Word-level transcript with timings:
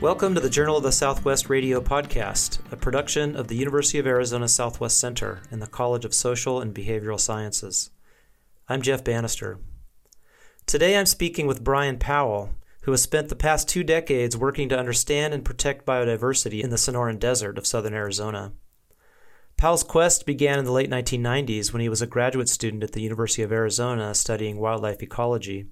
Welcome 0.00 0.34
to 0.34 0.40
the 0.40 0.48
Journal 0.48 0.78
of 0.78 0.82
the 0.82 0.92
Southwest 0.92 1.50
Radio 1.50 1.78
podcast, 1.78 2.58
a 2.72 2.76
production 2.76 3.36
of 3.36 3.48
the 3.48 3.56
University 3.56 3.98
of 3.98 4.06
Arizona 4.06 4.48
Southwest 4.48 4.98
Center 4.98 5.42
and 5.50 5.60
the 5.60 5.66
College 5.66 6.06
of 6.06 6.14
Social 6.14 6.58
and 6.58 6.74
Behavioral 6.74 7.20
Sciences. 7.20 7.90
I'm 8.66 8.80
Jeff 8.80 9.04
Banister. 9.04 9.58
Today 10.64 10.96
I'm 10.96 11.04
speaking 11.04 11.46
with 11.46 11.62
Brian 11.62 11.98
Powell, 11.98 12.54
who 12.84 12.92
has 12.92 13.02
spent 13.02 13.28
the 13.28 13.36
past 13.36 13.68
two 13.68 13.84
decades 13.84 14.38
working 14.38 14.70
to 14.70 14.78
understand 14.78 15.34
and 15.34 15.44
protect 15.44 15.84
biodiversity 15.84 16.62
in 16.62 16.70
the 16.70 16.76
Sonoran 16.76 17.18
Desert 17.18 17.58
of 17.58 17.66
southern 17.66 17.92
Arizona. 17.92 18.54
Powell's 19.58 19.82
quest 19.82 20.24
began 20.24 20.58
in 20.58 20.64
the 20.64 20.72
late 20.72 20.88
1990s 20.88 21.74
when 21.74 21.82
he 21.82 21.90
was 21.90 22.00
a 22.00 22.06
graduate 22.06 22.48
student 22.48 22.82
at 22.82 22.92
the 22.92 23.02
University 23.02 23.42
of 23.42 23.52
Arizona 23.52 24.14
studying 24.14 24.56
wildlife 24.56 25.02
ecology. 25.02 25.66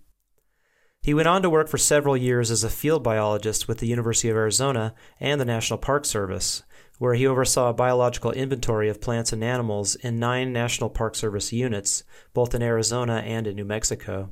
He 1.03 1.15
went 1.15 1.29
on 1.29 1.43
to 1.43 1.51
work 1.51 1.69
for 1.69 1.79
several 1.79 2.17
years 2.17 2.51
as 2.51 2.65
a 2.65 2.71
field 2.71 3.03
biologist 3.03 3.67
with 3.67 3.79
the 3.79 3.87
University 3.87 4.29
of 4.29 4.37
Arizona 4.37 4.95
and 5.21 5.41
the 5.41 5.45
National 5.45 5.79
Park 5.79 6.05
Service, 6.05 6.63
where 6.99 7.15
he 7.15 7.27
oversaw 7.27 7.71
a 7.71 7.75
biological 7.75 8.33
inventory 8.33 8.89
of 8.89 9.01
plants 9.01 9.33
and 9.33 9.43
animals 9.43 9.95
in 9.95 10.19
nine 10.19 10.53
National 10.53 10.91
Park 10.91 11.15
Service 11.15 11.53
units, 11.53 12.03
both 12.35 12.55
in 12.55 12.63
Arizona 12.63 13.23
and 13.25 13.47
in 13.47 13.57
New 13.57 13.65
Mexico. 13.65 14.31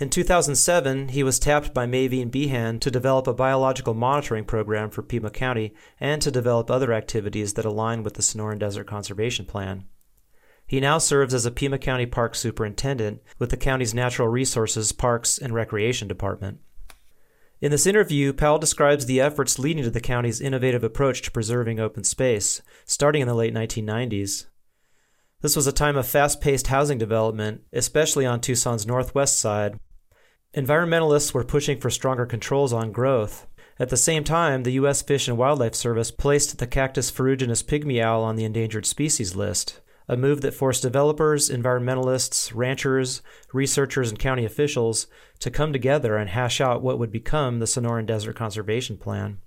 In 0.00 0.10
2007, 0.10 1.08
he 1.08 1.24
was 1.24 1.40
tapped 1.40 1.74
by 1.74 1.84
Maeveen 1.84 2.30
Behan 2.30 2.78
to 2.80 2.90
develop 2.90 3.26
a 3.26 3.34
biological 3.34 3.94
monitoring 3.94 4.44
program 4.44 4.90
for 4.90 5.02
Pima 5.02 5.30
County 5.30 5.74
and 5.98 6.22
to 6.22 6.30
develop 6.30 6.70
other 6.70 6.92
activities 6.92 7.54
that 7.54 7.64
align 7.64 8.04
with 8.04 8.14
the 8.14 8.22
Sonoran 8.22 8.60
Desert 8.60 8.86
Conservation 8.86 9.44
Plan. 9.44 9.86
He 10.68 10.80
now 10.80 10.98
serves 10.98 11.32
as 11.32 11.46
a 11.46 11.50
Pima 11.50 11.78
County 11.78 12.04
Park 12.04 12.34
Superintendent 12.34 13.22
with 13.38 13.48
the 13.48 13.56
county's 13.56 13.94
Natural 13.94 14.28
Resources, 14.28 14.92
Parks, 14.92 15.38
and 15.38 15.54
Recreation 15.54 16.08
Department. 16.08 16.58
In 17.62 17.70
this 17.70 17.86
interview, 17.86 18.34
Powell 18.34 18.58
describes 18.58 19.06
the 19.06 19.18
efforts 19.18 19.58
leading 19.58 19.82
to 19.84 19.90
the 19.90 19.98
county's 19.98 20.42
innovative 20.42 20.84
approach 20.84 21.22
to 21.22 21.30
preserving 21.30 21.80
open 21.80 22.04
space, 22.04 22.60
starting 22.84 23.22
in 23.22 23.28
the 23.28 23.34
late 23.34 23.54
1990s. 23.54 24.44
This 25.40 25.56
was 25.56 25.66
a 25.66 25.72
time 25.72 25.96
of 25.96 26.06
fast 26.06 26.42
paced 26.42 26.66
housing 26.66 26.98
development, 26.98 27.62
especially 27.72 28.26
on 28.26 28.42
Tucson's 28.42 28.86
northwest 28.86 29.40
side. 29.40 29.80
Environmentalists 30.54 31.32
were 31.32 31.44
pushing 31.44 31.80
for 31.80 31.88
stronger 31.88 32.26
controls 32.26 32.74
on 32.74 32.92
growth. 32.92 33.46
At 33.78 33.88
the 33.88 33.96
same 33.96 34.22
time, 34.22 34.64
the 34.64 34.72
U.S. 34.72 35.00
Fish 35.00 35.28
and 35.28 35.38
Wildlife 35.38 35.74
Service 35.74 36.10
placed 36.10 36.58
the 36.58 36.66
Cactus 36.66 37.10
ferruginous 37.10 37.62
pygmy 37.62 38.02
owl 38.02 38.22
on 38.22 38.36
the 38.36 38.44
endangered 38.44 38.84
species 38.84 39.34
list 39.34 39.80
a 40.08 40.16
move 40.16 40.40
that 40.40 40.54
forced 40.54 40.82
developers, 40.82 41.50
environmentalists, 41.50 42.50
ranchers, 42.54 43.22
researchers, 43.52 44.08
and 44.08 44.18
county 44.18 44.44
officials 44.44 45.06
to 45.38 45.50
come 45.50 45.72
together 45.72 46.16
and 46.16 46.30
hash 46.30 46.60
out 46.60 46.82
what 46.82 46.98
would 46.98 47.12
become 47.12 47.58
the 47.58 47.66
Sonoran 47.66 48.06
Desert 48.06 48.34
Conservation 48.34 48.96
Plan. 48.96 49.38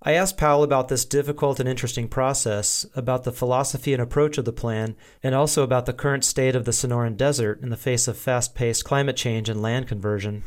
I 0.00 0.12
asked 0.12 0.36
Powell 0.36 0.62
about 0.62 0.88
this 0.88 1.04
difficult 1.04 1.58
and 1.58 1.68
interesting 1.68 2.06
process, 2.06 2.86
about 2.94 3.24
the 3.24 3.32
philosophy 3.32 3.92
and 3.92 4.00
approach 4.00 4.38
of 4.38 4.44
the 4.44 4.52
plan, 4.52 4.94
and 5.24 5.34
also 5.34 5.64
about 5.64 5.86
the 5.86 5.92
current 5.92 6.24
state 6.24 6.54
of 6.54 6.64
the 6.64 6.70
Sonoran 6.70 7.16
Desert 7.16 7.60
in 7.62 7.70
the 7.70 7.76
face 7.76 8.06
of 8.06 8.16
fast 8.16 8.54
paced 8.54 8.84
climate 8.84 9.16
change 9.16 9.48
and 9.48 9.60
land 9.60 9.88
conversion. 9.88 10.44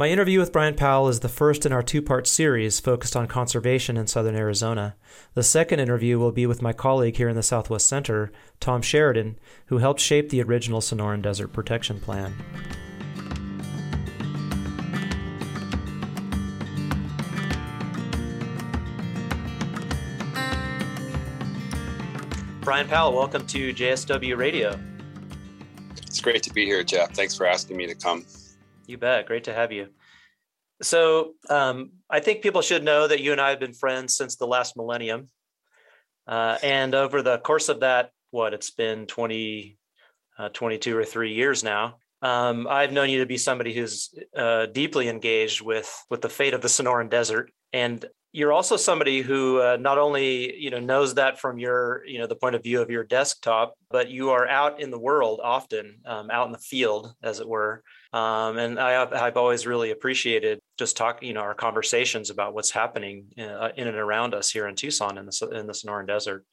My 0.00 0.10
interview 0.10 0.38
with 0.38 0.52
Brian 0.52 0.76
Powell 0.76 1.08
is 1.08 1.18
the 1.18 1.28
first 1.28 1.66
in 1.66 1.72
our 1.72 1.82
two 1.82 2.00
part 2.00 2.28
series 2.28 2.78
focused 2.78 3.16
on 3.16 3.26
conservation 3.26 3.96
in 3.96 4.06
southern 4.06 4.36
Arizona. 4.36 4.94
The 5.34 5.42
second 5.42 5.80
interview 5.80 6.20
will 6.20 6.30
be 6.30 6.46
with 6.46 6.62
my 6.62 6.72
colleague 6.72 7.16
here 7.16 7.28
in 7.28 7.34
the 7.34 7.42
Southwest 7.42 7.88
Center, 7.88 8.30
Tom 8.60 8.80
Sheridan, 8.80 9.40
who 9.66 9.78
helped 9.78 9.98
shape 9.98 10.28
the 10.28 10.40
original 10.40 10.80
Sonoran 10.80 11.20
Desert 11.20 11.48
Protection 11.48 11.98
Plan. 11.98 12.32
Brian 22.60 22.86
Powell, 22.86 23.16
welcome 23.16 23.44
to 23.48 23.74
JSW 23.74 24.36
Radio. 24.36 24.78
It's 26.06 26.20
great 26.20 26.44
to 26.44 26.52
be 26.52 26.64
here, 26.64 26.84
Jeff. 26.84 27.10
Thanks 27.14 27.36
for 27.36 27.46
asking 27.46 27.76
me 27.76 27.88
to 27.88 27.96
come. 27.96 28.24
You 28.88 28.96
bet. 28.96 29.26
Great 29.26 29.44
to 29.44 29.52
have 29.52 29.70
you. 29.70 29.88
So 30.80 31.34
um, 31.50 31.90
I 32.08 32.20
think 32.20 32.40
people 32.40 32.62
should 32.62 32.82
know 32.82 33.06
that 33.06 33.20
you 33.20 33.32
and 33.32 33.40
I 33.40 33.50
have 33.50 33.60
been 33.60 33.74
friends 33.74 34.16
since 34.16 34.36
the 34.36 34.46
last 34.46 34.78
millennium. 34.78 35.28
Uh, 36.26 36.56
and 36.62 36.94
over 36.94 37.20
the 37.20 37.38
course 37.38 37.68
of 37.68 37.80
that, 37.80 38.12
what 38.30 38.54
it's 38.54 38.70
been 38.70 39.06
20, 39.06 39.76
uh, 40.38 40.48
22 40.48 40.96
or 40.96 41.04
three 41.04 41.34
years 41.34 41.62
now, 41.62 41.96
um, 42.22 42.66
I've 42.66 42.92
known 42.92 43.10
you 43.10 43.18
to 43.20 43.26
be 43.26 43.36
somebody 43.36 43.74
who's 43.74 44.14
uh, 44.34 44.66
deeply 44.66 45.08
engaged 45.08 45.60
with 45.60 45.88
with 46.10 46.20
the 46.20 46.28
fate 46.28 46.54
of 46.54 46.62
the 46.62 46.68
Sonoran 46.68 47.10
Desert, 47.10 47.52
and 47.72 48.04
you're 48.32 48.52
also 48.52 48.76
somebody 48.76 49.20
who 49.20 49.60
uh, 49.60 49.76
not 49.78 49.98
only 49.98 50.56
you 50.56 50.70
know 50.70 50.80
knows 50.80 51.14
that 51.14 51.38
from 51.38 51.60
your 51.60 52.04
you 52.06 52.18
know 52.18 52.26
the 52.26 52.34
point 52.34 52.56
of 52.56 52.62
view 52.64 52.82
of 52.82 52.90
your 52.90 53.04
desktop, 53.04 53.74
but 53.88 54.10
you 54.10 54.30
are 54.30 54.48
out 54.48 54.80
in 54.80 54.90
the 54.90 54.98
world 54.98 55.40
often, 55.44 56.00
um, 56.06 56.28
out 56.32 56.46
in 56.46 56.52
the 56.52 56.58
field, 56.58 57.14
as 57.22 57.38
it 57.38 57.48
were. 57.48 57.84
Um, 58.12 58.56
and 58.56 58.80
I 58.80 58.92
have, 58.92 59.12
I've 59.12 59.36
always 59.36 59.66
really 59.66 59.90
appreciated 59.90 60.60
just 60.78 60.96
talking, 60.96 61.28
you 61.28 61.34
know, 61.34 61.40
our 61.40 61.54
conversations 61.54 62.30
about 62.30 62.54
what's 62.54 62.70
happening 62.70 63.26
in, 63.36 63.48
uh, 63.48 63.70
in 63.76 63.86
and 63.86 63.96
around 63.96 64.34
us 64.34 64.50
here 64.50 64.66
in 64.66 64.74
Tucson 64.76 65.18
in 65.18 65.26
the 65.26 65.50
in 65.52 65.66
the 65.66 65.74
Sonoran 65.74 66.06
Desert. 66.06 66.44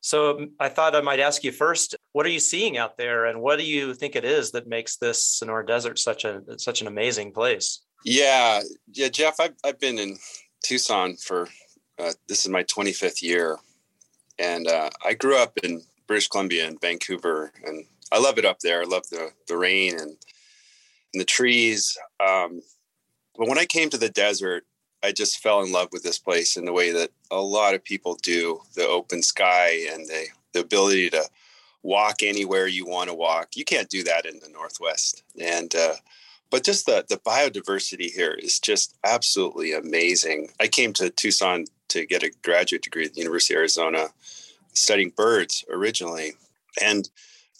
So 0.00 0.36
um, 0.36 0.50
I 0.60 0.68
thought 0.68 0.94
I 0.94 1.00
might 1.00 1.20
ask 1.20 1.42
you 1.42 1.52
first, 1.52 1.96
what 2.12 2.26
are 2.26 2.30
you 2.30 2.38
seeing 2.38 2.76
out 2.76 2.98
there, 2.98 3.24
and 3.24 3.40
what 3.40 3.58
do 3.58 3.64
you 3.64 3.94
think 3.94 4.14
it 4.14 4.26
is 4.26 4.50
that 4.50 4.66
makes 4.66 4.96
this 4.98 5.40
Sonoran 5.42 5.66
Desert 5.66 5.98
such 5.98 6.26
a 6.26 6.42
such 6.58 6.82
an 6.82 6.86
amazing 6.86 7.32
place? 7.32 7.80
Yeah, 8.04 8.60
yeah, 8.92 9.08
Jeff, 9.08 9.40
I've 9.40 9.54
I've 9.64 9.80
been 9.80 9.98
in 9.98 10.18
Tucson 10.62 11.16
for 11.16 11.48
uh, 11.98 12.12
this 12.28 12.44
is 12.44 12.50
my 12.50 12.64
25th 12.64 13.22
year, 13.22 13.56
and 14.38 14.68
uh, 14.68 14.90
I 15.02 15.14
grew 15.14 15.38
up 15.38 15.56
in 15.62 15.80
British 16.06 16.28
Columbia 16.28 16.66
and 16.66 16.78
Vancouver, 16.78 17.52
and 17.64 17.86
I 18.12 18.18
love 18.18 18.36
it 18.36 18.44
up 18.44 18.58
there. 18.58 18.82
I 18.82 18.84
love 18.84 19.08
the 19.08 19.30
the 19.48 19.56
rain 19.56 19.98
and, 19.98 20.18
and 21.14 21.20
the 21.20 21.24
trees. 21.24 21.96
Um, 22.20 22.60
but 23.36 23.48
when 23.48 23.58
I 23.58 23.64
came 23.64 23.90
to 23.90 23.98
the 23.98 24.10
desert, 24.10 24.64
I 25.02 25.12
just 25.12 25.42
fell 25.42 25.62
in 25.62 25.72
love 25.72 25.88
with 25.92 26.02
this 26.02 26.18
place 26.18 26.56
in 26.56 26.64
the 26.64 26.72
way 26.72 26.90
that 26.92 27.10
a 27.30 27.40
lot 27.40 27.74
of 27.74 27.84
people 27.84 28.16
do. 28.22 28.60
The 28.74 28.86
open 28.86 29.22
sky 29.22 29.86
and 29.92 30.06
the 30.06 30.26
the 30.52 30.60
ability 30.60 31.10
to 31.10 31.24
walk 31.82 32.22
anywhere 32.22 32.66
you 32.66 32.86
want 32.86 33.10
to 33.10 33.14
walk. 33.14 33.56
You 33.56 33.64
can't 33.64 33.90
do 33.90 34.02
that 34.04 34.24
in 34.24 34.40
the 34.40 34.48
Northwest, 34.48 35.22
and 35.40 35.74
uh, 35.74 35.94
but 36.50 36.64
just 36.64 36.86
the 36.86 37.04
the 37.08 37.18
biodiversity 37.18 38.10
here 38.10 38.32
is 38.32 38.58
just 38.58 38.96
absolutely 39.04 39.72
amazing. 39.72 40.50
I 40.58 40.68
came 40.68 40.92
to 40.94 41.10
Tucson 41.10 41.66
to 41.88 42.06
get 42.06 42.22
a 42.22 42.32
graduate 42.42 42.82
degree 42.82 43.04
at 43.04 43.14
the 43.14 43.20
University 43.20 43.54
of 43.54 43.58
Arizona, 43.58 44.08
studying 44.72 45.10
birds 45.10 45.64
originally, 45.70 46.32
and 46.82 47.10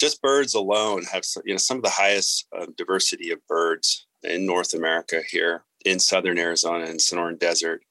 just 0.01 0.23
birds 0.23 0.55
alone 0.55 1.05
have 1.13 1.23
you 1.45 1.55
know 1.55 1.59
some 1.59 1.79
of 1.79 1.83
the 1.83 1.91
highest 1.91 2.47
uh, 2.57 2.67
diversity 2.77 3.31
of 3.31 3.47
birds 3.47 4.07
in 4.23 4.47
North 4.47 4.75
America 4.75 5.21
here 5.29 5.65
in 5.85 5.99
southern 5.99 6.39
Arizona 6.39 6.85
and 6.85 6.99
Sonoran 6.99 7.39
Desert. 7.39 7.83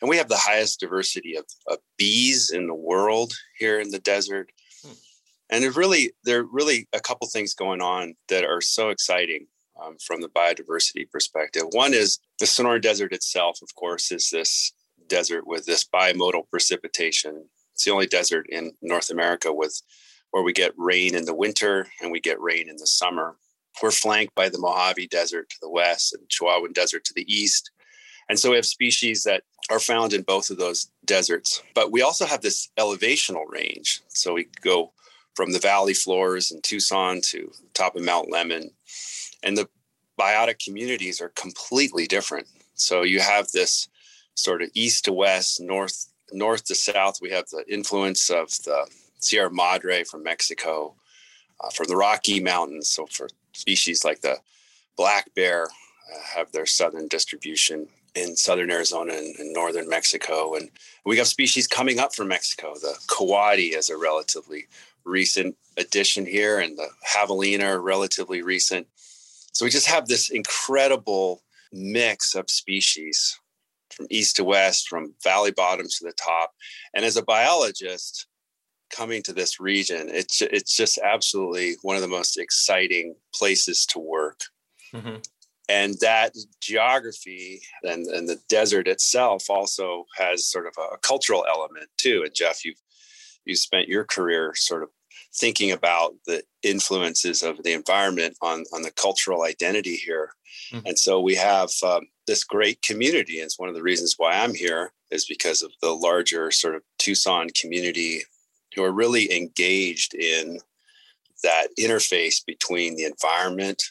And 0.00 0.08
we 0.08 0.16
have 0.16 0.28
the 0.28 0.36
highest 0.36 0.80
diversity 0.80 1.36
of, 1.36 1.44
of 1.68 1.78
bees 1.96 2.50
in 2.50 2.66
the 2.66 2.74
world 2.74 3.34
here 3.58 3.78
in 3.78 3.90
the 3.90 4.00
desert. 4.00 4.50
Hmm. 4.84 4.92
And 5.50 5.62
there's 5.62 5.76
really 5.76 6.12
there 6.24 6.40
are 6.40 6.48
really 6.50 6.88
a 6.92 7.00
couple 7.00 7.28
things 7.28 7.54
going 7.54 7.80
on 7.80 8.14
that 8.28 8.44
are 8.44 8.60
so 8.60 8.90
exciting 8.90 9.46
um, 9.80 9.96
from 10.04 10.20
the 10.20 10.28
biodiversity 10.28 11.10
perspective. 11.10 11.64
One 11.72 11.94
is 11.94 12.18
the 12.38 12.46
Sonoran 12.46 12.82
Desert 12.82 13.12
itself, 13.12 13.60
of 13.62 13.74
course, 13.74 14.10
is 14.10 14.30
this 14.30 14.72
desert 15.08 15.46
with 15.46 15.66
this 15.66 15.84
bimodal 15.84 16.48
precipitation. 16.50 17.48
It's 17.74 17.84
the 17.84 17.90
only 17.90 18.06
desert 18.06 18.46
in 18.48 18.72
North 18.82 19.10
America 19.10 19.52
with 19.52 19.80
where 20.32 20.42
we 20.42 20.52
get 20.52 20.72
rain 20.76 21.14
in 21.14 21.24
the 21.24 21.34
winter 21.34 21.86
and 22.00 22.10
we 22.10 22.20
get 22.20 22.40
rain 22.40 22.68
in 22.68 22.76
the 22.76 22.86
summer. 22.86 23.36
We're 23.82 23.90
flanked 23.90 24.34
by 24.34 24.48
the 24.48 24.58
Mojave 24.58 25.06
Desert 25.06 25.48
to 25.50 25.56
the 25.62 25.70
west 25.70 26.12
and 26.12 26.28
Chihuahuan 26.28 26.74
Desert 26.74 27.04
to 27.04 27.14
the 27.14 27.32
east. 27.32 27.70
And 28.28 28.38
so 28.38 28.50
we 28.50 28.56
have 28.56 28.66
species 28.66 29.22
that 29.22 29.44
are 29.70 29.78
found 29.78 30.12
in 30.12 30.22
both 30.22 30.50
of 30.50 30.58
those 30.58 30.90
deserts. 31.04 31.62
But 31.74 31.92
we 31.92 32.02
also 32.02 32.26
have 32.26 32.40
this 32.40 32.70
elevational 32.78 33.44
range. 33.48 34.02
So 34.08 34.34
we 34.34 34.48
go 34.62 34.92
from 35.34 35.52
the 35.52 35.58
valley 35.58 35.94
floors 35.94 36.50
in 36.50 36.60
Tucson 36.62 37.20
to 37.26 37.50
top 37.74 37.96
of 37.96 38.02
Mount 38.02 38.30
Lemmon. 38.30 38.70
and 39.42 39.56
the 39.56 39.68
biotic 40.20 40.62
communities 40.64 41.20
are 41.20 41.30
completely 41.30 42.06
different. 42.06 42.46
So 42.74 43.02
you 43.02 43.20
have 43.20 43.50
this 43.50 43.88
sort 44.34 44.62
of 44.62 44.70
east 44.74 45.04
to 45.06 45.12
west, 45.12 45.60
north 45.60 46.06
north 46.32 46.64
to 46.64 46.74
south. 46.74 47.18
We 47.20 47.30
have 47.30 47.48
the 47.50 47.64
influence 47.68 48.30
of 48.30 48.48
the 48.64 48.86
Sierra 49.22 49.50
Madre 49.50 50.04
from 50.04 50.22
Mexico, 50.22 50.94
uh, 51.60 51.70
from 51.70 51.86
the 51.86 51.96
Rocky 51.96 52.40
Mountains. 52.40 52.88
So 52.88 53.06
for 53.06 53.28
species 53.52 54.04
like 54.04 54.20
the 54.20 54.36
black 54.96 55.34
bear, 55.34 55.64
uh, 55.64 56.18
have 56.34 56.52
their 56.52 56.66
southern 56.66 57.08
distribution 57.08 57.88
in 58.14 58.36
southern 58.36 58.70
Arizona 58.70 59.14
and, 59.14 59.34
and, 59.36 59.52
northern 59.52 59.88
Mexico, 59.88 60.54
and 60.54 60.70
we 61.06 61.16
have 61.16 61.26
species 61.26 61.66
coming 61.66 61.98
up 61.98 62.14
from 62.14 62.28
Mexico. 62.28 62.74
The 62.74 62.98
coati 63.06 63.74
is 63.74 63.88
a 63.88 63.96
relatively 63.96 64.66
recent 65.04 65.56
addition 65.78 66.26
here, 66.26 66.58
and 66.60 66.76
the 66.76 66.88
javelina 67.14 67.64
are 67.64 67.80
relatively 67.80 68.42
recent. 68.42 68.86
So 69.52 69.64
we 69.64 69.70
just 69.70 69.86
have 69.86 70.08
this 70.08 70.28
incredible 70.30 71.42
mix 71.72 72.34
of 72.34 72.50
species 72.50 73.38
from 73.90 74.06
east 74.10 74.36
to 74.36 74.44
west, 74.44 74.88
from 74.88 75.14
valley 75.22 75.50
bottoms 75.50 75.98
to 75.98 76.04
the 76.04 76.12
top. 76.12 76.54
And 76.94 77.04
as 77.04 77.16
a 77.16 77.22
biologist 77.22 78.26
coming 78.94 79.22
to 79.24 79.32
this 79.32 79.58
region, 79.58 80.08
it's, 80.08 80.42
it's 80.42 80.76
just 80.76 80.98
absolutely 80.98 81.76
one 81.82 81.96
of 81.96 82.02
the 82.02 82.08
most 82.08 82.38
exciting 82.38 83.14
places 83.34 83.86
to 83.86 83.98
work. 83.98 84.40
Mm-hmm. 84.94 85.16
And 85.68 85.94
that 86.00 86.34
geography 86.60 87.62
and, 87.82 88.06
and 88.06 88.28
the 88.28 88.38
desert 88.48 88.86
itself 88.88 89.48
also 89.48 90.04
has 90.16 90.46
sort 90.46 90.66
of 90.66 90.74
a 90.78 90.98
cultural 90.98 91.46
element 91.48 91.88
too. 91.96 92.22
And 92.24 92.34
Jeff, 92.34 92.64
you've 92.64 92.76
you 93.44 93.56
spent 93.56 93.88
your 93.88 94.04
career 94.04 94.52
sort 94.54 94.82
of 94.82 94.90
thinking 95.34 95.72
about 95.72 96.14
the 96.26 96.42
influences 96.62 97.42
of 97.42 97.62
the 97.62 97.72
environment 97.72 98.36
on, 98.42 98.64
on 98.72 98.82
the 98.82 98.90
cultural 98.90 99.42
identity 99.42 99.96
here. 99.96 100.30
Mm-hmm. 100.72 100.86
And 100.86 100.98
so 100.98 101.20
we 101.20 101.34
have 101.36 101.70
um, 101.84 102.02
this 102.26 102.44
great 102.44 102.82
community. 102.82 103.38
And 103.38 103.46
it's 103.46 103.58
one 103.58 103.68
of 103.68 103.74
the 103.74 103.82
reasons 103.82 104.14
why 104.18 104.32
I'm 104.32 104.54
here 104.54 104.92
is 105.10 105.26
because 105.26 105.62
of 105.62 105.72
the 105.80 105.92
larger 105.92 106.50
sort 106.50 106.74
of 106.74 106.82
Tucson 106.98 107.48
community 107.60 108.22
who 108.74 108.82
are 108.82 108.92
really 108.92 109.32
engaged 109.32 110.14
in 110.14 110.58
that 111.42 111.68
interface 111.78 112.44
between 112.44 112.96
the 112.96 113.04
environment 113.04 113.82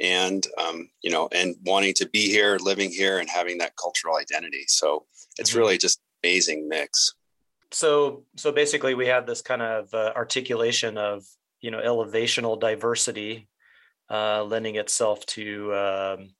and 0.00 0.46
um, 0.58 0.88
you 1.02 1.10
know 1.10 1.28
and 1.32 1.56
wanting 1.64 1.94
to 1.94 2.08
be 2.08 2.28
here 2.28 2.58
living 2.60 2.90
here 2.90 3.18
and 3.18 3.28
having 3.28 3.58
that 3.58 3.76
cultural 3.76 4.16
identity. 4.16 4.64
So 4.68 5.06
it's 5.38 5.50
mm-hmm. 5.50 5.58
really 5.60 5.78
just 5.78 6.00
amazing 6.22 6.68
mix. 6.68 7.14
So 7.70 8.24
so 8.36 8.52
basically 8.52 8.94
we 8.94 9.06
have 9.06 9.26
this 9.26 9.42
kind 9.42 9.62
of 9.62 9.92
uh, 9.94 10.12
articulation 10.14 10.98
of 10.98 11.24
you 11.60 11.70
know 11.70 11.80
elevational 11.80 12.58
diversity 12.58 13.48
uh, 14.10 14.44
lending 14.44 14.76
itself 14.76 15.24
to 15.26 15.74
um, 15.74 16.34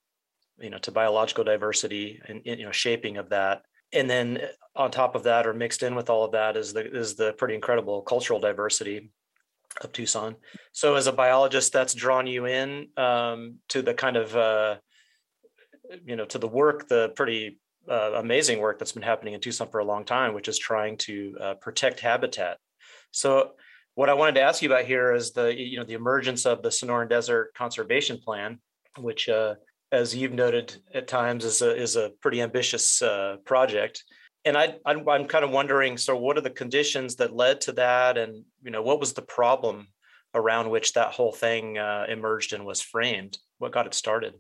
you 0.58 0.70
know 0.70 0.78
to 0.78 0.90
biological 0.90 1.44
diversity 1.44 2.20
and 2.26 2.42
you 2.44 2.64
know 2.64 2.72
shaping 2.72 3.16
of 3.16 3.30
that. 3.30 3.62
And 3.92 4.08
then 4.08 4.40
on 4.74 4.90
top 4.90 5.14
of 5.14 5.24
that 5.24 5.46
or 5.46 5.52
mixed 5.52 5.82
in 5.82 5.94
with 5.94 6.08
all 6.08 6.24
of 6.24 6.32
that 6.32 6.56
is 6.56 6.72
the 6.72 6.90
is 6.90 7.14
the 7.14 7.32
pretty 7.34 7.54
incredible 7.54 8.02
cultural 8.02 8.40
diversity 8.40 9.10
of 9.80 9.92
Tucson. 9.92 10.36
So 10.72 10.94
as 10.96 11.06
a 11.06 11.12
biologist, 11.12 11.72
that's 11.72 11.94
drawn 11.94 12.26
you 12.26 12.46
in 12.46 12.88
um, 12.96 13.56
to 13.68 13.82
the 13.82 13.94
kind 13.94 14.16
of 14.16 14.36
uh, 14.36 14.76
you 16.04 16.16
know 16.16 16.24
to 16.26 16.38
the 16.38 16.48
work, 16.48 16.88
the 16.88 17.10
pretty 17.10 17.58
uh, 17.90 18.12
amazing 18.16 18.60
work 18.60 18.78
that's 18.78 18.92
been 18.92 19.02
happening 19.02 19.34
in 19.34 19.40
Tucson 19.40 19.68
for 19.68 19.80
a 19.80 19.84
long 19.84 20.04
time, 20.04 20.34
which 20.34 20.48
is 20.48 20.58
trying 20.58 20.96
to 20.98 21.36
uh, 21.40 21.54
protect 21.54 22.00
habitat. 22.00 22.58
So, 23.10 23.52
what 23.94 24.08
I 24.08 24.14
wanted 24.14 24.36
to 24.36 24.42
ask 24.42 24.62
you 24.62 24.70
about 24.70 24.84
here 24.84 25.12
is 25.12 25.32
the 25.32 25.54
you 25.54 25.78
know 25.78 25.84
the 25.84 25.94
emergence 25.94 26.46
of 26.46 26.62
the 26.62 26.70
Sonoran 26.70 27.08
Desert 27.08 27.52
Conservation 27.54 28.18
Plan, 28.18 28.58
which, 28.98 29.28
uh, 29.28 29.54
as 29.90 30.14
you've 30.14 30.32
noted 30.32 30.76
at 30.94 31.08
times, 31.08 31.44
is 31.44 31.60
a 31.62 31.76
is 31.76 31.96
a 31.96 32.10
pretty 32.20 32.40
ambitious 32.40 33.02
uh, 33.02 33.36
project. 33.44 34.04
And 34.44 34.56
I, 34.56 34.76
I'm, 34.84 35.08
I'm 35.08 35.26
kind 35.26 35.44
of 35.44 35.50
wondering, 35.50 35.96
so 35.96 36.16
what 36.16 36.36
are 36.36 36.42
the 36.42 36.50
conditions 36.50 37.16
that 37.16 37.34
led 37.34 37.60
to 37.62 37.72
that, 37.72 38.18
and 38.18 38.44
you 38.62 38.70
know 38.70 38.82
what 38.82 39.00
was 39.00 39.12
the 39.12 39.22
problem 39.22 39.88
around 40.34 40.70
which 40.70 40.94
that 40.94 41.12
whole 41.12 41.32
thing 41.32 41.78
uh, 41.78 42.06
emerged 42.08 42.52
and 42.52 42.64
was 42.64 42.80
framed? 42.80 43.38
What 43.58 43.72
got 43.72 43.86
it 43.86 43.94
started? 43.94 44.34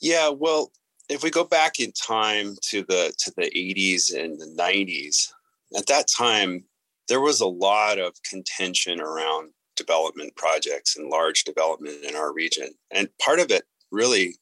Yeah, 0.00 0.30
well, 0.30 0.72
if 1.08 1.22
we 1.22 1.30
go 1.30 1.44
back 1.44 1.78
in 1.78 1.92
time 1.92 2.56
to 2.62 2.84
the 2.84 3.12
to 3.18 3.32
the 3.36 3.50
80s 3.50 4.14
and 4.16 4.40
the 4.40 4.54
90s 4.58 5.28
at 5.76 5.86
that 5.86 6.06
time 6.08 6.64
there 7.08 7.20
was 7.20 7.40
a 7.40 7.46
lot 7.46 7.98
of 7.98 8.14
contention 8.22 9.00
around 9.00 9.50
development 9.76 10.34
projects 10.36 10.96
and 10.96 11.08
large 11.08 11.44
development 11.44 12.04
in 12.04 12.14
our 12.14 12.32
region 12.32 12.70
and 12.90 13.08
part 13.18 13.40
of 13.40 13.50
it 13.50 13.64
really 13.90 14.36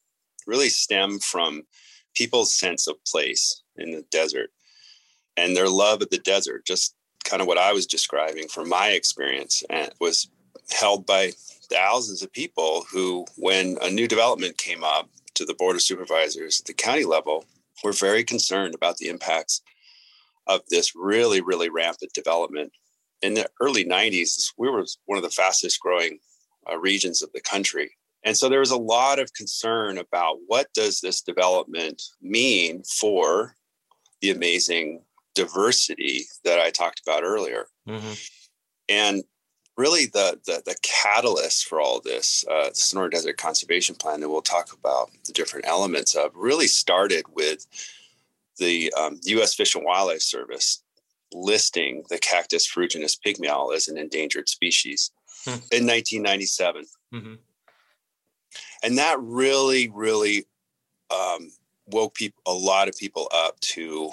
really 0.47 0.69
stemmed 0.69 1.23
from 1.23 1.63
people's 2.15 2.55
sense 2.55 2.87
of 2.87 3.05
place 3.05 3.63
in 3.77 3.91
the 3.93 4.05
desert 4.11 4.51
and 5.41 5.57
their 5.57 5.69
love 5.69 6.03
of 6.03 6.11
the 6.11 6.19
desert 6.19 6.65
just 6.67 6.95
kind 7.25 7.41
of 7.43 7.49
what 7.49 7.59
i 7.59 7.73
was 7.73 7.87
describing 7.87 8.49
from 8.49 8.69
my 8.69 8.89
experience 8.89 9.63
and 9.71 9.91
was 10.01 10.29
held 10.71 11.07
by 11.07 11.31
thousands 11.71 12.23
of 12.23 12.33
people 12.33 12.85
who 12.93 13.25
when 13.37 13.77
a 13.83 13.91
new 13.91 14.09
development 14.09 14.57
came 14.59 14.85
up 14.85 15.09
to 15.35 15.45
the 15.45 15.55
board 15.55 15.77
of 15.77 15.83
supervisors 15.83 16.61
at 16.61 16.67
the 16.67 16.73
county 16.73 17.05
level 17.05 17.45
were 17.83 17.93
very 17.93 18.25
concerned 18.25 18.75
about 18.75 18.99
the 18.99 19.09
impacts 19.09 19.63
of 20.47 20.63
this 20.69 20.95
really, 20.97 21.41
really 21.41 21.69
rampant 21.69 22.13
development. 22.13 22.73
In 23.23 23.35
the 23.35 23.49
early 23.61 23.85
90s, 23.85 24.53
we 24.59 24.69
were 24.69 24.85
one 25.07 25.17
of 25.17 25.23
the 25.23 25.31
fastest 25.31 25.81
growing 25.81 26.19
uh, 26.71 26.79
regions 26.79 27.23
of 27.23 27.33
the 27.33 27.41
country. 27.41 27.93
And 28.25 28.37
so 28.37 28.49
there 28.49 28.61
was 28.61 28.71
a 28.71 28.77
lot 28.77 29.19
of 29.19 29.33
concern 29.33 29.97
about 29.97 30.37
what 30.47 30.67
does 30.75 31.01
this 31.01 31.23
development 31.23 32.03
mean 32.21 32.83
for 32.83 33.55
the 34.21 34.31
amazing 34.31 35.03
diversity 35.35 36.25
that 36.45 36.59
I 36.59 36.71
talked 36.71 37.01
about 37.01 37.23
earlier. 37.23 37.67
Mm-hmm. 37.89 38.13
And 38.89 39.25
really 39.77 40.07
the, 40.07 40.39
the, 40.45 40.63
the 40.67 40.77
catalyst 40.83 41.67
for 41.67 41.81
all 41.81 42.01
this, 42.01 42.45
uh, 42.51 42.65
the 42.65 42.75
Sonoran 42.75 43.13
Desert 43.13 43.39
Conservation 43.39 43.95
Plan 43.95 44.21
that 44.21 44.29
we'll 44.29 44.43
talk 44.43 44.73
about 44.73 45.11
the 45.25 45.33
different 45.33 45.67
elements 45.67 46.15
of, 46.15 46.33
really 46.35 46.67
started 46.67 47.25
with 47.35 47.67
the 48.59 48.93
um, 48.93 49.19
U.S. 49.25 49.55
Fish 49.55 49.75
and 49.75 49.85
Wildlife 49.85 50.23
Service 50.23 50.83
listing 51.33 52.05
the 52.11 52.19
Cactus 52.19 52.67
ferruginous 52.67 53.17
pygmy 53.17 53.47
owl 53.47 53.73
as 53.73 53.89
an 53.89 53.97
endangered 53.97 54.49
species 54.49 55.11
hmm. 55.45 55.51
in 55.73 55.87
1997. 55.87 56.85
Mm-hmm. 57.15 57.35
And 58.83 58.99
that 58.99 59.19
really, 59.21 59.89
really 59.89 60.45
um, 61.11 61.53
woke 61.87 62.15
people, 62.15 62.43
a 62.47 62.53
lot 62.53 62.89
of 62.89 62.97
people 62.97 63.29
up 63.33 63.59
to 63.61 64.11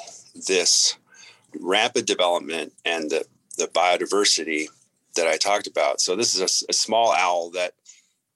this 0.48 0.98
rapid 1.62 2.06
development 2.06 2.74
and 2.86 3.10
the, 3.10 3.26
the 3.58 3.68
biodiversity 3.68 4.68
that 5.16 5.28
I 5.28 5.38
talked 5.38 5.68
about. 5.68 6.00
So 6.02 6.16
this 6.16 6.36
is 6.36 6.42
a, 6.42 6.70
a 6.70 6.74
small 6.74 7.12
owl 7.12 7.52
that 7.52 7.74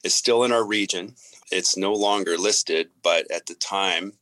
is 0.03 0.13
still 0.13 0.43
in 0.43 0.51
our 0.51 0.65
region. 0.65 1.15
It's 1.51 1.77
no 1.77 1.93
longer 1.93 2.37
listed, 2.37 2.89
but 3.03 3.29
at 3.31 3.45
the 3.45 3.55
time, 3.55 4.13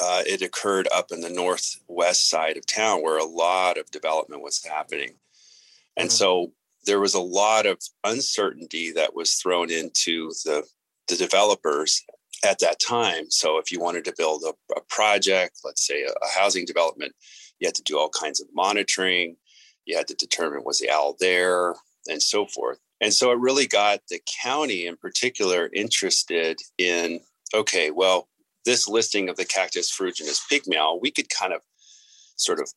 uh, 0.00 0.22
it 0.26 0.42
occurred 0.42 0.88
up 0.92 1.12
in 1.12 1.20
the 1.20 1.30
northwest 1.30 2.28
side 2.28 2.56
of 2.56 2.66
town 2.66 3.02
where 3.02 3.18
a 3.18 3.24
lot 3.24 3.78
of 3.78 3.90
development 3.90 4.42
was 4.42 4.64
happening. 4.64 5.14
And 5.96 6.08
mm-hmm. 6.08 6.16
so 6.16 6.52
there 6.84 7.00
was 7.00 7.14
a 7.14 7.20
lot 7.20 7.66
of 7.66 7.78
uncertainty 8.02 8.92
that 8.92 9.14
was 9.14 9.34
thrown 9.34 9.70
into 9.70 10.32
the, 10.44 10.64
the 11.08 11.16
developers 11.16 12.04
at 12.44 12.58
that 12.58 12.78
time. 12.86 13.30
So 13.30 13.58
if 13.58 13.72
you 13.72 13.80
wanted 13.80 14.04
to 14.04 14.14
build 14.16 14.42
a, 14.44 14.74
a 14.76 14.80
project, 14.88 15.60
let's 15.64 15.86
say 15.86 16.02
a, 16.02 16.10
a, 16.10 16.28
housing 16.34 16.66
development, 16.66 17.14
you 17.60 17.68
had 17.68 17.74
to 17.74 17.82
do 17.82 17.98
all 17.98 18.08
kinds 18.08 18.40
of 18.40 18.48
monitoring. 18.52 19.36
You 19.84 19.96
had 19.96 20.08
to 20.08 20.14
determine 20.14 20.64
was 20.64 20.78
the 20.78 20.90
owl 20.90 21.16
there? 21.20 21.74
and 22.08 22.22
so 22.22 22.46
forth. 22.46 22.78
And 23.00 23.12
so 23.12 23.30
it 23.32 23.38
really 23.38 23.66
got 23.66 24.00
the 24.08 24.20
county 24.42 24.86
in 24.86 24.96
particular 24.96 25.70
interested 25.72 26.58
in 26.78 27.20
okay, 27.52 27.90
well, 27.90 28.28
this 28.64 28.88
listing 28.88 29.28
of 29.28 29.36
the 29.36 29.44
cactus 29.44 29.90
ferruginous 29.90 30.40
pygmy 30.50 30.76
owl, 30.76 30.98
we 31.00 31.10
could 31.10 31.28
kind 31.28 31.52
of 31.52 31.60
sort 32.36 32.58
of 32.58 32.72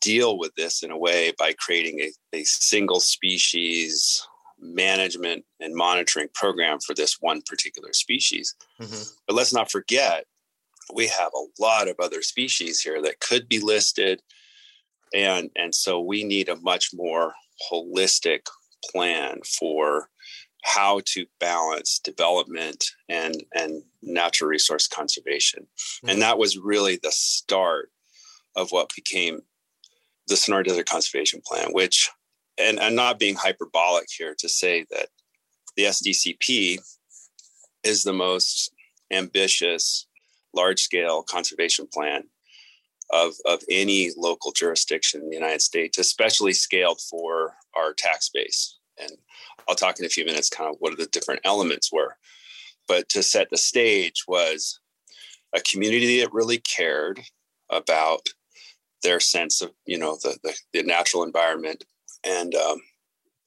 deal 0.00 0.38
with 0.38 0.54
this 0.54 0.82
in 0.82 0.90
a 0.90 0.98
way 0.98 1.32
by 1.38 1.52
creating 1.52 2.00
a, 2.00 2.12
a 2.36 2.44
single 2.44 3.00
species 3.00 4.26
management 4.60 5.44
and 5.58 5.74
monitoring 5.74 6.28
program 6.34 6.78
for 6.78 6.94
this 6.94 7.16
one 7.20 7.42
particular 7.42 7.92
species. 7.92 8.54
Mm-hmm. 8.80 9.02
But 9.26 9.34
let's 9.34 9.54
not 9.54 9.70
forget, 9.70 10.26
we 10.94 11.06
have 11.08 11.32
a 11.34 11.62
lot 11.62 11.88
of 11.88 11.96
other 11.98 12.22
species 12.22 12.80
here 12.80 13.00
that 13.02 13.20
could 13.20 13.48
be 13.48 13.58
listed. 13.58 14.20
And, 15.14 15.50
and 15.56 15.74
so 15.74 16.00
we 16.00 16.24
need 16.24 16.48
a 16.48 16.60
much 16.60 16.90
more 16.92 17.34
holistic 17.70 18.46
plan 18.90 19.40
for 19.58 20.08
how 20.62 21.00
to 21.06 21.26
balance 21.38 21.98
development 21.98 22.84
and 23.08 23.42
and 23.54 23.82
natural 24.02 24.48
resource 24.48 24.86
conservation 24.86 25.62
mm-hmm. 25.62 26.10
and 26.10 26.22
that 26.22 26.38
was 26.38 26.58
really 26.58 26.98
the 27.02 27.12
start 27.12 27.90
of 28.56 28.70
what 28.70 28.92
became 28.94 29.40
the 30.26 30.34
Sonoran 30.34 30.64
Desert 30.64 30.86
Conservation 30.86 31.40
Plan 31.46 31.68
which 31.72 32.10
and 32.58 32.78
I'm 32.78 32.94
not 32.94 33.18
being 33.18 33.36
hyperbolic 33.36 34.06
here 34.10 34.34
to 34.38 34.48
say 34.48 34.84
that 34.90 35.08
the 35.76 35.84
SDCP 35.84 36.78
is 37.84 38.02
the 38.02 38.12
most 38.12 38.72
ambitious 39.10 40.06
large 40.54 40.80
scale 40.80 41.22
conservation 41.22 41.86
plan 41.92 42.24
of, 43.12 43.34
of 43.44 43.62
any 43.68 44.10
local 44.16 44.52
jurisdiction 44.52 45.22
in 45.22 45.30
the 45.30 45.36
United 45.36 45.62
States, 45.62 45.98
especially 45.98 46.52
scaled 46.52 47.00
for 47.00 47.54
our 47.76 47.92
tax 47.92 48.30
base. 48.32 48.78
And 49.00 49.12
I'll 49.68 49.74
talk 49.74 49.98
in 49.98 50.04
a 50.04 50.10
few 50.10 50.24
minutes 50.24 50.48
kind 50.48 50.70
of 50.70 50.76
what 50.78 50.96
the 50.96 51.06
different 51.06 51.40
elements 51.44 51.92
were. 51.92 52.16
But 52.86 53.08
to 53.10 53.22
set 53.22 53.50
the 53.50 53.56
stage 53.56 54.24
was 54.26 54.80
a 55.54 55.60
community 55.60 56.20
that 56.20 56.32
really 56.32 56.58
cared 56.58 57.20
about 57.70 58.28
their 59.02 59.20
sense 59.20 59.60
of, 59.60 59.72
you 59.86 59.98
know, 59.98 60.16
the, 60.22 60.38
the, 60.42 60.54
the 60.72 60.82
natural 60.82 61.22
environment 61.22 61.84
and 62.24 62.54
um, 62.54 62.80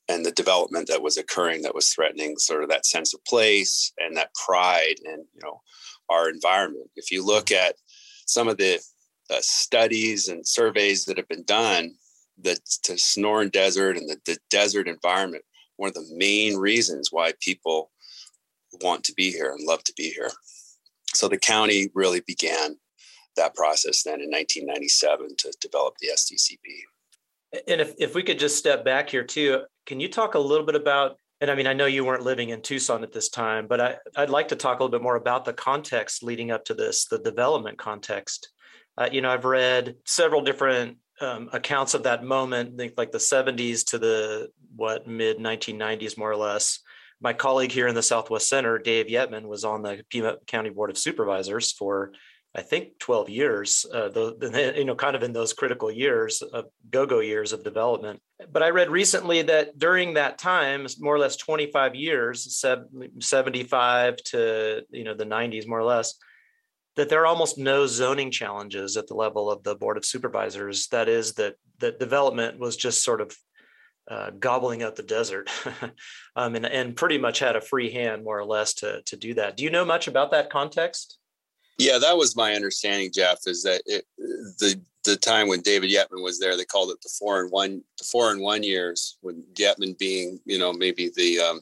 and 0.10 0.26
the 0.26 0.32
development 0.32 0.88
that 0.88 1.02
was 1.02 1.18
occurring 1.18 1.62
that 1.62 1.76
was 1.76 1.90
threatening 1.90 2.38
sort 2.38 2.64
of 2.64 2.70
that 2.70 2.86
sense 2.86 3.14
of 3.14 3.24
place 3.26 3.94
and 4.00 4.18
that 4.18 4.34
pride 4.34 4.96
and 5.06 5.26
you 5.34 5.40
know 5.44 5.62
our 6.14 6.30
environment. 6.30 6.90
If 6.96 7.12
you 7.12 7.26
look 7.26 7.52
at 7.52 7.76
some 8.26 8.48
of 8.48 8.58
the 8.58 8.80
uh, 9.30 9.40
studies 9.42 10.28
and 10.28 10.48
surveys 10.48 11.06
that 11.06 11.18
have 11.18 11.28
been 11.28 11.44
done, 11.44 11.96
the, 12.42 12.58
the 12.88 12.94
Sonoran 12.94 13.52
Desert 13.52 13.98
and 13.98 14.10
the, 14.10 14.18
the 14.26 14.38
desert 14.50 14.88
environment, 14.88 15.44
one 15.78 15.90
of 15.90 15.96
the 15.96 16.16
main 16.16 16.58
reasons 16.58 17.10
why 17.12 17.34
people 17.40 17.92
want 18.82 19.04
to 19.06 19.14
be 19.14 19.32
here 19.32 19.52
and 19.52 19.66
love 19.66 19.84
to 19.84 19.94
be 19.96 20.10
here. 20.10 20.32
So 21.14 21.28
the 21.28 21.38
county 21.38 21.90
really 21.94 22.22
began 22.22 22.78
that 23.36 23.56
process 23.56 24.04
then 24.04 24.22
in 24.22 24.30
1997 24.30 25.36
to 25.38 25.54
develop 25.62 25.96
the 26.00 26.10
SDCP. 26.14 27.62
And 27.68 27.82
if, 27.82 27.94
if 28.00 28.16
we 28.16 28.24
could 28.24 28.40
just 28.40 28.58
step 28.58 28.84
back 28.84 29.10
here 29.10 29.24
too, 29.24 29.64
can 29.86 30.00
you 30.00 30.08
talk 30.08 30.36
a 30.36 30.40
little 30.40 30.66
bit 30.66 30.76
about, 30.76 31.18
and 31.44 31.52
I 31.52 31.56
mean, 31.56 31.68
I 31.68 31.74
know 31.74 31.88
you 31.88 32.06
weren't 32.06 32.24
living 32.24 32.52
in 32.52 32.62
Tucson 32.62 33.04
at 33.04 33.12
this 33.12 33.28
time, 33.28 33.68
but 33.68 33.82
I, 33.82 33.96
I'd 34.16 34.30
like 34.30 34.48
to 34.48 34.56
talk 34.56 34.80
a 34.80 34.82
little 34.82 34.98
bit 34.98 35.04
more 35.04 35.18
about 35.18 35.44
the 35.44 35.52
context 35.52 36.24
leading 36.24 36.52
up 36.52 36.64
to 36.66 36.74
this, 36.74 37.04
the 37.08 37.20
development 37.20 37.78
context. 37.78 38.48
Uh, 38.98 39.10
you 39.12 39.20
know, 39.20 39.30
I've 39.30 39.44
read 39.44 39.98
several 40.06 40.40
different 40.40 41.00
um, 41.20 41.50
accounts 41.52 41.96
of 41.96 42.04
that 42.04 42.24
moment, 42.24 42.82
like 42.96 43.12
the 43.12 43.18
70s 43.18 43.84
to 43.88 43.98
the 43.98 44.52
what 44.74 45.06
mid 45.06 45.38
1990s, 45.38 46.18
more 46.18 46.32
or 46.32 46.38
less. 46.38 46.80
My 47.20 47.34
colleague 47.34 47.74
here 47.74 47.88
in 47.88 47.96
the 47.96 48.02
Southwest 48.02 48.48
Center, 48.48 48.80
Dave 48.80 49.08
Yetman, 49.08 49.44
was 49.44 49.66
on 49.66 49.82
the 49.82 50.02
Pima 50.10 50.38
County 50.48 50.70
Board 50.70 50.92
of 50.92 50.98
Supervisors 50.98 51.74
for 51.74 52.14
I 52.56 52.62
think 52.62 53.00
12 53.00 53.30
years, 53.30 53.86
uh, 53.92 54.10
the, 54.10 54.74
you 54.78 54.86
know, 54.86 54.96
kind 54.96 55.16
of 55.16 55.24
in 55.24 55.34
those 55.34 55.54
critical 55.54 55.92
years 55.92 56.42
of 56.42 56.66
go-go 56.90 57.20
years 57.20 57.54
of 57.54 57.64
development. 57.64 58.22
But 58.52 58.64
I 58.64 58.70
read 58.70 58.90
recently 58.90 59.42
that 59.44 59.78
during 59.78 60.16
that 60.16 60.38
time, 60.38 60.86
more 61.00 61.16
or 61.16 61.20
less 61.20 61.36
25 61.38 61.96
years, 61.96 62.64
75 63.20 64.16
to, 64.18 64.82
you 64.92 65.04
know, 65.04 65.14
the 65.14 65.26
90s, 65.26 65.68
more 65.68 65.80
or 65.80 65.86
less, 65.86 66.16
that 66.96 67.10
there 67.10 67.22
are 67.22 67.28
almost 67.28 67.58
no 67.58 67.88
zoning 67.88 68.30
challenges 68.30 68.98
at 68.98 69.08
the 69.08 69.16
level 69.16 69.50
of 69.50 69.64
the 69.64 69.76
Board 69.76 69.98
of 69.98 70.06
Supervisors. 70.06 70.88
That 70.90 71.10
is 71.10 71.34
that 71.34 71.56
that 71.80 72.00
development 72.00 72.60
was 72.60 72.78
just 72.78 73.04
sort 73.04 73.20
of 73.20 73.36
uh, 74.10 74.32
gobbling 74.32 74.84
up 74.84 74.96
the 74.96 75.04
desert 75.04 75.50
um, 76.36 76.56
and, 76.56 76.66
and 76.66 76.96
pretty 76.96 77.18
much 77.18 77.40
had 77.40 77.56
a 77.56 77.62
free 77.62 77.92
hand 77.92 78.24
more 78.24 78.38
or 78.38 78.46
less 78.46 78.74
to, 78.76 79.02
to 79.06 79.16
do 79.16 79.34
that. 79.34 79.58
Do 79.58 79.64
you 79.64 79.70
know 79.70 79.86
much 79.86 80.08
about 80.08 80.32
that 80.32 80.50
context? 80.50 81.18
Yeah, 81.78 81.98
that 81.98 82.18
was 82.18 82.36
my 82.36 82.54
understanding, 82.54 83.12
Jeff. 83.14 83.40
Is 83.46 83.64
that 83.64 83.82
it, 83.86 84.06
the 84.18 84.80
the 85.06 85.18
time 85.18 85.48
when 85.48 85.62
David 85.62 85.92
Yetman 85.92 86.24
was 86.24 86.40
there, 86.40 86.56
they 86.56 86.66
called 86.66 86.92
it 86.92 87.02
the 87.02 87.12
four 87.20 87.42
and 87.42 87.52
one 87.52 87.82
the 87.98 88.04
four 88.04 88.32
and 88.32 88.42
one 88.42 88.64
years. 88.64 89.18
When 89.22 89.44
Yetman 89.56 89.98
being, 89.98 90.40
you 90.46 90.60
know, 90.60 90.72
maybe 90.72 91.12
the 91.16 91.40
um, 91.40 91.60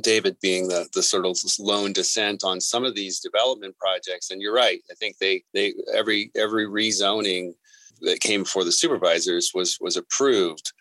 David 0.00 0.36
being 0.40 0.68
the 0.68 0.88
the 0.94 1.02
sort 1.02 1.26
of 1.26 1.36
lone 1.58 1.92
dissent 1.92 2.44
on 2.44 2.60
some 2.60 2.84
of 2.84 2.94
these 2.94 3.20
development 3.20 3.76
projects. 3.78 4.30
And 4.30 4.40
you're 4.40 4.54
right. 4.54 4.80
I 4.90 4.94
think 4.94 5.18
they 5.18 5.42
they 5.52 5.74
every 5.94 6.30
every 6.34 6.66
rezoning 6.66 7.54
that 8.02 8.20
came 8.20 8.44
before 8.44 8.64
the 8.64 8.72
supervisors 8.72 9.52
was 9.54 9.78
was 9.80 9.96
approved. 9.96 10.72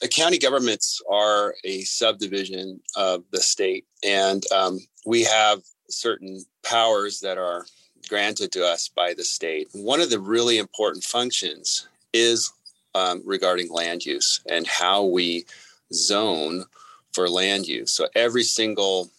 The 0.00 0.08
county 0.08 0.38
governments 0.38 1.00
are 1.08 1.54
a 1.64 1.82
subdivision 1.82 2.80
of 2.96 3.22
the 3.30 3.40
state, 3.40 3.84
and 4.02 4.42
um, 4.52 4.80
we 5.06 5.22
have 5.22 5.60
certain 5.88 6.44
powers 6.64 7.20
that 7.20 7.38
are 7.38 7.64
granted 8.08 8.52
to 8.52 8.66
us 8.66 8.88
by 8.88 9.14
the 9.14 9.24
state. 9.24 9.68
One 9.72 10.00
of 10.00 10.10
the 10.10 10.20
really 10.20 10.58
important 10.58 11.04
functions 11.04 11.88
is 12.12 12.52
um, 12.94 13.22
regarding 13.24 13.70
land 13.70 14.04
use 14.04 14.40
and 14.48 14.66
how 14.66 15.04
we 15.04 15.44
zone 15.92 16.64
for 17.12 17.28
land 17.28 17.66
use. 17.66 17.92
So 17.92 18.08
every 18.14 18.42
single 18.42 19.10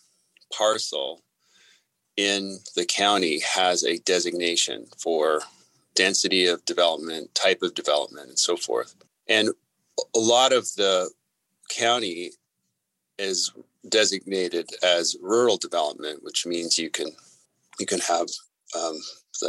parcel 0.56 1.22
in 2.18 2.60
the 2.76 2.86
county 2.86 3.40
has 3.40 3.84
a 3.84 3.98
designation 4.00 4.86
for 4.98 5.42
density 5.96 6.46
of 6.46 6.66
development, 6.66 7.34
type 7.36 7.62
of 7.62 7.76
development, 7.76 8.30
and 8.30 8.40
so 8.40 8.56
forth. 8.56 8.96
And 9.28 9.50
a 10.16 10.20
lot 10.20 10.54
of 10.54 10.66
the 10.76 11.10
county 11.70 12.32
is 13.18 13.52
designated 13.88 14.70
as 14.84 15.16
rural 15.22 15.58
development, 15.58 16.24
which 16.24 16.46
means 16.46 16.78
you 16.78 16.90
can 16.90 17.08
you 17.80 17.86
can 17.86 18.00
have 18.00 18.28
um, 18.76 18.98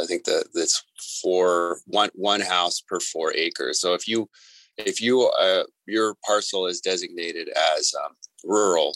I 0.01 0.05
think 0.05 0.25
that 0.25 0.49
that's 0.53 0.83
for 1.21 1.77
one 1.85 2.09
one 2.15 2.41
house 2.41 2.81
per 2.81 2.99
four 2.99 3.33
acres. 3.33 3.79
So 3.79 3.93
if 3.93 4.07
you 4.07 4.29
if 4.77 5.01
you 5.01 5.27
uh, 5.27 5.63
your 5.85 6.15
parcel 6.25 6.65
is 6.67 6.81
designated 6.81 7.49
as 7.77 7.93
um, 8.03 8.15
rural 8.43 8.95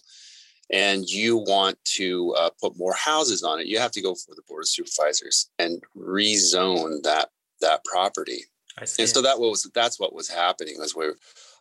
and 0.72 1.06
you 1.10 1.38
want 1.38 1.78
to 1.96 2.34
uh, 2.38 2.50
put 2.62 2.78
more 2.78 2.94
houses 2.94 3.44
on 3.44 3.60
it, 3.60 3.68
you 3.68 3.80
have 3.80 3.92
to 3.92 4.02
go 4.02 4.16
for 4.16 4.36
the 4.36 4.44
board 4.48 4.64
of 4.64 4.70
supervisors 4.70 5.50
and 5.58 5.82
rezone 5.98 7.02
that 7.04 7.30
that 7.62 7.84
property. 7.86 8.46
I 8.78 8.86
see. 8.86 9.04
And 9.04 9.10
so 9.10 9.22
that 9.22 9.40
was 9.40 9.70
that's 9.74 10.00
what 10.00 10.14
was 10.14 10.30
happening 10.30 10.76
was 10.78 10.96
where 10.96 11.16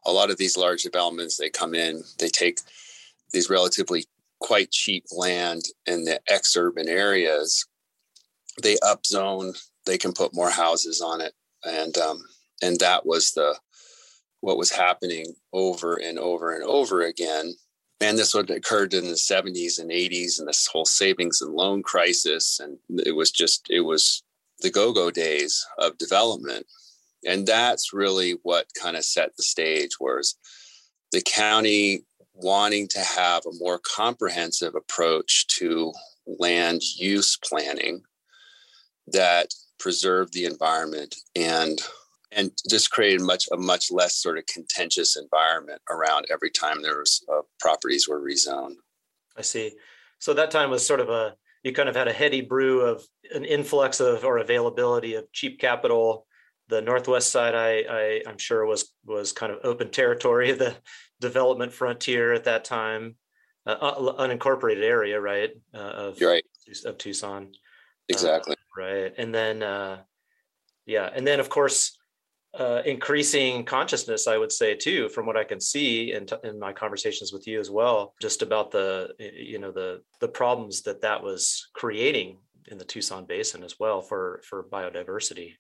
a 0.07 0.13
lot 0.13 0.31
of 0.31 0.39
these 0.39 0.57
large 0.57 0.83
developments 0.83 1.37
they 1.37 1.51
come 1.51 1.75
in, 1.75 2.03
they 2.19 2.29
take 2.29 2.61
these 3.33 3.51
relatively 3.51 4.07
quite 4.41 4.71
cheap 4.71 5.05
land 5.11 5.63
in 5.87 6.05
the 6.05 6.21
ex-urban 6.29 6.89
areas 6.89 7.67
they 8.63 8.77
upzone 8.77 9.57
they 9.89 9.99
can 9.99 10.13
put 10.13 10.35
more 10.35 10.51
houses 10.51 11.01
on 11.01 11.21
it. 11.21 11.33
And 11.65 11.97
um, 11.99 12.23
and 12.63 12.79
that 12.79 13.07
was 13.07 13.33
the 13.33 13.59
what 14.41 14.59
was 14.59 14.71
happening 14.71 15.35
over 15.53 15.97
and 15.97 16.19
over 16.19 16.55
and 16.55 16.63
over 16.63 17.03
again. 17.03 17.55
And 18.01 18.17
this 18.17 18.33
would 18.33 18.51
occurred 18.51 18.95
in 18.95 19.07
the 19.07 19.15
70s 19.15 19.81
and 19.81 19.91
80s 19.91 20.39
and 20.39 20.47
this 20.47 20.69
whole 20.69 20.85
savings 20.85 21.41
and 21.41 21.53
loan 21.53 21.83
crisis. 21.83 22.61
And 22.61 22.79
it 23.05 23.17
was 23.17 23.33
just 23.33 23.67
it 23.71 23.81
was 23.81 24.23
the 24.61 24.71
go-go 24.71 25.11
days 25.11 25.67
of 25.79 25.99
development. 25.99 26.67
And 27.27 27.47
that's 27.47 27.93
really 27.93 28.37
what 28.43 28.67
kind 28.81 28.97
of 28.97 29.05
set 29.05 29.37
the 29.37 29.43
stage 29.43 29.99
was 29.99 30.37
the 31.11 31.23
county 31.23 32.05
wanting 32.35 32.87
to 32.89 33.01
have 33.01 33.45
a 33.47 33.59
more 33.59 33.81
comprehensive 33.81 34.77
approach 34.77 35.49
to 35.49 35.93
land 36.39 36.83
use 36.97 37.37
planning 37.43 38.03
that 39.13 39.49
preserved 39.79 40.33
the 40.33 40.45
environment 40.45 41.15
and 41.37 41.81
and 42.31 42.53
just 42.69 42.91
created 42.91 43.23
much 43.23 43.49
a 43.53 43.57
much 43.57 43.91
less 43.91 44.17
sort 44.17 44.39
of 44.39 44.47
contentious 44.47 45.17
environment 45.17 45.81
around 45.89 46.27
every 46.31 46.51
time 46.51 46.83
there 46.83 46.99
was 46.99 47.25
uh, 47.33 47.41
properties 47.59 48.09
were 48.09 48.21
rezoned. 48.21 48.77
I 49.37 49.43
see. 49.43 49.73
So 50.19 50.35
that 50.35 50.51
time 50.51 50.71
was 50.71 50.87
sort 50.87 51.01
of 51.01 51.09
a 51.09 51.37
you 51.63 51.73
kind 51.73 51.89
of 51.89 51.97
had 51.97 52.09
a 52.09 52.13
heady 52.13 52.41
brew 52.41 52.81
of 52.83 53.05
an 53.35 53.45
influx 53.45 54.01
of 54.01 54.25
or 54.25 54.39
availability 54.39 55.15
of 55.15 55.31
cheap 55.33 55.59
capital. 55.59 56.27
The 56.69 56.83
northwest 56.83 57.33
side, 57.33 57.55
I, 57.55 57.85
I 57.89 58.23
I'm 58.27 58.39
sure 58.39 58.67
was 58.67 58.93
was 59.05 59.33
kind 59.33 59.53
of 59.53 59.61
open 59.65 59.91
territory, 59.91 60.53
the 60.53 60.77
development 61.21 61.73
frontier 61.73 62.33
at 62.33 62.45
that 62.45 62.65
time, 62.65 63.17
uh, 63.67 63.71
uh 63.71 64.17
unincorporated 64.19 64.83
area, 64.83 65.21
right? 65.21 65.51
Uh, 65.75 65.79
of 65.79 66.21
right 66.21 66.45
of 66.85 66.99
Tucson. 66.99 67.53
Exactly. 68.09 68.57
Right, 68.79 69.13
and 69.19 69.35
then 69.35 69.65
uh, 69.65 70.03
yeah, 70.87 71.11
and 71.13 71.27
then 71.27 71.41
of 71.41 71.49
course 71.49 71.99
uh, 72.57 72.81
increasing 72.87 73.65
consciousness, 73.65 74.29
I 74.29 74.39
would 74.39 74.53
say 74.53 74.77
too, 74.77 75.09
from 75.09 75.27
what 75.27 75.37
I 75.37 75.43
can 75.43 75.61
see 75.61 76.13
in, 76.13 76.27
t- 76.27 76.37
in 76.45 76.61
my 76.61 76.73
conversations 76.73 77.33
with 77.33 77.49
you 77.49 77.59
as 77.59 77.71
well, 77.71 78.15
just 78.23 78.41
about 78.41 78.71
the 78.71 79.11
you 79.19 79.59
know 79.59 79.73
the 79.73 80.03
the 80.21 80.29
problems 80.29 80.83
that 80.83 81.03
that 81.03 81.25
was 81.25 81.69
creating 81.75 82.39
in 82.71 82.79
the 82.79 82.85
Tucson 82.85 83.27
Basin 83.27 83.65
as 83.65 83.81
well 83.81 84.01
for 84.01 84.43
for 84.49 84.63
biodiversity. 84.63 85.55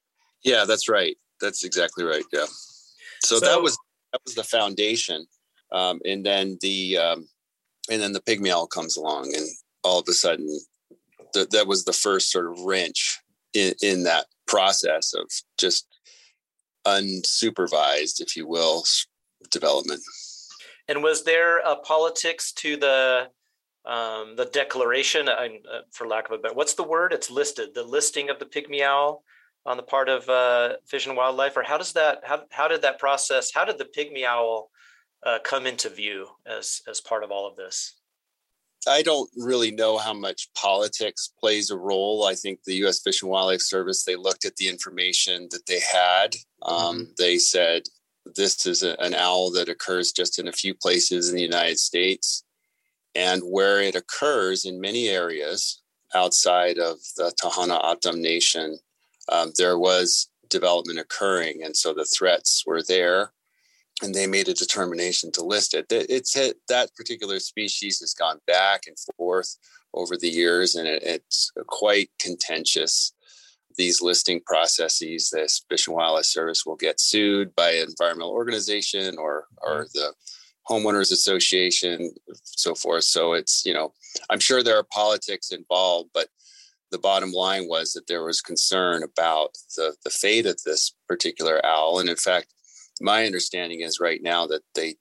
Yeah, 0.45 0.65
that's 0.65 0.89
right. 0.89 1.17
That's 1.41 1.65
exactly 1.65 2.05
right. 2.05 2.25
Yeah. 2.33 2.47
So, 3.21 3.39
so 3.39 3.41
that 3.41 3.61
was 3.61 3.77
that 4.13 4.21
was 4.25 4.37
the 4.37 4.45
foundation, 4.45 5.27
um, 5.73 6.01
and 6.05 6.25
then 6.25 6.57
the 6.61 6.99
um, 6.99 7.29
and 7.91 8.01
then 8.01 8.13
the 8.13 8.21
pygmy 8.21 8.53
owl 8.53 8.69
comes 8.69 8.97
along, 8.97 9.33
and 9.35 9.45
all 9.83 9.99
of 9.99 10.09
a 10.09 10.13
sudden, 10.13 10.49
the, 11.33 11.47
that 11.51 11.67
was 11.67 11.85
the 11.85 11.93
first 11.93 12.31
sort 12.31 12.47
of 12.47 12.61
wrench 12.61 13.21
in, 13.55 13.75
in 13.83 14.05
that 14.05 14.27
process 14.47 15.15
of 15.15 15.27
just 15.59 15.87
unsupervised, 16.87 18.21
if 18.21 18.37
you 18.37 18.47
will, 18.47 18.85
development. 19.51 20.01
And 20.89 21.03
was 21.03 21.25
there 21.25 21.59
a 21.59 21.77
politics 21.77 22.53
to 22.53 22.77
the 22.77 23.29
um, 23.85 24.37
the 24.37 24.47
declaration? 24.47 25.29
uh, 25.29 25.49
for 25.93 26.07
lack 26.07 26.27
of 26.27 26.33
a 26.33 26.39
better, 26.39 26.55
what's 26.55 26.75
the 26.75 26.83
word? 26.83 27.13
It's 27.13 27.31
listed. 27.31 27.75
The 27.75 27.83
listing 27.83 28.31
of 28.31 28.39
the 28.39 28.47
pygmy 28.47 28.83
owl 28.83 29.23
on 29.67 29.77
the 29.77 29.83
part 29.83 30.09
of 30.09 30.29
uh, 30.29 30.77
Fish 30.87 31.07
and 31.07 31.17
Wildlife, 31.17 31.57
or 31.57 31.63
how 31.63 31.79
does 31.79 31.93
that? 31.93 32.23
How 32.25 32.43
how 32.51 32.69
did 32.69 32.83
that 32.83 32.99
process? 32.99 33.53
How 33.53 33.65
did 33.65 33.79
the 33.79 33.85
pygmy 33.85 34.25
owl 34.25 34.71
uh, 35.25 35.39
come 35.45 35.67
into 35.67 35.91
view 35.91 36.29
as 36.47 36.81
as 36.89 37.01
part 37.01 37.23
of 37.23 37.31
all 37.31 37.47
of 37.47 37.57
this? 37.57 37.98
I 38.87 39.03
don't 39.03 39.31
really 39.37 39.71
know 39.71 39.99
how 39.99 40.15
much 40.15 40.49
politics 40.55 41.33
plays 41.39 41.71
a 41.71 41.77
role. 41.77 42.25
I 42.25 42.35
think 42.35 42.61
the 42.65 42.77
U.S. 42.77 43.01
Fish 43.01 43.23
and 43.23 43.31
Wildlife 43.31 43.61
Service 43.61 44.05
they 44.05 44.17
looked 44.17 44.45
at 44.45 44.57
the 44.57 44.69
information 44.69 45.49
that 45.51 45.67
they 45.67 45.81
had. 45.81 46.37
Um, 46.63 46.77
mm-hmm. 46.77 47.03
They 47.19 47.39
said 47.39 47.83
this 48.37 48.67
is 48.67 48.83
a, 48.83 48.99
an 49.01 49.15
owl 49.15 49.51
that 49.53 49.69
occurs 49.69 50.13
just 50.13 50.39
in 50.39 50.49
a 50.49 50.53
few 50.53 50.75
places 50.75 51.29
in 51.29 51.37
the 51.37 51.43
United 51.43 51.79
States. 51.79 52.45
And 53.15 53.43
where 53.43 53.81
it 53.81 53.97
occurs 53.97 54.65
in 54.65 54.81
many 54.81 55.09
areas 55.09 55.81
outside 56.15 56.79
of 56.79 56.99
the 57.17 57.33
Tohono 57.43 57.83
O'odham 57.83 58.21
Nation, 58.21 58.79
um, 59.31 59.53
there 59.57 59.79
was 59.79 60.29
development 60.49 60.99
occurring. 60.99 61.63
And 61.65 61.77
so 61.77 61.93
the 61.93 62.05
threats 62.05 62.65
were 62.67 62.83
there 62.83 63.33
and 64.03 64.15
they 64.15 64.27
made 64.27 64.49
a 64.49 64.55
determination 64.55 65.33
to 65.33 65.45
list 65.45 65.75
it. 65.75 65.87
It's 65.91 66.35
that 66.35 66.95
particular 66.95 67.39
species 67.39 68.01
has 68.01 68.15
gone 68.15 68.39
back 68.47 68.83
and 68.87 68.97
forth 69.17 69.57
over 69.95 70.17
the 70.17 70.29
years, 70.29 70.75
and 70.75 70.87
it, 70.87 71.03
it's 71.03 71.51
quite 71.67 72.11
contentious. 72.21 73.13
These 73.77 74.03
listing 74.03 74.41
processes, 74.45 75.31
the 75.31 75.49
Fish 75.69 75.87
and 75.87 75.97
Wildlife 75.97 76.25
Service 76.25 76.67
will 76.67 76.77
get 76.77 77.01
sued 77.01 77.55
by 77.55 77.71
an 77.71 77.89
environmental 77.89 78.33
organization 78.33 79.17
or 79.19 79.47
or 79.63 79.85
mm-hmm. 79.85 79.99
the 79.99 80.13
homeowners 80.69 81.13
association, 81.13 82.13
so 82.43 82.75
forth. 82.75 83.05
So 83.05 83.33
it's 83.33 83.65
you 83.65 83.73
know, 83.75 83.93
I'm 84.31 84.41
sure 84.41 84.63
there 84.63 84.79
are 84.79 84.87
politics 84.93 85.51
involved, 85.51 86.11
but 86.13 86.29
the 86.91 86.99
bottom 86.99 87.33
line 87.33 87.69
was 87.69 87.93
that 87.93 88.07
there 88.07 88.25
was 88.25 88.41
concern 88.41 89.03
about 89.03 89.57
the 89.77 89.95
the 90.05 90.11
fate 90.11 90.47
of 90.47 90.63
this 90.65 90.95
particular 91.07 91.65
owl, 91.65 92.01
and 92.01 92.09
in 92.09 92.17
fact, 92.17 92.53
my 93.01 93.27
understanding 93.27 93.81
is 93.81 94.01
right 94.01 94.23
now 94.23 94.47
that 94.47 94.63
they 94.75 94.97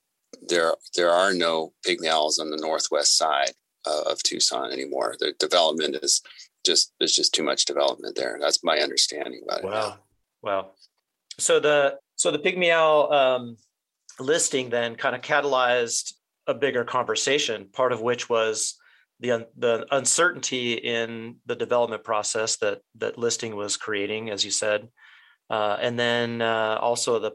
there 0.47 0.73
there 0.95 1.11
are 1.11 1.33
no 1.33 1.73
pygmy 1.85 2.07
owls 2.07 2.39
on 2.39 2.49
the 2.49 2.57
northwest 2.57 3.17
side 3.17 3.51
uh, 3.85 4.03
of 4.07 4.21
Tucson 4.23 4.71
anymore. 4.71 5.15
The 5.19 5.33
development 5.39 5.97
is 6.01 6.21
just 6.65 6.93
there's 6.99 7.15
just 7.15 7.33
too 7.33 7.43
much 7.43 7.65
development 7.65 8.15
there. 8.15 8.37
That's 8.39 8.63
my 8.63 8.79
understanding 8.79 9.41
about 9.43 9.63
wow. 9.63 9.69
it. 9.69 9.73
Wow, 9.73 9.97
wow. 10.41 10.71
So 11.39 11.59
the 11.59 11.97
so 12.15 12.31
the 12.31 12.39
pygmy 12.39 12.71
owl 12.71 13.13
um, 13.13 13.57
listing 14.19 14.69
then 14.69 14.95
kind 14.95 15.15
of 15.15 15.21
catalyzed 15.21 16.13
a 16.47 16.53
bigger 16.53 16.83
conversation. 16.83 17.69
Part 17.71 17.91
of 17.91 18.01
which 18.01 18.29
was 18.29 18.75
the 19.19 19.47
the 19.57 19.85
uncertainty 19.91 20.73
in 20.73 21.37
the 21.45 21.55
development 21.55 22.03
process 22.03 22.57
that 22.57 22.81
that 22.95 23.17
listing 23.17 23.55
was 23.55 23.77
creating, 23.77 24.29
as 24.29 24.43
you 24.43 24.51
said, 24.51 24.89
uh, 25.49 25.77
and 25.79 25.97
then 25.97 26.41
uh, 26.41 26.77
also 26.81 27.19
the 27.19 27.31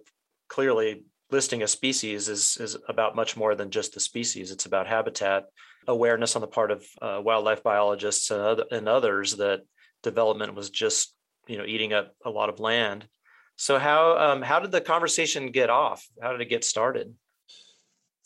clearly 0.52 1.02
listing 1.30 1.62
a 1.62 1.66
species 1.66 2.28
is 2.28 2.58
is 2.58 2.76
about 2.88 3.16
much 3.16 3.36
more 3.36 3.54
than 3.54 3.70
just 3.70 3.94
the 3.94 4.00
species. 4.00 4.50
It's 4.50 4.66
about 4.66 4.86
habitat 4.86 5.46
awareness 5.88 6.36
on 6.36 6.42
the 6.42 6.46
part 6.58 6.70
of 6.70 6.84
uh, 7.00 7.20
wildlife 7.24 7.62
biologists 7.62 8.30
and, 8.30 8.40
other, 8.40 8.64
and 8.70 8.88
others 8.88 9.36
that 9.36 9.62
development 10.02 10.54
was 10.54 10.68
just 10.70 11.14
you 11.48 11.56
know 11.56 11.64
eating 11.64 11.92
up 11.94 12.14
a 12.24 12.30
lot 12.30 12.50
of 12.50 12.60
land. 12.60 13.08
So 13.56 13.78
how 13.78 14.18
um, 14.18 14.42
how 14.42 14.60
did 14.60 14.72
the 14.72 14.80
conversation 14.80 15.50
get 15.50 15.70
off? 15.70 16.06
How 16.20 16.32
did 16.32 16.42
it 16.42 16.50
get 16.50 16.64
started? 16.64 17.14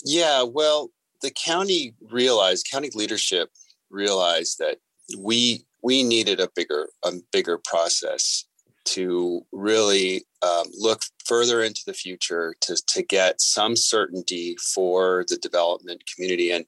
Yeah, 0.04 0.42
well, 0.42 0.90
the 1.23 1.30
county 1.30 1.95
realized, 2.11 2.68
county 2.71 2.90
leadership 2.92 3.50
realized 3.88 4.59
that 4.59 4.78
we 5.16 5.64
we 5.83 6.02
needed 6.02 6.40
a 6.40 6.50
bigger 6.56 6.88
a 7.04 7.12
bigger 7.33 7.61
process 7.64 8.47
to 8.87 9.45
really 9.52 10.25
um, 10.42 10.66
look 10.78 11.02
further 11.26 11.62
into 11.62 11.83
the 11.87 11.95
future 11.95 12.54
to, 12.61 12.76
to 12.87 13.02
get 13.02 13.40
some 13.40 13.76
certainty 13.76 14.56
for 14.75 15.25
the 15.28 15.37
development 15.37 16.02
community 16.12 16.50
and 16.50 16.66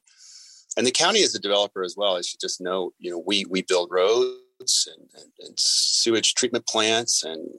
and 0.77 0.85
the 0.85 0.91
county 0.91 1.19
is 1.19 1.35
a 1.35 1.39
developer 1.39 1.83
as 1.83 1.95
well. 1.97 2.15
I 2.15 2.21
should 2.21 2.39
just 2.39 2.61
note, 2.61 2.93
you 2.99 3.11
know, 3.11 3.21
we 3.25 3.45
we 3.49 3.63
build 3.63 3.89
roads 3.91 4.87
and, 4.87 5.09
and, 5.15 5.31
and 5.39 5.59
sewage 5.59 6.35
treatment 6.35 6.67
plants 6.67 7.23
and 7.23 7.49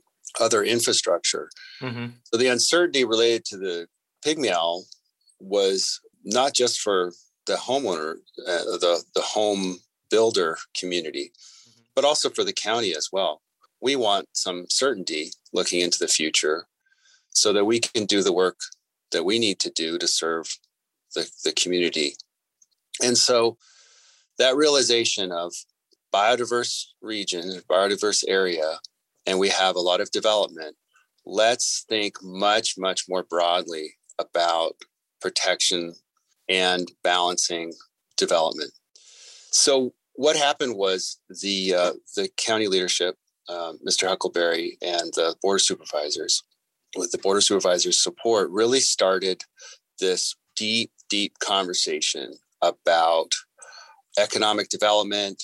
other 0.40 0.62
infrastructure. 0.62 1.50
Mm-hmm. 1.82 2.06
So 2.24 2.36
the 2.36 2.46
uncertainty 2.46 3.04
related 3.04 3.44
to 3.46 3.56
the 3.58 3.88
pygmy 4.24 4.50
owl 4.50 4.84
was 5.40 6.00
not 6.24 6.54
just 6.54 6.80
for 6.80 7.12
the 7.46 7.56
homeowner, 7.56 8.16
uh, 8.46 8.78
the 8.78 9.02
the 9.14 9.22
home 9.22 9.78
builder 10.10 10.56
community, 10.74 11.32
mm-hmm. 11.32 11.80
but 11.94 12.04
also 12.04 12.30
for 12.30 12.44
the 12.44 12.52
county 12.52 12.94
as 12.94 13.08
well. 13.12 13.42
We 13.82 13.96
want 13.96 14.28
some 14.32 14.66
certainty 14.68 15.32
looking 15.52 15.80
into 15.80 15.98
the 15.98 16.08
future, 16.08 16.66
so 17.32 17.52
that 17.52 17.64
we 17.64 17.80
can 17.80 18.04
do 18.06 18.22
the 18.22 18.32
work 18.32 18.58
that 19.12 19.24
we 19.24 19.38
need 19.38 19.58
to 19.60 19.70
do 19.70 19.98
to 19.98 20.06
serve 20.06 20.58
the, 21.14 21.30
the 21.44 21.52
community 21.52 22.14
and 23.02 23.16
so 23.16 23.56
that 24.38 24.56
realization 24.56 25.32
of 25.32 25.52
biodiverse 26.12 26.86
region, 27.00 27.62
biodiverse 27.68 28.24
area, 28.26 28.78
and 29.26 29.38
we 29.38 29.48
have 29.48 29.76
a 29.76 29.80
lot 29.80 30.00
of 30.00 30.10
development, 30.10 30.76
let's 31.24 31.84
think 31.88 32.16
much, 32.22 32.74
much 32.78 33.04
more 33.08 33.22
broadly 33.22 33.94
about 34.18 34.72
protection 35.20 35.94
and 36.48 36.90
balancing 37.04 37.72
development. 38.16 38.72
So 39.50 39.92
what 40.14 40.36
happened 40.36 40.76
was 40.76 41.18
the 41.42 41.74
uh, 41.74 41.92
the 42.16 42.28
county 42.36 42.66
leadership, 42.66 43.16
uh, 43.48 43.74
Mr. 43.86 44.08
Huckelberry, 44.08 44.72
and 44.82 45.12
the 45.14 45.36
board 45.42 45.56
of 45.56 45.62
supervisors, 45.62 46.42
with 46.96 47.12
the 47.12 47.18
board 47.18 47.36
of 47.36 47.44
supervisors' 47.44 48.02
support, 48.02 48.50
really 48.50 48.80
started 48.80 49.42
this 50.00 50.34
deep, 50.56 50.90
deep 51.08 51.38
conversation 51.38 52.34
about 52.62 53.32
economic 54.18 54.68
development, 54.68 55.42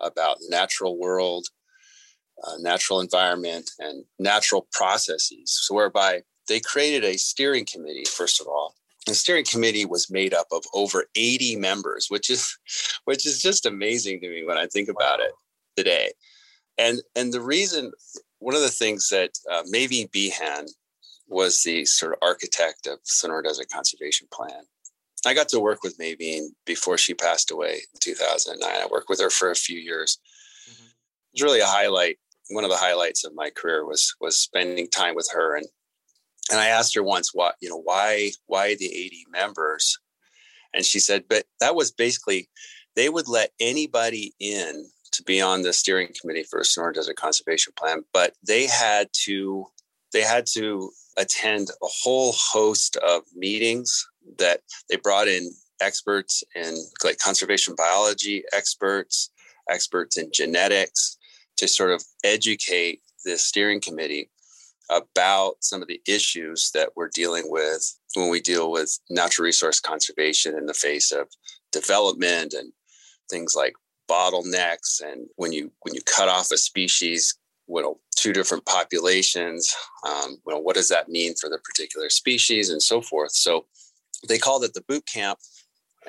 about 0.00 0.38
natural 0.48 0.98
world, 0.98 1.46
uh, 2.44 2.56
natural 2.60 3.00
environment, 3.00 3.70
and 3.78 4.04
natural 4.18 4.68
processes. 4.72 5.58
So, 5.62 5.74
whereby 5.74 6.22
they 6.48 6.60
created 6.60 7.04
a 7.04 7.18
steering 7.18 7.66
committee, 7.66 8.04
first 8.04 8.40
of 8.40 8.48
all. 8.48 8.74
The 9.06 9.14
steering 9.14 9.44
committee 9.44 9.86
was 9.86 10.10
made 10.10 10.34
up 10.34 10.48
of 10.52 10.64
over 10.74 11.06
80 11.14 11.56
members, 11.56 12.08
which 12.08 12.28
is 12.28 12.58
which 13.04 13.24
is 13.26 13.40
just 13.40 13.64
amazing 13.64 14.20
to 14.20 14.28
me 14.28 14.44
when 14.44 14.58
I 14.58 14.66
think 14.66 14.88
about 14.88 15.20
it 15.20 15.32
today. 15.76 16.10
And 16.76 17.00
and 17.14 17.32
the 17.32 17.40
reason, 17.40 17.92
one 18.38 18.54
of 18.54 18.60
the 18.60 18.68
things 18.68 19.08
that 19.08 19.30
uh, 19.50 19.62
Maeveen 19.72 20.10
Behan 20.10 20.66
was 21.28 21.62
the 21.62 21.84
sort 21.84 22.12
of 22.12 22.18
architect 22.22 22.86
of 22.86 22.98
Sonora 23.04 23.44
Desert 23.44 23.68
Conservation 23.72 24.26
Plan. 24.32 24.64
I 25.26 25.34
got 25.34 25.48
to 25.50 25.60
work 25.60 25.82
with 25.82 25.98
Maeveen 25.98 26.48
before 26.64 26.96
she 26.96 27.14
passed 27.14 27.50
away 27.50 27.74
in 27.74 28.00
2009. 28.00 28.70
I 28.70 28.86
worked 28.90 29.08
with 29.08 29.20
her 29.20 29.30
for 29.30 29.50
a 29.50 29.56
few 29.56 29.78
years. 29.78 30.18
Mm-hmm. 30.70 30.86
It 30.86 30.94
was 31.34 31.42
really 31.42 31.60
a 31.60 31.66
highlight. 31.66 32.18
One 32.50 32.64
of 32.64 32.70
the 32.70 32.76
highlights 32.76 33.24
of 33.24 33.34
my 33.34 33.50
career 33.50 33.84
was 33.84 34.14
was 34.20 34.38
spending 34.38 34.88
time 34.88 35.14
with 35.14 35.28
her 35.32 35.56
and 35.56 35.66
and 36.50 36.58
I 36.58 36.68
asked 36.68 36.94
her 36.94 37.02
once 37.02 37.34
what 37.34 37.56
you 37.60 37.68
know 37.68 37.82
why 37.82 38.30
why 38.46 38.74
the 38.74 38.86
80 38.86 39.26
members 39.30 39.98
and 40.72 40.84
she 40.84 40.98
said 40.98 41.24
but 41.28 41.44
that 41.60 41.74
was 41.74 41.92
basically 41.92 42.48
they 42.96 43.10
would 43.10 43.28
let 43.28 43.50
anybody 43.60 44.32
in 44.40 44.88
to 45.12 45.22
be 45.24 45.42
on 45.42 45.60
the 45.60 45.74
steering 45.74 46.08
committee 46.18 46.42
for 46.42 46.60
a 46.60 46.64
Sonora 46.64 46.94
Desert 46.94 47.16
Conservation 47.16 47.74
Plan 47.76 48.02
but 48.14 48.32
they 48.46 48.66
had 48.66 49.08
to 49.24 49.66
they 50.12 50.22
had 50.22 50.46
to 50.54 50.90
attend 51.16 51.68
a 51.70 51.86
whole 51.86 52.32
host 52.32 52.96
of 52.96 53.22
meetings 53.34 54.06
that 54.38 54.60
they 54.88 54.96
brought 54.96 55.28
in 55.28 55.50
experts 55.80 56.42
in 56.54 56.74
like 57.04 57.18
conservation 57.18 57.74
biology 57.76 58.44
experts, 58.52 59.30
experts 59.70 60.16
in 60.16 60.30
genetics 60.32 61.16
to 61.56 61.68
sort 61.68 61.90
of 61.90 62.02
educate 62.24 63.00
the 63.24 63.36
steering 63.36 63.80
committee 63.80 64.30
about 64.90 65.56
some 65.60 65.82
of 65.82 65.88
the 65.88 66.00
issues 66.06 66.70
that 66.72 66.90
we're 66.96 67.10
dealing 67.12 67.44
with 67.46 67.98
when 68.14 68.30
we 68.30 68.40
deal 68.40 68.70
with 68.70 68.98
natural 69.10 69.44
resource 69.44 69.80
conservation 69.80 70.56
in 70.56 70.66
the 70.66 70.74
face 70.74 71.12
of 71.12 71.28
development 71.72 72.54
and 72.54 72.72
things 73.30 73.54
like 73.54 73.74
bottlenecks 74.08 75.02
and 75.04 75.26
when 75.36 75.52
you 75.52 75.70
when 75.82 75.94
you 75.94 76.00
cut 76.06 76.28
off 76.28 76.50
a 76.50 76.56
species 76.56 77.36
know 77.68 77.98
two 78.18 78.32
different 78.32 78.64
populations 78.66 79.74
um, 80.06 80.38
you 80.46 80.54
know, 80.54 80.58
what 80.58 80.76
does 80.76 80.88
that 80.88 81.08
mean 81.08 81.34
for 81.40 81.48
the 81.48 81.58
particular 81.58 82.10
species 82.10 82.70
and 82.70 82.82
so 82.82 83.00
forth. 83.00 83.32
So 83.32 83.66
they 84.28 84.38
called 84.38 84.64
it 84.64 84.74
the 84.74 84.82
boot 84.82 85.04
camp 85.06 85.38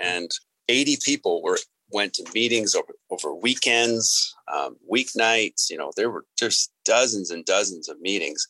and 0.01 0.29
80 0.67 0.97
people 1.03 1.41
were 1.41 1.57
went 1.91 2.13
to 2.13 2.31
meetings 2.35 2.75
over, 2.75 2.93
over 3.09 3.33
weekends 3.33 4.35
um, 4.53 4.77
weeknights 4.91 5.69
you 5.71 5.77
know 5.77 5.91
there 5.95 6.11
were 6.11 6.25
just 6.37 6.71
dozens 6.85 7.31
and 7.31 7.45
dozens 7.45 7.89
of 7.89 7.99
meetings. 7.99 8.47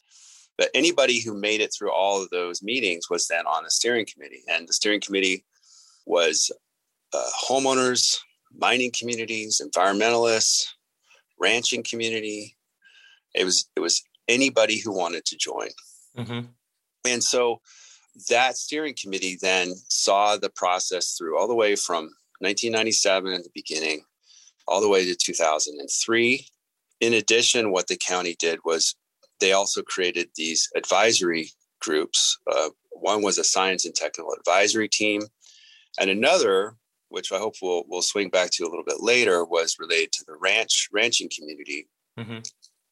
But 0.58 0.70
anybody 0.74 1.22
who 1.22 1.34
made 1.34 1.62
it 1.62 1.74
through 1.74 1.94
all 1.94 2.22
of 2.22 2.30
those 2.32 2.62
meetings 2.62 3.10
was 3.10 3.28
then 3.28 3.48
on 3.48 3.64
the 3.64 3.72
steering 3.72 4.06
committee 4.06 4.44
and 4.50 4.68
the 4.68 4.74
steering 4.74 5.00
committee 5.00 5.46
was 6.06 6.52
uh, 7.14 7.30
homeowners 7.48 8.18
mining 8.54 8.92
communities 8.98 9.62
environmentalists 9.64 10.66
ranching 11.40 11.84
community 11.84 12.58
it 13.36 13.46
was 13.46 13.70
it 13.76 13.80
was 13.80 14.02
anybody 14.28 14.80
who 14.80 14.96
wanted 14.96 15.26
to 15.26 15.38
join 15.38 15.70
mm-hmm. 16.18 16.48
and 17.08 17.24
so 17.24 17.60
that 18.30 18.58
steering 18.58 18.96
committee 19.00 19.38
then 19.42 19.74
saw 19.88 20.36
the 20.36 20.50
process 20.50 21.16
through 21.18 21.40
all 21.40 21.48
the 21.48 21.56
way 21.56 21.76
from 21.76 22.04
1997 22.40 23.34
at 23.34 23.44
the 23.44 23.50
beginning 23.54 24.04
all 24.68 24.82
the 24.82 24.90
way 24.90 25.06
to 25.06 25.16
2003 25.16 26.46
in 27.02 27.14
addition 27.14 27.72
what 27.72 27.88
the 27.88 27.98
county 27.98 28.36
did 28.40 28.60
was 28.66 28.96
they 29.40 29.54
also 29.54 29.82
created 29.82 30.30
these 30.36 30.70
advisory 30.76 31.52
groups. 31.80 32.38
Uh, 32.52 32.70
one 32.92 33.22
was 33.22 33.38
a 33.38 33.44
science 33.44 33.86
and 33.86 33.96
technical 33.96 34.34
advisory 34.34 34.90
team, 34.90 35.22
and 36.00 36.10
another, 36.10 36.76
which 37.10 37.32
I 37.32 37.38
hope 37.38 37.56
we'll 37.62 37.84
we'll 37.88 38.02
swing 38.02 38.30
back 38.30 38.52
to 38.52 38.64
a 38.64 38.70
little 38.70 38.84
bit 38.84 39.02
later, 39.02 39.46
was 39.46 39.78
related 39.80 40.12
to 40.14 40.26
the 40.28 40.36
ranch 40.36 40.90
ranching 40.92 41.30
community, 41.36 41.88
mm-hmm. 42.18 42.40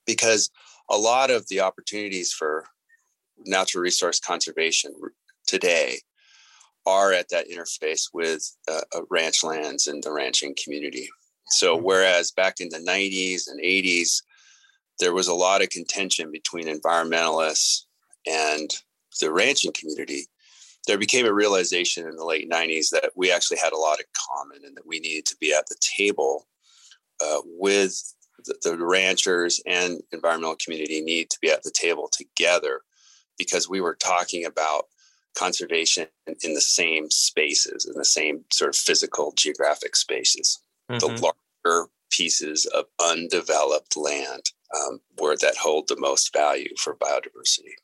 Because 0.08 0.50
a 0.90 0.98
lot 0.98 1.30
of 1.30 1.48
the 1.50 1.60
opportunities 1.60 2.32
for 2.32 2.66
natural 3.46 3.84
resource 3.84 4.20
conservation 4.20 4.94
today 5.46 6.00
are 6.88 7.12
at 7.12 7.30
that 7.30 7.50
interface 7.50 8.10
with 8.14 8.50
uh, 8.70 8.82
uh, 8.96 9.02
ranch 9.10 9.44
lands 9.44 9.88
and 9.88 10.02
the 10.02 10.12
ranching 10.12 10.56
community. 10.64 11.10
So, 11.50 11.76
mm-hmm. 11.76 11.86
whereas 11.86 12.32
back 12.32 12.56
in 12.60 12.70
the 12.70 12.80
90s 12.80 13.48
and 13.48 13.62
80s, 13.62 14.22
there 15.00 15.14
was 15.14 15.28
a 15.28 15.34
lot 15.34 15.62
of 15.62 15.70
contention 15.70 16.32
between 16.32 16.66
environmentalists 16.66 17.82
and 18.26 18.72
the 19.20 19.32
ranching 19.32 19.74
community, 19.74 20.28
there 20.86 20.98
became 20.98 21.26
a 21.26 21.34
realization 21.34 22.08
in 22.08 22.16
the 22.16 22.26
late 22.26 22.50
90s 22.50 22.90
that 22.92 23.12
we 23.16 23.32
actually 23.32 23.58
had 23.58 23.74
a 23.74 23.78
lot 23.78 24.00
in 24.00 24.06
common 24.30 24.64
and 24.66 24.76
that 24.76 24.88
we 24.88 25.00
needed 25.00 25.26
to 25.26 25.36
be 25.40 25.54
at 25.54 25.68
the 25.68 25.76
table 25.82 26.48
uh, 27.26 27.42
with 27.46 28.14
the, 28.46 28.56
the 28.62 28.78
ranchers 28.78 29.62
and 29.66 30.02
environmental 30.12 30.58
community 30.64 31.02
need 31.02 31.30
to 31.30 31.40
be 31.42 31.50
at 31.50 31.64
the 31.64 31.72
table 31.72 32.10
together 32.12 32.82
because 33.38 33.70
we 33.70 33.82
were 33.82 33.96
talking 33.96 34.46
about 34.46 34.86
conservation 35.38 36.08
in 36.44 36.54
the 36.54 36.62
same 36.62 37.10
spaces, 37.12 37.86
in 37.86 37.94
the 37.94 38.06
same 38.06 38.44
sort 38.52 38.70
of 38.70 38.76
physical 38.76 39.34
geographic 39.36 39.96
spaces, 39.96 40.60
mm-hmm. 40.90 41.00
the 41.00 41.34
larger 41.66 41.90
pieces 42.10 42.66
of 42.68 42.86
undeveloped 43.06 43.96
land 43.96 44.52
um, 44.76 45.00
where 45.18 45.36
that 45.38 45.56
hold 45.56 45.88
the 45.88 46.00
most 46.00 46.34
value 46.34 46.74
for 46.78 46.96
biodiversity. 46.96 47.76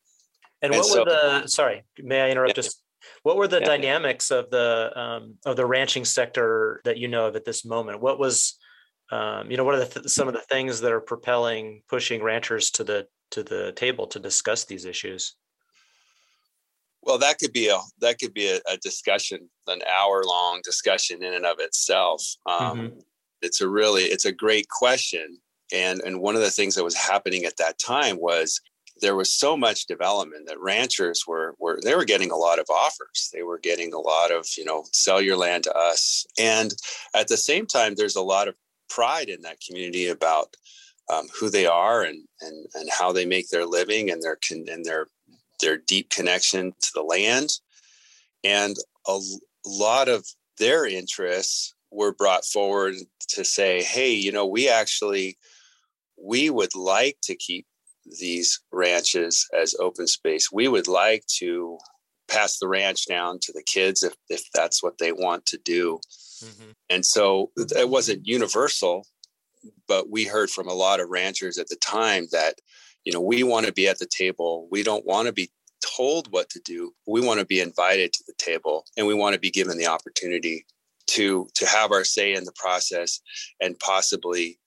And, 0.62 0.74
and 0.74 0.76
what 0.76 0.86
so, 0.86 1.00
were 1.00 1.06
the? 1.06 1.48
Sorry, 1.48 1.84
may 2.00 2.22
I 2.22 2.30
interrupt? 2.30 2.52
Yeah. 2.52 2.64
Just 2.64 2.82
what 3.24 3.38
were 3.38 3.48
the 3.48 3.60
yeah. 3.60 3.66
dynamics 3.66 4.32
of 4.32 4.50
the 4.50 4.92
um, 4.96 5.36
of 5.46 5.56
the 5.56 5.66
ranching 5.66 6.06
sector 6.06 6.82
that 6.86 6.98
you 6.98 7.08
know 7.08 7.28
of 7.28 7.36
at 7.36 7.46
this 7.46 7.66
moment? 7.66 8.02
What 8.02 8.18
was 8.18 8.58
um, 9.12 9.52
you 9.52 9.58
know 9.58 9.64
what 9.64 9.76
are 9.76 9.80
the 9.80 9.86
th- 9.86 10.08
some 10.08 10.28
of 10.28 10.34
the 10.34 10.42
things 10.42 10.82
that 10.82 10.92
are 10.92 11.02
propelling 11.02 11.84
pushing 11.88 12.24
ranchers 12.24 12.72
to 12.72 12.84
the 12.84 13.08
to 13.32 13.44
the 13.44 13.72
table 13.74 14.08
to 14.08 14.20
discuss 14.20 14.66
these 14.66 14.86
issues? 14.86 15.36
Well, 17.06 17.18
that 17.18 17.38
could 17.40 17.54
be 17.54 17.68
a 17.68 17.80
that 18.00 18.20
could 18.20 18.34
be 18.34 18.50
a, 18.50 18.60
a 18.68 18.78
discussion, 18.78 19.50
an 19.68 19.82
hour 19.90 20.24
long 20.24 20.62
discussion 20.64 21.24
in 21.24 21.34
and 21.34 21.46
of 21.46 21.60
itself. 21.60 22.24
Um, 22.46 22.80
mm-hmm. 22.80 23.00
It's 23.42 23.62
a 23.62 23.68
really 23.68 24.04
it's 24.04 24.26
a 24.26 24.32
great 24.32 24.68
question, 24.70 25.38
and 25.74 26.02
and 26.02 26.22
one 26.22 26.36
of 26.36 26.42
the 26.42 26.52
things 26.52 26.76
that 26.76 26.84
was 26.84 26.96
happening 26.96 27.44
at 27.44 27.58
that 27.58 27.78
time 27.78 28.18
was 28.20 28.62
there 29.02 29.16
was 29.16 29.34
so 29.34 29.58
much 29.58 29.88
development 29.88 30.48
that 30.48 30.60
ranchers 30.60 31.26
were 31.28 31.56
were 31.60 31.80
they 31.84 31.96
were 31.96 32.06
getting 32.06 32.32
a 32.32 32.38
lot 32.38 32.60
of 32.60 32.68
offers. 32.70 33.30
They 33.34 33.44
were 33.44 33.60
getting 33.60 33.94
a 33.94 34.00
lot 34.00 34.32
of 34.32 34.48
you 34.58 34.64
know 34.64 34.86
sell 34.94 35.22
your 35.22 35.38
land 35.38 35.66
to 35.66 35.74
us, 35.76 36.26
and 36.40 36.74
at 37.14 37.28
the 37.28 37.38
same 37.38 37.66
time, 37.66 37.96
there's 37.96 38.16
a 38.16 38.22
lot 38.22 38.48
of 38.48 38.56
pride 38.90 39.30
in 39.30 39.42
that 39.42 39.60
community 39.66 40.08
about 40.08 40.56
um, 41.12 41.28
who 41.38 41.50
they 41.50 41.66
are 41.66 42.04
and 42.04 42.26
and 42.42 42.66
and 42.76 42.90
how 42.90 43.12
they 43.12 43.26
make 43.26 43.50
their 43.50 43.66
living 43.66 44.10
and 44.10 44.22
their 44.22 44.38
con- 44.48 44.66
and 44.70 44.86
their 44.86 45.08
their 45.60 45.78
deep 45.78 46.10
connection 46.10 46.74
to 46.82 46.90
the 46.94 47.02
land. 47.02 47.50
And 48.44 48.76
a 49.08 49.20
lot 49.66 50.10
of 50.10 50.26
their 50.58 50.86
interests 50.86 51.74
were 51.92 52.14
brought 52.14 52.46
forward 52.46 52.96
to 53.30 53.44
say, 53.44 53.84
hey, 53.84 54.12
you 54.12 54.32
know, 54.32 54.46
we 54.46 54.70
actually 54.70 55.38
we 56.18 56.50
would 56.50 56.76
like 56.76 57.18
to 57.24 57.36
keep 57.36 57.66
these 58.20 58.60
ranches 58.72 59.48
as 59.58 59.76
open 59.80 60.08
space. 60.08 60.52
We 60.52 60.68
would 60.68 60.88
like 60.88 61.26
to 61.40 61.78
pass 62.28 62.58
the 62.58 62.68
ranch 62.68 63.06
down 63.08 63.40
to 63.42 63.54
the 63.54 63.64
kids 63.64 64.04
if, 64.04 64.14
if 64.30 64.44
that's 64.54 64.82
what 64.82 64.98
they 64.98 65.12
want 65.12 65.46
to 65.48 65.58
do. 65.58 66.00
Mm-hmm. 66.44 66.72
And 66.90 67.06
so 67.06 67.52
it 67.58 67.90
wasn't 67.90 68.28
universal, 68.28 69.06
but 69.88 70.10
we 70.10 70.26
heard 70.26 70.50
from 70.50 70.68
a 70.68 70.74
lot 70.74 71.00
of 71.00 71.10
ranchers 71.10 71.58
at 71.58 71.68
the 71.68 71.78
time 71.78 72.28
that 72.32 72.56
you 73.06 73.14
know 73.14 73.22
we 73.22 73.44
want 73.44 73.66
to 73.66 73.74
be 73.74 73.88
at 73.88 74.00
the 74.00 74.08
table. 74.08 74.68
We 74.72 74.84
don't 74.84 75.06
want 75.06 75.28
to 75.28 75.34
be 75.34 75.50
told 75.84 76.32
what 76.32 76.50
to 76.50 76.60
do. 76.60 76.94
We 77.08 77.22
want 77.22 77.40
to 77.40 77.46
be 77.46 77.60
invited 77.60 78.14
to 78.14 78.24
the 78.26 78.34
table 78.38 78.86
and 78.98 79.06
we 79.06 79.14
want 79.14 79.34
to 79.34 79.40
be 79.40 79.52
given 79.52 79.78
the 79.78 79.88
opportunity 79.88 80.66
to 81.08 81.48
to 81.56 81.66
have 81.66 81.92
our 81.92 82.04
say 82.04 82.34
in 82.34 82.46
the 82.46 82.54
process 82.54 83.20
and 83.60 83.78
possibly 83.80 84.60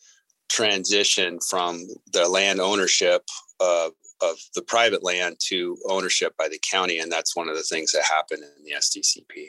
transition 0.48 1.38
from 1.40 1.86
the 2.12 2.28
land 2.28 2.60
ownership 2.60 3.22
of, 3.58 3.92
of 4.22 4.36
the 4.54 4.62
private 4.62 5.02
land 5.02 5.36
to 5.40 5.76
ownership 5.88 6.36
by 6.36 6.48
the 6.48 6.60
county 6.70 6.98
and 6.98 7.10
that's 7.10 7.34
one 7.34 7.48
of 7.48 7.56
the 7.56 7.62
things 7.62 7.92
that 7.92 8.04
happened 8.04 8.42
in 8.42 8.64
the 8.64 8.72
SDCP 8.72 9.48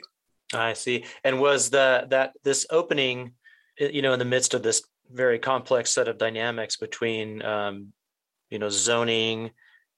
I 0.53 0.73
see. 0.73 1.05
And 1.23 1.39
was 1.39 1.69
the 1.69 2.07
that 2.10 2.33
this 2.43 2.65
opening 2.69 3.33
you 3.79 4.01
know 4.01 4.13
in 4.13 4.19
the 4.19 4.25
midst 4.25 4.53
of 4.53 4.63
this 4.63 4.81
very 5.12 5.39
complex 5.39 5.91
set 5.91 6.07
of 6.07 6.17
dynamics 6.17 6.77
between 6.77 7.41
um, 7.43 7.93
you 8.49 8.60
know 8.60 8.69
zoning 8.69 9.51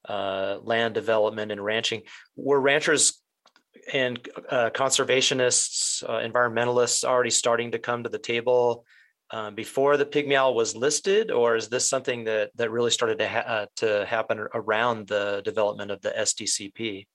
uh, 0.07 0.59
land 0.61 0.93
development 0.93 1.51
and 1.51 1.63
ranching 1.63 2.01
were 2.35 2.59
ranchers 2.59 3.21
and 3.93 4.27
uh, 4.49 4.69
conservationists 4.73 6.03
uh, 6.03 6.19
environmentalists 6.19 7.03
already 7.03 7.29
starting 7.29 7.71
to 7.71 7.79
come 7.79 8.03
to 8.03 8.09
the 8.09 8.19
table 8.19 8.85
um, 9.31 9.53
before 9.53 9.97
the 9.97 10.05
pygmy 10.05 10.35
owl 10.35 10.55
was 10.55 10.75
listed? 10.75 11.29
Or 11.29 11.55
is 11.55 11.69
this 11.69 11.87
something 11.87 12.23
that 12.25 12.51
that 12.55 12.71
really 12.71 12.91
started 12.91 13.19
to 13.19 13.27
ha- 13.27 13.39
uh, 13.39 13.65
to 13.77 14.05
happen 14.05 14.47
around 14.53 15.07
the 15.07 15.41
development 15.45 15.91
of 15.91 16.01
the 16.01 16.09
sdcp 16.09 17.05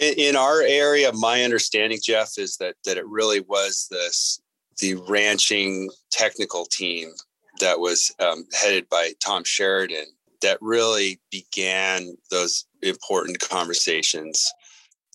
in, 0.00 0.14
in 0.14 0.36
our 0.36 0.62
area 0.62 1.12
my 1.12 1.42
understanding 1.42 2.00
jeff 2.02 2.32
is 2.38 2.56
that 2.56 2.74
that 2.84 2.96
it 2.96 3.06
really 3.06 3.40
was 3.40 3.86
this 3.90 4.40
the 4.80 4.94
ranching 5.08 5.90
technical 6.10 6.64
team 6.64 7.12
that 7.60 7.78
was 7.78 8.10
um, 8.18 8.46
headed 8.52 8.88
by 8.88 9.12
Tom 9.20 9.44
Sheridan 9.44 10.06
that 10.42 10.58
really 10.60 11.20
began 11.30 12.16
those 12.30 12.66
important 12.82 13.38
conversations 13.38 14.50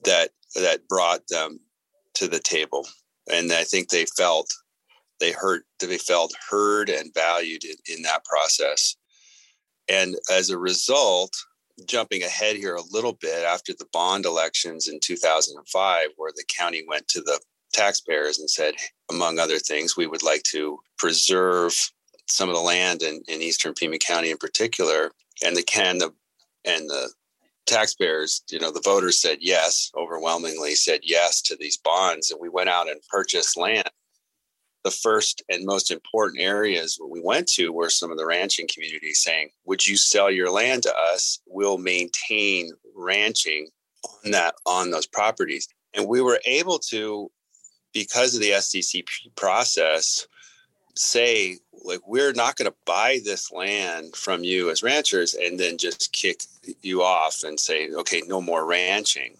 that 0.03 0.29
that 0.55 0.87
brought 0.87 1.27
them 1.27 1.59
to 2.13 2.27
the 2.27 2.39
table. 2.39 2.87
And 3.29 3.51
i 3.51 3.63
think 3.63 3.89
they 3.89 4.05
felt 4.17 4.47
they 5.19 5.31
heard 5.31 5.63
they 5.79 5.97
felt 5.97 6.33
heard 6.49 6.89
and 6.89 7.13
valued 7.13 7.63
in, 7.63 7.75
in 7.91 8.01
that 8.03 8.23
process. 8.25 8.95
And 9.89 10.15
as 10.31 10.49
a 10.49 10.57
result 10.57 11.31
jumping 11.87 12.23
ahead 12.23 12.55
here 12.55 12.75
a 12.75 12.81
little 12.91 13.13
bit 13.13 13.43
after 13.43 13.73
the 13.73 13.87
bond 13.91 14.25
elections 14.25 14.87
in 14.87 14.99
2005 14.99 16.07
where 16.15 16.31
the 16.35 16.45
county 16.47 16.83
went 16.87 17.07
to 17.09 17.21
the 17.21 17.39
taxpayers 17.73 18.39
and 18.39 18.49
said, 18.49 18.73
among 19.11 19.37
other 19.37 19.59
things, 19.59 19.97
we 19.97 20.07
would 20.07 20.23
like 20.23 20.43
to 20.43 20.79
preserve 20.97 21.75
some 22.27 22.49
of 22.49 22.55
the 22.55 22.61
land 22.61 23.01
in, 23.01 23.21
in 23.27 23.41
eastern 23.41 23.73
Pima 23.73 23.97
County 23.97 24.31
in 24.31 24.37
particular. 24.37 25.11
And 25.43 25.55
the 25.55 25.63
can 25.63 25.97
the 25.97 26.13
and 26.63 26.89
the 26.89 27.11
taxpayers, 27.65 28.43
you 28.49 28.59
know, 28.59 28.71
the 28.71 28.81
voters 28.81 29.21
said 29.21 29.39
yes, 29.41 29.91
overwhelmingly 29.95 30.75
said 30.75 31.01
yes 31.03 31.41
to 31.43 31.55
these 31.55 31.77
bonds. 31.77 32.31
And 32.31 32.39
we 32.39 32.49
went 32.49 32.69
out 32.69 32.89
and 32.89 32.99
purchased 33.09 33.57
land. 33.57 33.89
The 34.85 34.91
first 34.91 35.43
and 35.49 35.65
most 35.65 35.91
important 35.91 36.41
areas 36.41 36.97
we 37.05 37.19
went 37.19 37.47
to 37.49 37.73
were 37.73 37.89
some 37.89 38.11
of 38.11 38.17
the 38.17 38.25
ranching 38.25 38.69
communities 38.73 39.19
saying, 39.19 39.49
Would 39.65 39.85
you 39.85 39.97
sell 39.97 40.31
your 40.31 40.49
land 40.49 40.83
to 40.83 40.95
us? 40.95 41.39
We'll 41.45 41.77
maintain 41.77 42.71
ranching 42.95 43.67
on 44.23 44.31
that 44.31 44.55
on 44.65 44.91
those 44.91 45.07
properties. 45.07 45.67
And 45.93 46.07
we 46.07 46.21
were 46.21 46.39
able 46.45 46.79
to 46.89 47.29
because 47.93 48.35
of 48.35 48.41
the 48.41 48.51
SDCP 48.51 49.35
process, 49.35 50.27
say 50.95 51.57
like 51.83 52.01
we're 52.07 52.33
not 52.33 52.55
going 52.55 52.69
to 52.69 52.77
buy 52.85 53.19
this 53.23 53.51
land 53.51 54.15
from 54.15 54.43
you 54.43 54.69
as 54.69 54.83
ranchers 54.83 55.33
and 55.33 55.59
then 55.59 55.77
just 55.77 56.11
kick 56.13 56.41
you 56.81 57.03
off 57.03 57.43
and 57.43 57.59
say 57.59 57.89
okay 57.91 58.21
no 58.27 58.41
more 58.41 58.65
ranching 58.65 59.37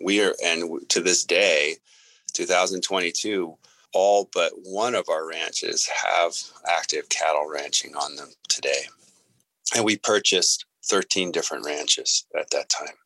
we 0.00 0.22
are 0.22 0.34
and 0.44 0.88
to 0.88 1.00
this 1.00 1.24
day 1.24 1.74
2022 2.32 3.56
all 3.94 4.28
but 4.32 4.52
one 4.64 4.94
of 4.94 5.08
our 5.08 5.28
ranches 5.28 5.86
have 5.86 6.34
active 6.68 7.08
cattle 7.08 7.48
ranching 7.48 7.94
on 7.94 8.16
them 8.16 8.28
today 8.48 8.82
and 9.74 9.84
we 9.84 9.96
purchased 9.96 10.64
13 10.86 11.30
different 11.30 11.64
ranches 11.64 12.26
at 12.38 12.50
that 12.50 12.68
time 12.68 12.96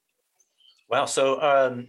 wow 0.88 1.04
so 1.04 1.40
um, 1.40 1.88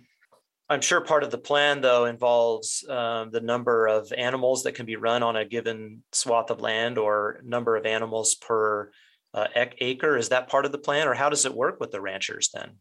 I'm 0.70 0.82
sure 0.82 1.00
part 1.00 1.24
of 1.24 1.32
the 1.32 1.38
plan, 1.38 1.80
though, 1.80 2.06
involves 2.06 2.84
um, 2.90 3.32
the 3.32 3.40
number 3.40 3.88
of 3.88 4.12
animals 4.12 4.64
that 4.64 4.74
can 4.74 4.86
be 4.86 4.98
run 4.98 5.24
on 5.24 5.38
a 5.38 5.46
given 5.46 6.04
swath 6.12 6.50
of 6.50 6.60
land 6.60 6.98
or 6.98 7.40
number 7.46 7.78
of 7.78 7.86
animals 7.86 8.36
per 8.36 8.92
uh, 9.34 9.48
acre. 9.80 10.18
Is 10.18 10.30
that 10.30 10.50
part 10.50 10.66
of 10.66 10.74
the 10.74 10.78
plan, 10.78 11.08
or 11.08 11.14
how 11.14 11.30
does 11.30 11.46
it 11.46 11.54
work 11.54 11.80
with 11.80 11.92
the 11.92 12.02
ranchers 12.02 12.50
then? 12.54 12.80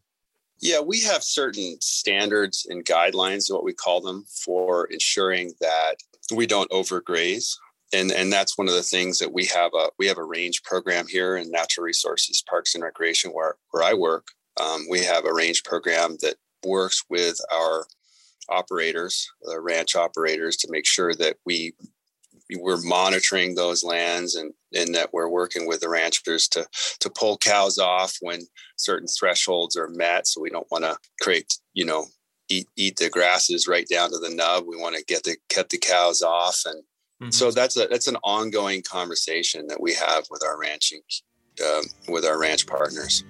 Yeah, 0.59 0.79
we 0.79 1.01
have 1.03 1.23
certain 1.23 1.77
standards 1.81 2.65
and 2.69 2.83
guidelines, 2.83 3.51
what 3.51 3.63
we 3.63 3.73
call 3.73 4.01
them, 4.01 4.25
for 4.43 4.85
ensuring 4.85 5.53
that 5.61 5.95
we 6.33 6.47
don't 6.47 6.69
overgraze. 6.71 7.55
And, 7.93 8.11
and 8.11 8.33
that's 8.33 8.57
one 8.57 8.67
of 8.67 8.73
the 8.73 8.83
things 8.83 9.19
that 9.19 9.31
we 9.31 9.45
have 9.45 9.71
a 9.73 9.89
we 9.97 10.07
have 10.07 10.17
a 10.17 10.23
range 10.23 10.63
program 10.63 11.07
here 11.07 11.37
in 11.37 11.49
natural 11.49 11.85
resources 11.85 12.43
parks 12.49 12.75
and 12.75 12.83
recreation 12.83 13.31
where, 13.31 13.55
where 13.71 13.83
i 13.83 13.93
work 13.93 14.27
Um, 14.59 14.85
we 14.89 15.05
have 15.05 15.23
a 15.23 15.33
range 15.33 15.63
program 15.63 16.17
that 16.21 16.35
works 16.65 17.01
with 17.09 17.39
our 17.49 17.85
operators, 18.49 19.29
the 19.41 19.59
ranch 19.59 19.95
operators, 19.95 20.57
to 20.57 20.71
make 20.71 20.85
sure 20.85 21.13
that 21.15 21.37
we 21.45 21.75
we're 22.55 22.81
monitoring 22.81 23.55
those 23.55 23.83
lands 23.83 24.35
and, 24.35 24.53
and 24.73 24.95
that 24.95 25.09
we're 25.11 25.27
working 25.27 25.67
with 25.67 25.81
the 25.81 25.89
ranchers 25.89 26.47
to 26.49 26.65
to 26.99 27.09
pull 27.09 27.37
cows 27.37 27.77
off 27.77 28.17
when 28.21 28.41
certain 28.77 29.07
thresholds 29.07 29.75
are 29.75 29.89
met. 29.89 30.27
So 30.27 30.41
we 30.41 30.49
don't 30.49 30.69
want 30.71 30.85
to 30.85 30.97
create, 31.21 31.53
you 31.73 31.85
know, 31.85 32.05
eat 32.49 32.67
eat 32.75 32.97
the 32.97 33.09
grasses 33.09 33.67
right 33.67 33.87
down 33.89 34.11
to 34.11 34.17
the 34.17 34.29
nub. 34.29 34.65
We 34.67 34.77
want 34.77 34.95
to 34.95 35.03
get 35.03 35.23
the 35.23 35.37
get 35.49 35.69
the 35.69 35.77
cows 35.77 36.21
off, 36.21 36.61
and 36.65 36.81
mm-hmm. 37.21 37.31
so 37.31 37.51
that's 37.51 37.77
a 37.77 37.87
that's 37.87 38.07
an 38.07 38.17
ongoing 38.23 38.81
conversation 38.81 39.67
that 39.67 39.81
we 39.81 39.93
have 39.93 40.23
with 40.29 40.43
our 40.43 40.59
ranching 40.59 41.01
um, 41.65 41.83
with 42.07 42.25
our 42.25 42.39
ranch 42.39 42.67
partners. 42.67 43.23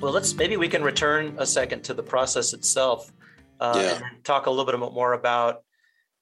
Well, 0.00 0.12
let's 0.12 0.36
maybe 0.36 0.56
we 0.56 0.68
can 0.68 0.84
return 0.84 1.34
a 1.38 1.46
second 1.46 1.82
to 1.84 1.94
the 1.94 2.02
process 2.02 2.52
itself 2.52 3.10
uh, 3.60 3.74
yeah. 3.76 4.08
and 4.12 4.24
talk 4.24 4.46
a 4.46 4.50
little 4.50 4.64
bit 4.64 4.92
more 4.92 5.12
about. 5.12 5.62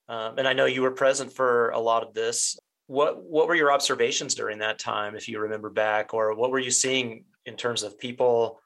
Um, 0.07 0.37
and 0.37 0.47
I 0.47 0.53
know 0.53 0.65
you 0.65 0.81
were 0.81 0.91
present 0.91 1.33
for 1.33 1.69
a 1.69 1.79
lot 1.79 2.03
of 2.03 2.13
this. 2.13 2.57
What 2.87 3.23
what 3.23 3.47
were 3.47 3.55
your 3.55 3.71
observations 3.71 4.35
during 4.35 4.59
that 4.59 4.77
time, 4.77 5.15
if 5.15 5.27
you 5.27 5.39
remember 5.39 5.69
back, 5.69 6.13
or 6.13 6.35
what 6.35 6.51
were 6.51 6.59
you 6.59 6.71
seeing 6.71 7.25
in 7.45 7.55
terms 7.55 7.81
of 7.83 7.97
people? 7.97 8.59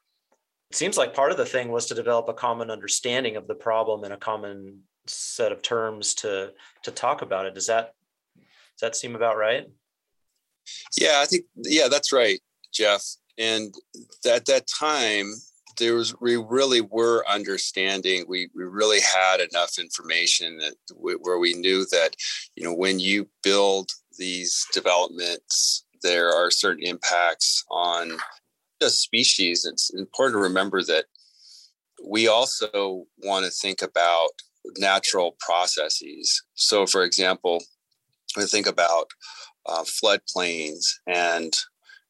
It 0.72 0.76
seems 0.76 0.98
like 0.98 1.14
part 1.14 1.32
of 1.32 1.38
the 1.38 1.46
thing 1.46 1.70
was 1.70 1.86
to 1.88 1.96
develop 1.96 2.28
a 2.28 2.34
common 2.34 2.70
understanding 2.70 3.38
of 3.38 3.48
the 3.48 3.56
problem 3.56 4.04
and 4.04 4.14
a 4.14 4.18
common 4.18 4.82
set 5.08 5.52
of 5.52 5.62
terms 5.62 6.14
to 6.16 6.52
to 6.84 6.92
talk 6.92 7.22
about 7.22 7.46
it. 7.46 7.54
Does 7.54 7.68
that 7.68 7.94
does 8.36 8.82
that 8.82 8.96
seem 8.96 9.16
about 9.16 9.38
right? 9.38 9.66
Yeah, 10.98 11.22
I 11.24 11.26
think 11.26 11.46
yeah, 11.56 11.88
that's 11.88 12.12
right, 12.12 12.40
Jeff 12.74 13.04
and 13.40 13.74
at 14.30 14.46
that 14.46 14.68
time 14.68 15.34
there 15.80 15.96
was 15.96 16.14
we 16.22 16.36
really 16.36 16.82
were 16.82 17.28
understanding 17.28 18.26
we, 18.28 18.50
we 18.56 18.64
really 18.64 19.00
had 19.00 19.40
enough 19.40 19.80
information 19.80 20.58
that 20.58 20.76
where 20.96 21.40
we 21.40 21.54
knew 21.54 21.86
that 21.92 22.16
you 22.56 22.64
know 22.64 22.74
when 22.74 23.00
you 23.00 23.28
build 23.44 23.90
these 24.18 24.66
developments 24.74 25.86
there 26.02 26.32
are 26.32 26.52
certain 26.52 26.84
impacts 26.84 27.64
on 27.70 28.18
the 28.80 28.90
species. 28.90 29.66
It's 29.66 29.94
important 29.94 30.36
to 30.36 30.44
remember 30.44 30.84
that 30.84 31.06
we 32.06 32.28
also 32.28 33.06
want 33.18 33.46
to 33.46 33.52
think 33.52 33.82
about 33.82 34.30
natural 34.78 35.36
processes. 35.40 36.44
So 36.54 36.86
for 36.86 37.04
example 37.04 37.64
we 38.38 38.46
think 38.46 38.68
about 38.68 39.08
uh, 39.66 39.84
floodplains 39.84 40.86
and 41.08 41.54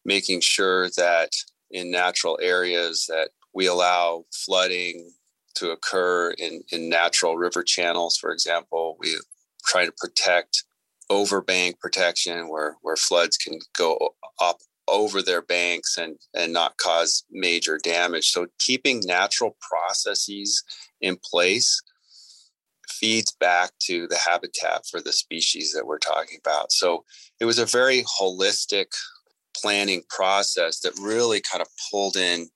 making 0.06 0.42
sure 0.42 0.90
that 0.98 1.30
in 1.72 1.92
natural 1.92 2.38
areas 2.42 3.06
that 3.08 3.30
we 3.54 3.68
allow 3.68 4.26
flooding 4.34 5.12
to 5.56 5.72
occur 5.72 6.32
in, 6.32 6.62
in 6.72 6.90
natural 6.90 7.38
river 7.38 7.64
channels, 7.64 8.18
for 8.18 8.32
example. 8.32 8.98
We 9.00 9.18
try 9.66 9.86
to 9.86 9.94
protect 9.98 10.64
overbank 11.12 11.80
protection 11.80 12.50
where, 12.50 12.78
where 12.82 12.96
floods 12.96 13.38
can 13.38 13.60
go 13.78 13.98
up 14.40 14.60
over 14.88 15.22
their 15.22 15.42
banks 15.42 15.98
and, 15.98 16.18
and 16.34 16.54
not 16.54 16.78
cause 16.78 17.24
major 17.30 17.80
damage. 17.84 18.30
So 18.30 18.48
keeping 18.60 19.02
natural 19.06 19.56
processes 19.62 20.64
in 21.02 21.18
place 21.24 21.82
feeds 22.88 23.36
back 23.40 23.72
to 23.80 24.08
the 24.08 24.18
habitat 24.18 24.84
for 24.90 25.00
the 25.00 25.14
species 25.14 25.74
that 25.74 25.86
we're 25.86 26.00
talking 26.00 26.38
about. 26.44 26.72
So 26.72 27.06
it 27.40 27.46
was 27.46 27.60
a 27.60 27.66
very 27.66 28.04
holistic 28.20 28.88
planning 29.56 30.04
process 30.10 30.80
that 30.82 31.00
really 31.02 31.42
kind 31.42 31.62
of 31.62 31.68
pulled 31.92 32.16
in 32.16 32.50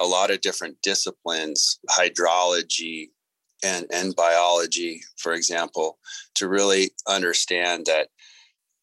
a 0.00 0.06
lot 0.06 0.30
of 0.30 0.40
different 0.40 0.80
disciplines, 0.82 1.78
hydrology 1.88 3.10
and, 3.62 3.86
and 3.92 4.16
biology, 4.16 5.02
for 5.18 5.34
example, 5.34 5.98
to 6.34 6.48
really 6.48 6.90
understand 7.06 7.86
that 7.86 8.08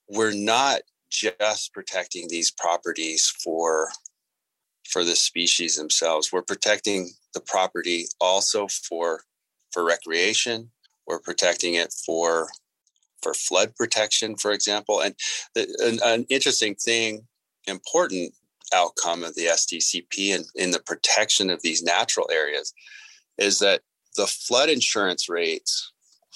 we're 0.07 0.33
not 0.33 0.81
just 1.09 1.73
protecting 1.73 2.27
these 2.29 2.51
properties 2.51 3.31
for 3.43 3.89
for 4.89 5.03
the 5.03 5.15
species 5.15 5.75
themselves. 5.75 6.31
We're 6.31 6.43
protecting 6.43 7.11
the 7.33 7.41
property 7.41 8.05
also 8.21 8.67
for 8.67 9.21
for 9.71 9.85
recreation. 9.85 10.71
We're 11.07 11.19
protecting 11.19 11.73
it 11.73 11.93
for 12.05 12.47
for 13.21 13.33
flood 13.33 13.75
protection, 13.75 14.35
for 14.37 14.51
example. 14.51 15.01
And 15.01 15.15
the, 15.55 15.67
an, 15.79 15.99
an 16.03 16.25
interesting 16.29 16.75
thing 16.75 17.27
important 17.65 18.33
outcome 18.73 19.23
of 19.23 19.35
the 19.35 19.45
SDCP 19.45 20.35
and 20.35 20.45
in 20.55 20.71
the 20.71 20.79
protection 20.79 21.49
of 21.49 21.61
these 21.61 21.83
natural 21.83 22.29
areas 22.31 22.73
is 23.37 23.59
that 23.59 23.81
the 24.15 24.27
flood 24.27 24.69
insurance 24.69 25.29
rates 25.29 25.91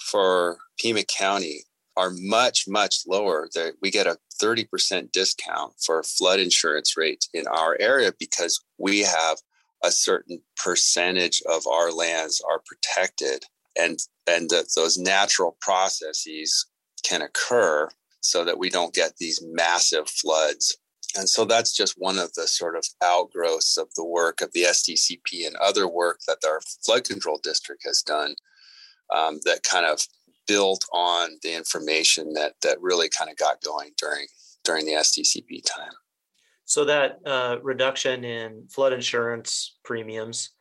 for 0.10 0.58
Pima 0.80 1.04
County 1.04 1.63
are 1.98 2.12
much, 2.13 2.65
much 2.67 3.02
lower. 3.08 3.50
That 3.54 3.74
We 3.82 3.91
get 3.91 4.08
a 4.08 4.17
30% 4.41 5.12
discount 5.12 5.74
for 5.84 6.04
flood 6.04 6.39
insurance 6.39 6.96
rates 6.98 7.30
in 7.34 7.48
our 7.48 7.78
area 7.80 8.13
because 8.17 8.63
we 8.78 9.00
have 9.00 9.38
a 9.84 9.91
certain 9.91 10.41
percentage 10.56 11.41
of 11.50 11.65
our 11.67 11.91
lands 11.91 12.41
are 12.50 12.62
protected 12.65 13.44
and 13.78 14.00
and 14.28 14.50
those 14.76 14.98
natural 14.98 15.58
processes 15.60 16.67
can 17.04 17.22
occur 17.22 17.89
so 18.22 18.46
that 18.46 18.60
we 18.60 18.70
don't 18.70 18.94
get 18.94 19.17
these 19.17 19.44
massive 19.44 20.08
floods 20.08 20.78
and 21.17 21.28
so 21.28 21.45
that's 21.45 21.76
just 21.76 21.95
one 21.97 22.17
of 22.17 22.34
the 22.34 22.47
sort 22.47 22.76
of 22.76 22.86
outgrowths 23.04 23.78
of 23.78 23.93
the 23.95 24.06
work 24.06 24.41
of 24.41 24.52
the 24.54 24.63
SDCP 24.63 25.45
and 25.45 25.56
other 25.58 25.88
work 25.88 26.19
that 26.28 26.38
our 26.45 26.62
flood 26.86 27.04
control 27.04 27.39
district 27.43 27.84
has 27.86 28.02
done 28.02 28.36
um, 29.13 29.39
that 29.45 29.63
kind 29.63 29.86
of 29.86 30.02
built 30.47 30.84
on 30.93 31.32
the 31.43 31.54
information 31.54 32.34
that 32.34 32.54
that 32.62 32.82
really 32.82 33.10
kind 33.10 33.30
of 33.30 33.38
got 33.38 33.62
going 33.62 33.91
during 33.97 34.28
during 34.63 34.86
the 34.86 34.93
SDCP 34.93 35.63
time. 35.65 35.91
So 36.65 36.86
that 36.86 37.19
uh, 37.26 37.58
reduction 37.62 38.24
in 38.24 38.67
flood 38.69 38.93
insurance 38.93 39.78
premiums, 39.84 40.52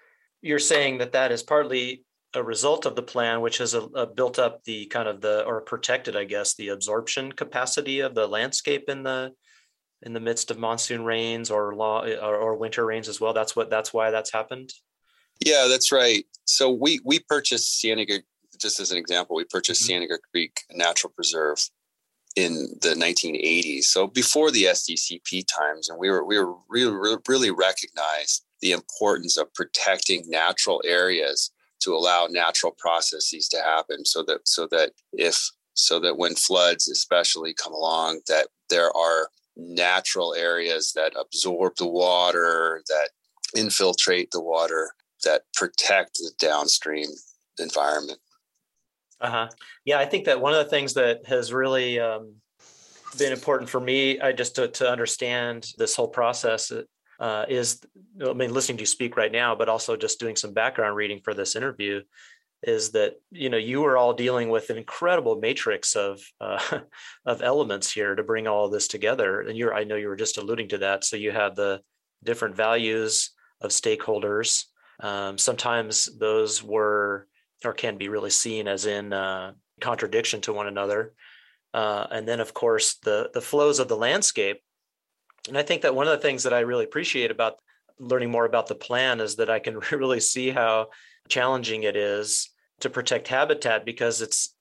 you're 0.43 0.59
saying 0.59 0.99
that 0.99 1.13
that 1.13 1.31
is 1.31 1.43
partly 1.43 2.05
a 2.35 2.43
result 2.43 2.87
of 2.87 2.97
the 2.97 3.03
plan, 3.03 3.41
which 3.41 3.59
has 3.59 3.75
a, 3.75 3.83
uh, 3.83 3.89
a 3.95 4.07
built 4.07 4.39
up 4.39 4.65
the 4.65 4.87
kind 4.87 5.09
of 5.09 5.21
the 5.21 5.45
or 5.45 5.61
protected, 5.61 6.17
I 6.17 6.25
guess, 6.25 6.55
the 6.55 6.69
absorption 6.69 7.33
capacity 7.33 8.01
of 8.01 8.15
the 8.15 8.27
landscape 8.27 8.89
in 8.89 9.03
the 9.03 9.33
in 10.03 10.13
the 10.13 10.21
midst 10.21 10.51
of 10.51 10.59
monsoon 10.59 11.05
rains 11.05 11.51
or 11.51 11.75
law 11.75 12.05
or, 12.05 12.37
or 12.37 12.57
winter 12.57 12.85
rains 12.87 13.09
as 13.09 13.21
well. 13.21 13.33
That's 13.33 13.55
what 13.55 13.71
that's 13.71 13.93
why 13.93 14.11
that's 14.11 14.33
happened. 14.33 14.73
Yeah, 15.45 15.67
that's 15.69 15.93
right. 15.93 16.25
So 16.45 16.71
we 16.71 17.01
we 17.05 17.21
purchased 17.21 17.81
Cienega 17.81 18.21
just 18.61 18.81
as 18.81 18.91
an 18.91 18.99
example. 18.99 19.37
We 19.37 19.45
purchased 19.45 19.83
mm-hmm. 19.83 20.01
Cienega 20.01 20.19
Creek 20.33 20.61
Natural 20.73 21.13
Preserve 21.15 21.59
in 22.37 22.69
the 22.81 22.91
1980s. 22.91 23.85
So 23.85 24.07
before 24.07 24.51
the 24.51 24.65
SDCP 24.65 25.47
times, 25.47 25.89
and 25.89 25.99
we 25.99 26.11
were 26.11 26.25
we 26.25 26.39
were 26.39 26.55
really 26.69 27.21
really 27.29 27.51
recognized 27.51 28.45
the 28.61 28.73
importance 28.73 29.37
of 29.37 29.53
protecting 29.55 30.25
natural 30.29 30.83
areas 30.85 31.51
to 31.81 31.95
allow 31.95 32.27
natural 32.31 32.75
processes 32.79 33.49
to 33.49 33.59
happen 33.59 34.05
so 34.05 34.23
that 34.25 34.41
so 34.45 34.67
that 34.71 34.93
if 35.13 35.51
so 35.75 35.99
that 36.01 36.19
when 36.19 36.35
floods 36.35 36.89
especially 36.89 37.55
come 37.55 37.73
along 37.73 38.21
that 38.29 38.49
there 38.69 38.95
are 38.95 39.29
natural 39.69 40.35
areas 40.35 40.93
that 40.93 41.13
absorb 41.19 41.77
the 41.77 41.87
water, 41.87 42.83
that 42.89 43.11
infiltrate 43.57 44.31
the 44.31 44.41
water, 44.41 44.93
that 45.25 45.43
protect 45.55 46.15
the 46.15 46.33
downstream 46.39 47.09
environment. 47.59 48.19
Uh 49.21 49.31
huh. 49.31 49.49
Yeah, 49.85 49.99
I 49.99 50.07
think 50.07 50.25
that 50.25 50.41
one 50.41 50.55
of 50.55 50.65
the 50.65 50.71
things 50.71 50.95
that 50.95 51.27
has 51.27 51.53
really 51.53 52.01
um, 52.01 52.37
been 53.19 53.33
important 53.33 53.69
for 53.69 53.81
me, 53.81 54.19
I 54.21 54.33
just 54.33 54.55
to, 54.57 54.69
to 54.69 54.91
understand 54.91 55.73
this 55.77 55.95
whole 55.95 56.09
process 56.09 56.73
uh, 57.19 57.45
is, 57.49 57.83
I 58.27 58.33
mean, 58.33 58.53
listening 58.55 58.79
to 58.79 58.83
you 58.83 58.87
speak 58.87 59.17
right 59.17 59.31
now, 59.31 59.55
but 59.55 59.69
also 59.69 59.95
just 59.97 60.19
doing 60.19 60.37
some 60.37 60.55
background 60.55 60.97
reading 60.97 61.21
for 61.23 61.35
this 61.35 61.55
interview, 61.55 62.01
is 62.63 62.91
that 62.91 63.15
you 63.31 63.49
know 63.49 63.57
you 63.57 63.81
were 63.81 63.97
all 63.97 64.13
dealing 64.13 64.51
with 64.51 64.71
an 64.71 64.77
incredible 64.77 65.37
matrix 65.37 65.97
of 65.97 66.21
uh, 66.41 66.81
of 67.27 67.43
elements 67.43 67.93
here 67.93 68.15
to 68.15 68.23
bring 68.23 68.47
all 68.47 68.69
this 68.69 68.89
together. 68.89 69.41
And 69.41 69.57
you're 69.57 69.75
i 69.75 69.85
know 69.85 69.97
you 69.97 70.09
were 70.09 70.17
just 70.17 70.39
alluding 70.39 70.69
to 70.69 70.79
that. 70.79 71.05
So 71.05 71.17
you 71.17 71.31
have 71.33 71.57
the 71.57 71.81
different 72.23 72.55
values 72.55 73.31
of 73.61 73.71
stakeholders. 73.71 74.65
Um, 75.01 75.39
sometimes 75.39 76.09
those 76.19 76.63
were 76.63 77.27
or 77.65 77.73
can 77.73 77.99
be 77.99 78.09
really 78.09 78.31
seen 78.31 78.69
as 78.69 78.87
in 78.87 79.13
uh, 79.13 79.53
contradiction 79.81 80.41
to 80.43 80.53
one 80.53 80.67
another. 80.67 81.13
Uh, 81.73 82.07
and 82.11 82.27
then 82.27 82.41
of 82.41 82.53
course 82.53 82.97
the 83.03 83.31
the 83.33 83.41
flows 83.41 83.79
of 83.79 83.89
the 83.89 83.97
landscape. 83.97 84.61
And 85.49 85.57
i 85.57 85.63
think 85.63 85.83
that 85.83 85.95
one 85.95 86.07
of 86.07 86.13
the 86.13 86.23
things 86.23 86.43
that 86.43 86.53
i 86.53 86.61
really 86.61 86.85
appreciate 86.85 87.31
about 87.31 87.55
learning 87.99 88.31
more 88.31 88.45
about 88.45 88.67
the 88.67 88.75
plan 88.75 89.21
is 89.21 89.37
that 89.37 89.49
i 89.49 89.59
can 89.59 89.79
really 89.93 90.21
see 90.21 90.51
how 90.51 90.89
challenging 91.29 91.85
it 91.85 91.97
is 91.97 92.50
to 92.81 92.91
protect 92.91 93.29
habitat 93.29 93.85
because 93.85 94.21
it's 94.21 94.55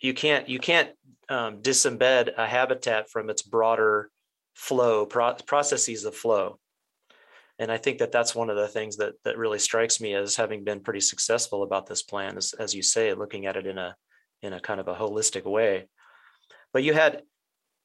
you 0.00 0.14
can't 0.14 0.48
you 0.48 0.58
can't 0.58 0.90
um, 1.28 1.62
disembed 1.62 2.30
a 2.36 2.46
habitat 2.46 3.10
from 3.10 3.30
its 3.30 3.42
broader 3.42 4.10
flow 4.54 5.06
pro- 5.06 5.34
processes 5.46 6.04
of 6.04 6.14
flow. 6.14 6.58
And 7.58 7.70
i 7.70 7.78
think 7.78 7.98
that 7.98 8.10
that's 8.10 8.34
one 8.34 8.50
of 8.50 8.56
the 8.56 8.68
things 8.68 8.96
that 8.96 9.14
that 9.24 9.38
really 9.38 9.60
strikes 9.60 10.00
me 10.00 10.14
as 10.14 10.34
having 10.36 10.64
been 10.64 10.80
pretty 10.80 11.00
successful 11.00 11.62
about 11.62 11.86
this 11.86 12.02
plan 12.02 12.36
as, 12.36 12.52
as 12.58 12.74
you 12.74 12.82
say 12.82 13.14
looking 13.14 13.46
at 13.46 13.56
it 13.56 13.66
in 13.66 13.78
a 13.78 13.94
in 14.42 14.52
a 14.52 14.60
kind 14.60 14.80
of 14.80 14.88
a 14.88 14.94
holistic 14.94 15.44
way. 15.44 15.88
But 16.72 16.82
you 16.82 16.92
had 16.92 17.22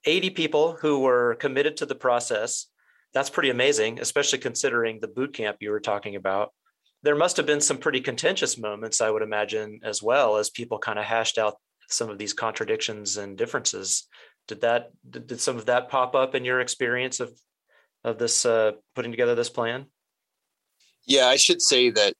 80 0.05 0.31
people 0.31 0.77
who 0.81 0.99
were 0.99 1.35
committed 1.35 1.77
to 1.77 1.85
the 1.85 1.95
process. 1.95 2.67
That's 3.13 3.29
pretty 3.29 3.49
amazing 3.49 3.99
especially 3.99 4.39
considering 4.39 4.99
the 4.99 5.07
boot 5.07 5.33
camp 5.33 5.57
you 5.59 5.71
were 5.71 5.79
talking 5.79 6.15
about 6.15 6.51
there 7.03 7.15
must 7.15 7.37
have 7.37 7.45
been 7.45 7.61
some 7.61 7.77
pretty 7.77 8.01
contentious 8.01 8.57
moments, 8.57 9.01
I 9.01 9.09
would 9.09 9.21
imagine, 9.21 9.79
as 9.83 10.03
well 10.03 10.37
as 10.37 10.49
people 10.49 10.79
kind 10.79 10.99
of 10.99 11.05
hashed 11.05 11.37
out 11.37 11.55
some 11.89 12.09
of 12.09 12.17
these 12.17 12.33
contradictions 12.33 13.17
and 13.17 13.37
differences. 13.37 14.07
Did 14.47 14.61
that 14.61 14.91
did, 15.09 15.39
some 15.39 15.57
of 15.57 15.67
that 15.67 15.89
pop 15.89 16.15
up 16.15 16.35
in 16.35 16.45
your 16.45 16.59
experience 16.59 17.19
of 17.19 17.31
of 18.03 18.17
this 18.17 18.45
uh, 18.45 18.71
putting 18.95 19.11
together 19.11 19.35
this 19.35 19.49
plan? 19.49 19.85
Yeah, 21.05 21.27
I 21.27 21.37
should 21.37 21.61
say 21.61 21.89
that 21.91 22.13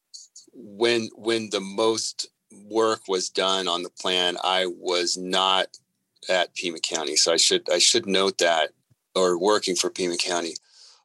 when 0.54 1.10
when 1.16 1.50
the 1.50 1.60
most 1.60 2.30
work 2.70 3.02
was 3.08 3.30
done 3.30 3.68
on 3.68 3.84
the 3.84 3.90
plan, 3.90 4.38
I 4.44 4.66
was 4.68 5.18
not 5.18 5.68
at 6.30 6.54
Pima 6.56 6.80
County, 6.80 7.16
so 7.16 7.34
I 7.34 7.38
should 7.38 7.70
I 7.70 7.80
should 7.80 8.06
note 8.06 8.38
that 8.40 8.72
or 9.16 9.40
working 9.40 9.76
for 9.76 9.90
Pima 9.90 10.18
County. 10.18 10.56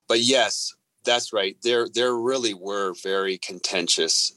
But 0.09 0.21
yes, 0.21 0.75
that's 1.05 1.33
right. 1.33 1.57
There 1.63 1.89
there 1.93 2.15
really 2.15 2.55
were 2.55 2.95
very 3.03 3.39
contentious 3.39 4.33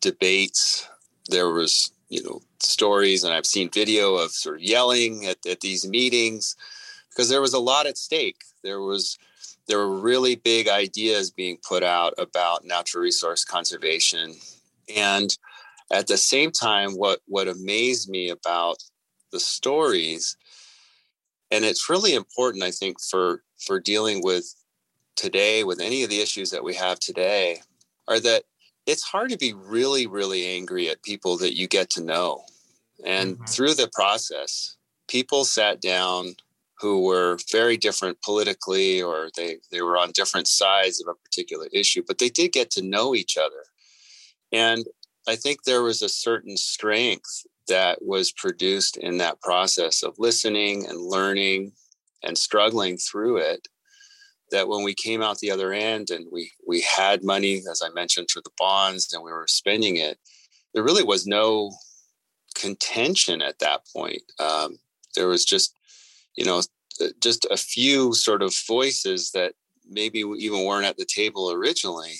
debates. 0.00 0.88
There 1.28 1.50
was, 1.50 1.92
you 2.08 2.22
know, 2.22 2.40
stories 2.60 3.24
and 3.24 3.34
I've 3.34 3.46
seen 3.46 3.70
video 3.70 4.14
of 4.14 4.30
sort 4.30 4.56
of 4.56 4.62
yelling 4.62 5.26
at, 5.26 5.44
at 5.46 5.60
these 5.60 5.86
meetings 5.86 6.56
because 7.10 7.28
there 7.28 7.40
was 7.40 7.54
a 7.54 7.58
lot 7.58 7.86
at 7.86 7.98
stake. 7.98 8.42
There 8.62 8.80
was 8.80 9.18
there 9.68 9.78
were 9.78 9.98
really 9.98 10.36
big 10.36 10.68
ideas 10.68 11.30
being 11.30 11.58
put 11.66 11.82
out 11.82 12.14
about 12.18 12.64
natural 12.64 13.02
resource 13.02 13.44
conservation. 13.44 14.34
And 14.94 15.36
at 15.92 16.06
the 16.06 16.16
same 16.16 16.52
time, 16.52 16.92
what 16.92 17.20
what 17.26 17.48
amazed 17.48 18.08
me 18.08 18.28
about 18.28 18.76
the 19.32 19.40
stories, 19.40 20.36
and 21.50 21.64
it's 21.64 21.90
really 21.90 22.14
important, 22.14 22.62
I 22.62 22.70
think, 22.70 23.00
for 23.00 23.42
for 23.58 23.80
dealing 23.80 24.22
with 24.22 24.54
today 25.16 25.64
with 25.64 25.80
any 25.80 26.02
of 26.02 26.10
the 26.10 26.20
issues 26.20 26.50
that 26.50 26.64
we 26.64 26.74
have 26.74 27.00
today 27.00 27.60
are 28.08 28.20
that 28.20 28.44
it's 28.86 29.02
hard 29.02 29.30
to 29.30 29.38
be 29.38 29.52
really, 29.52 30.06
really 30.06 30.46
angry 30.46 30.88
at 30.88 31.02
people 31.02 31.36
that 31.38 31.56
you 31.56 31.66
get 31.66 31.90
to 31.90 32.02
know. 32.02 32.44
And 33.04 33.34
mm-hmm. 33.34 33.44
through 33.44 33.74
the 33.74 33.90
process, 33.92 34.76
people 35.08 35.44
sat 35.44 35.80
down 35.80 36.36
who 36.78 37.04
were 37.04 37.38
very 37.50 37.76
different 37.76 38.20
politically 38.22 39.02
or 39.02 39.30
they, 39.36 39.56
they 39.70 39.82
were 39.82 39.96
on 39.96 40.12
different 40.12 40.46
sides 40.46 41.00
of 41.00 41.08
a 41.08 41.14
particular 41.14 41.66
issue, 41.72 42.02
but 42.06 42.18
they 42.18 42.28
did 42.28 42.52
get 42.52 42.70
to 42.72 42.82
know 42.82 43.14
each 43.14 43.36
other. 43.36 43.64
And 44.52 44.84
I 45.26 45.36
think 45.36 45.64
there 45.64 45.82
was 45.82 46.02
a 46.02 46.08
certain 46.08 46.56
strength 46.56 47.46
that 47.66 47.98
was 48.02 48.30
produced 48.30 48.96
in 48.96 49.18
that 49.18 49.40
process 49.40 50.02
of 50.02 50.18
listening 50.18 50.86
and 50.86 51.00
learning 51.00 51.72
and 52.22 52.38
struggling 52.38 52.96
through 52.96 53.38
it 53.38 53.66
that 54.50 54.68
when 54.68 54.84
we 54.84 54.94
came 54.94 55.22
out 55.22 55.38
the 55.38 55.50
other 55.50 55.72
end 55.72 56.10
and 56.10 56.26
we 56.30 56.50
we 56.66 56.80
had 56.80 57.24
money, 57.24 57.62
as 57.70 57.82
I 57.84 57.90
mentioned, 57.90 58.30
for 58.30 58.40
the 58.42 58.50
bonds, 58.58 59.12
and 59.12 59.22
we 59.22 59.32
were 59.32 59.46
spending 59.48 59.96
it, 59.96 60.18
there 60.74 60.84
really 60.84 61.02
was 61.02 61.26
no 61.26 61.72
contention 62.54 63.42
at 63.42 63.58
that 63.58 63.82
point. 63.94 64.22
Um, 64.38 64.78
there 65.14 65.28
was 65.28 65.44
just, 65.44 65.74
you 66.36 66.44
know, 66.44 66.62
just 67.20 67.46
a 67.50 67.56
few 67.56 68.14
sort 68.14 68.42
of 68.42 68.54
voices 68.66 69.30
that 69.32 69.54
maybe 69.88 70.20
even 70.20 70.64
weren't 70.64 70.86
at 70.86 70.96
the 70.96 71.04
table 71.04 71.50
originally, 71.50 72.14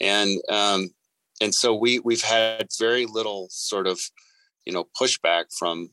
and 0.00 0.40
um, 0.48 0.90
and 1.40 1.54
so 1.54 1.74
we 1.74 1.98
we've 2.00 2.22
had 2.22 2.68
very 2.78 3.06
little 3.06 3.48
sort 3.50 3.86
of, 3.86 4.00
you 4.64 4.72
know, 4.72 4.88
pushback 5.00 5.44
from 5.58 5.90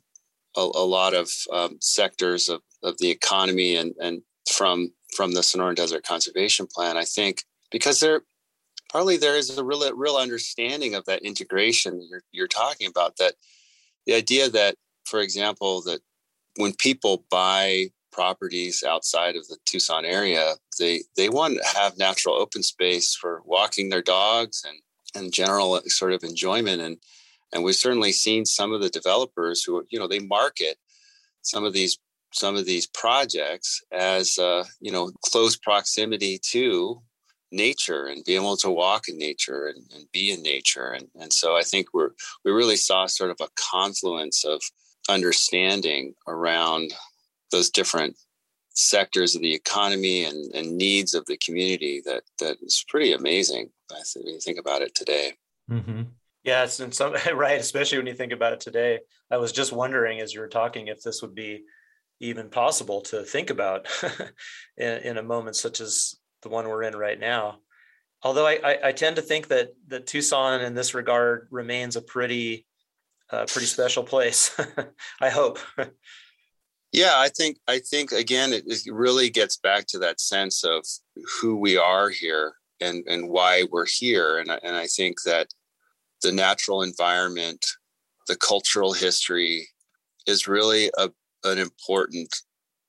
a, 0.56 0.62
a 0.62 0.86
lot 0.86 1.14
of 1.14 1.30
um, 1.52 1.78
sectors 1.82 2.50
of, 2.50 2.62
of 2.84 2.98
the 3.00 3.10
economy 3.10 3.76
and 3.76 3.94
and 4.00 4.22
from 4.50 4.92
from 5.16 5.34
the 5.34 5.42
Sonoran 5.42 5.76
Desert 5.76 6.06
Conservation 6.06 6.68
Plan. 6.68 6.98
I 6.98 7.04
think 7.04 7.44
because 7.72 8.00
there 8.00 8.22
partly 8.92 9.18
there 9.18 9.38
is 9.38 9.56
a 9.58 9.64
real 9.64 9.94
real 9.96 10.16
understanding 10.16 10.96
of 10.96 11.06
that 11.06 11.24
integration 11.24 12.02
you're 12.10 12.24
you're 12.32 12.48
talking 12.48 12.88
about. 12.88 13.18
That 13.18 13.36
the 14.06 14.14
idea 14.14 14.50
that, 14.50 14.76
for 15.06 15.20
example, 15.20 15.82
that 15.84 16.02
when 16.58 16.74
people 16.74 17.26
buy 17.30 17.88
properties 18.12 18.84
outside 18.84 19.36
of 19.36 19.48
the 19.48 19.58
Tucson 19.66 20.06
area, 20.06 20.56
they 20.80 21.04
they 21.16 21.30
want 21.30 21.56
to 21.58 21.80
have 21.80 21.98
natural 21.98 22.36
open 22.36 22.64
space 22.64 23.16
for 23.16 23.42
walking 23.46 23.90
their 23.90 24.02
dogs 24.02 24.64
and 24.68 24.80
and 25.16 25.34
general 25.34 25.80
sort 25.86 26.14
of 26.14 26.24
enjoyment 26.24 26.82
and 26.82 26.98
and 27.54 27.64
we've 27.64 27.76
certainly 27.76 28.12
seen 28.12 28.46
some 28.46 28.74
of 28.74 28.82
the 28.82 28.90
developers 28.90 29.64
who 29.64 29.86
you 29.90 30.00
know 30.00 30.08
they 30.08 30.20
market 30.20 30.78
some 31.42 31.64
of 31.64 31.74
these 31.74 31.98
some 32.34 32.56
of 32.56 32.66
these 32.66 32.88
projects 32.88 33.82
as 33.92 34.38
uh, 34.38 34.64
you 34.80 34.92
know 34.92 35.12
close 35.26 35.58
proximity 35.58 36.40
to 36.52 37.02
nature 37.52 38.08
and 38.08 38.26
being 38.26 38.42
able 38.42 38.58
to 38.58 38.70
walk 38.70 39.08
in 39.08 39.18
nature 39.18 39.68
and, 39.68 39.82
and, 39.96 40.06
be 40.12 40.34
in 40.34 40.42
nature. 40.42 40.92
And, 40.92 41.08
and 41.20 41.32
so 41.32 41.56
i 41.56 41.64
think 41.64 41.88
we're 41.94 42.12
we 42.44 42.52
really 42.52 42.76
saw 42.76 43.06
sort 43.06 43.32
of 43.32 43.38
a 43.42 43.48
confluence 43.56 44.44
of 44.44 44.62
understanding 45.10 46.14
around 46.28 46.94
those 47.52 47.70
different 47.70 48.18
sectors 48.74 49.36
of 49.36 49.42
the 49.42 49.56
economy 49.56 50.26
and, 50.26 50.54
and 50.54 50.78
needs 50.78 51.14
of 51.14 51.26
the 51.26 51.38
community 51.38 52.02
that 52.06 52.24
that 52.40 52.58
is 52.62 52.86
pretty 52.88 53.14
amazing 53.14 53.70
I 53.92 54.02
think, 54.02 54.26
when 54.26 54.36
you 54.36 54.40
think 54.40 54.60
about 54.60 54.82
it 54.82 54.94
today. 54.94 55.34
Mm-hmm. 55.72 56.04
it's 56.44 56.80
in 56.80 56.92
some 56.92 57.16
right 57.34 57.60
especially 57.60 57.98
when 57.98 58.08
you 58.08 58.14
think 58.14 58.34
about 58.34 58.54
it 58.54 58.60
today. 58.60 59.00
I 59.32 59.38
was 59.38 59.52
just 59.52 59.72
wondering 59.72 60.20
as 60.20 60.34
you 60.34 60.42
were 60.42 60.48
talking 60.48 60.88
if 60.88 61.02
this 61.02 61.22
would 61.22 61.34
be 61.34 61.64
even 62.20 62.50
possible 62.50 63.02
to 63.02 63.24
think 63.24 63.50
about 63.50 63.88
in, 64.78 64.98
in, 65.00 65.18
a 65.18 65.24
moment 65.24 65.56
such 65.56 65.80
as 65.82 66.16
the 66.42 66.50
one 66.50 66.68
we're 66.68 66.84
in 66.84 66.96
right 66.96 67.20
now. 67.20 67.60
Although 68.24 68.48
I, 68.48 68.60
I, 68.64 68.78
I, 68.86 68.92
tend 68.92 69.18
to 69.18 69.22
think 69.22 69.50
that 69.50 69.70
that 69.88 70.08
Tucson 70.08 70.62
in 70.62 70.74
this 70.74 70.96
regard 70.96 71.48
remains 71.52 71.96
a 71.96 72.02
pretty 72.02 72.66
uh, 73.30 73.46
pretty 73.46 73.68
special 73.68 74.04
place. 74.04 74.60
I 75.22 75.30
hope. 75.30 75.60
yeah, 76.92 77.14
I 77.16 77.30
think 77.30 77.58
I 77.68 77.80
think 77.80 78.12
again 78.12 78.54
it, 78.54 78.64
it 78.66 78.82
really 78.92 79.30
gets 79.30 79.58
back 79.58 79.86
to 79.90 80.00
that 80.00 80.20
sense 80.20 80.64
of 80.64 80.84
who 81.40 81.58
we 81.58 81.78
are 81.78 82.10
here 82.10 82.56
and 82.82 83.04
and 83.08 83.30
why 83.30 83.66
we're 83.72 83.86
here, 83.86 84.40
and 84.40 84.50
and 84.64 84.76
I 84.76 84.88
think 84.88 85.22
that 85.24 85.48
the 86.24 86.32
natural 86.32 86.82
environment, 86.82 87.64
the 88.28 88.36
cultural 88.36 88.94
history, 88.94 89.68
is 90.26 90.48
really 90.48 90.90
a 90.98 91.12
an 91.48 91.60
important 91.60 92.34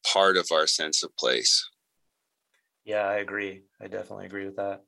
part 0.07 0.37
of 0.37 0.49
our 0.53 0.67
sense 0.67 1.03
of 1.03 1.17
place. 1.17 1.69
Yeah, 2.85 3.07
I 3.07 3.17
agree. 3.17 3.63
I 3.81 3.89
definitely 3.89 4.27
agree 4.27 4.47
with 4.47 4.57
that. 4.57 4.83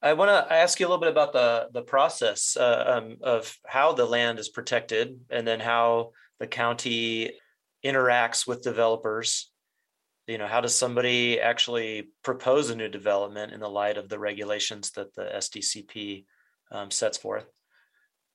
I 0.00 0.12
want 0.12 0.30
to 0.30 0.52
ask 0.52 0.78
you 0.78 0.86
a 0.86 0.88
little 0.88 1.00
bit 1.00 1.10
about 1.10 1.32
the 1.32 1.68
the 1.72 1.82
process 1.82 2.56
uh, 2.56 2.84
um, 2.98 3.16
of 3.22 3.56
how 3.66 3.92
the 3.92 4.04
land 4.04 4.38
is 4.38 4.48
protected, 4.48 5.18
and 5.30 5.46
then 5.46 5.58
how 5.58 6.10
the 6.38 6.46
county 6.46 7.32
interacts 7.84 8.46
with 8.46 8.62
developers. 8.62 9.50
You 10.26 10.38
know, 10.38 10.46
how 10.46 10.60
does 10.60 10.74
somebody 10.74 11.40
actually 11.40 12.10
propose 12.22 12.70
a 12.70 12.76
new 12.76 12.88
development 12.88 13.52
in 13.52 13.60
the 13.60 13.68
light 13.68 13.96
of 13.96 14.08
the 14.08 14.18
regulations 14.18 14.90
that 14.92 15.14
the 15.14 15.22
SDCP 15.22 16.26
um, 16.70 16.90
sets 16.90 17.16
forth? 17.16 17.46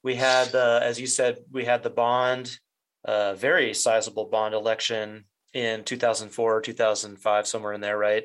We 0.03 0.15
had, 0.15 0.53
uh, 0.53 0.79
as 0.81 0.99
you 0.99 1.07
said, 1.07 1.37
we 1.51 1.63
had 1.63 1.83
the 1.83 1.89
bond 1.89 2.57
a 3.05 3.35
very 3.35 3.73
sizable 3.73 4.25
bond 4.25 4.53
election 4.53 5.25
in 5.53 5.83
2004 5.83 6.61
2005 6.61 7.47
somewhere 7.47 7.73
in 7.73 7.81
there 7.81 7.97
right? 7.97 8.23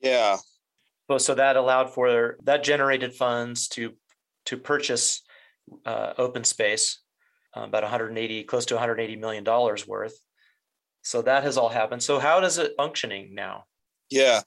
Yeah. 0.00 0.36
Well 1.08 1.18
so 1.18 1.34
that 1.34 1.56
allowed 1.56 1.92
for 1.92 2.36
that 2.44 2.62
generated 2.64 3.14
funds 3.14 3.68
to 3.68 3.94
to 4.46 4.56
purchase 4.56 5.22
uh, 5.84 6.14
open 6.16 6.44
space 6.44 7.00
uh, 7.56 7.62
about 7.62 7.82
180 7.82 8.44
close 8.44 8.66
to 8.66 8.74
180 8.74 9.16
million 9.16 9.44
dollars 9.44 9.86
worth. 9.86 10.18
So 11.02 11.22
that 11.22 11.42
has 11.42 11.56
all 11.56 11.68
happened. 11.68 12.02
So 12.02 12.18
how 12.18 12.40
does 12.40 12.58
it 12.58 12.74
functioning 12.76 13.34
now? 13.34 13.64
Yeah. 14.10 14.42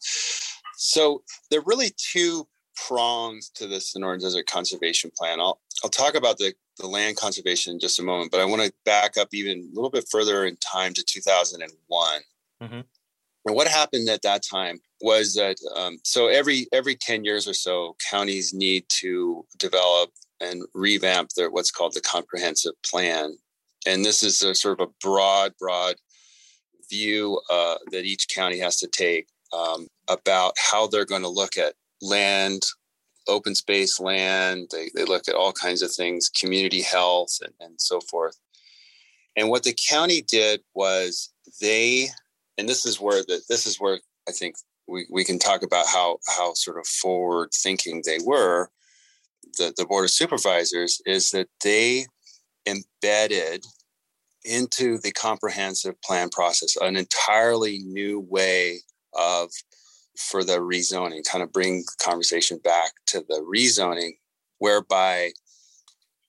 So 0.75 1.23
there 1.49 1.59
are 1.59 1.65
really 1.65 1.91
two 1.97 2.47
prongs 2.87 3.49
to 3.55 3.67
this 3.67 3.93
the 3.93 3.99
Sonoran 3.99 4.21
Desert 4.21 4.47
Conservation 4.47 5.11
Plan. 5.15 5.39
I'll 5.39 5.59
I'll 5.83 5.89
talk 5.89 6.15
about 6.15 6.37
the 6.37 6.53
the 6.81 6.87
land 6.87 7.17
conservation 7.17 7.73
in 7.73 7.79
just 7.79 7.99
a 7.99 8.03
moment, 8.03 8.31
but 8.31 8.41
I 8.41 8.45
want 8.45 8.61
to 8.63 8.73
back 8.85 9.17
up 9.17 9.29
even 9.33 9.69
a 9.71 9.75
little 9.75 9.89
bit 9.89 10.07
further 10.09 10.45
in 10.45 10.57
time 10.57 10.93
to 10.93 11.03
2001. 11.03 12.19
Mm-hmm. 12.61 12.73
And 12.73 13.55
what 13.55 13.67
happened 13.67 14.09
at 14.09 14.21
that 14.21 14.43
time 14.43 14.79
was 15.01 15.33
that 15.33 15.57
um, 15.75 15.99
so 16.03 16.27
every 16.27 16.67
every 16.71 16.95
10 16.95 17.23
years 17.23 17.47
or 17.47 17.53
so, 17.53 17.95
counties 18.09 18.53
need 18.53 18.85
to 18.89 19.45
develop 19.57 20.11
and 20.39 20.63
revamp 20.73 21.29
their 21.31 21.49
what's 21.49 21.71
called 21.71 21.93
the 21.93 22.01
comprehensive 22.01 22.73
plan. 22.83 23.37
And 23.87 24.05
this 24.05 24.21
is 24.21 24.43
a 24.43 24.53
sort 24.53 24.79
of 24.79 24.87
a 24.87 24.91
broad, 25.01 25.53
broad 25.59 25.95
view 26.89 27.39
uh, 27.49 27.75
that 27.91 28.05
each 28.05 28.27
county 28.27 28.59
has 28.59 28.77
to 28.77 28.87
take 28.87 29.27
um, 29.53 29.87
about 30.07 30.53
how 30.57 30.87
they're 30.87 31.05
going 31.05 31.21
to 31.23 31.29
look 31.29 31.57
at 31.57 31.73
land, 32.01 32.63
open 33.27 33.55
space 33.55 33.99
land. 33.99 34.69
They, 34.71 34.89
they 34.95 35.05
look 35.05 35.27
at 35.27 35.35
all 35.35 35.53
kinds 35.53 35.81
of 35.81 35.91
things, 35.91 36.29
community 36.29 36.81
health, 36.81 37.37
and, 37.41 37.53
and 37.59 37.81
so 37.81 37.99
forth. 38.01 38.37
And 39.35 39.49
what 39.49 39.63
the 39.63 39.77
county 39.89 40.21
did 40.21 40.61
was 40.73 41.31
they, 41.61 42.09
and 42.57 42.67
this 42.67 42.85
is 42.85 42.99
where 42.99 43.23
the, 43.23 43.41
this 43.47 43.65
is 43.65 43.77
where 43.77 43.99
I 44.27 44.31
think 44.31 44.55
we, 44.87 45.05
we 45.09 45.23
can 45.23 45.39
talk 45.39 45.63
about 45.63 45.87
how 45.87 46.17
how 46.27 46.53
sort 46.53 46.77
of 46.77 46.85
forward 46.85 47.49
thinking 47.53 48.01
they 48.05 48.19
were. 48.23 48.69
The 49.57 49.73
the 49.75 49.85
board 49.85 50.03
of 50.05 50.11
supervisors 50.11 51.01
is 51.05 51.31
that 51.31 51.47
they 51.63 52.05
embedded 52.65 53.65
into 54.43 54.97
the 54.97 55.11
comprehensive 55.11 55.99
plan 56.01 56.29
process 56.29 56.75
an 56.81 56.97
entirely 56.97 57.79
new 57.85 58.19
way 58.19 58.79
of 59.13 59.51
for 60.17 60.43
the 60.43 60.59
rezoning, 60.59 61.23
kind 61.29 61.43
of 61.43 61.51
bring 61.51 61.79
the 61.79 61.95
conversation 62.03 62.59
back 62.63 62.91
to 63.07 63.23
the 63.27 63.45
rezoning, 63.47 64.11
whereby 64.59 65.31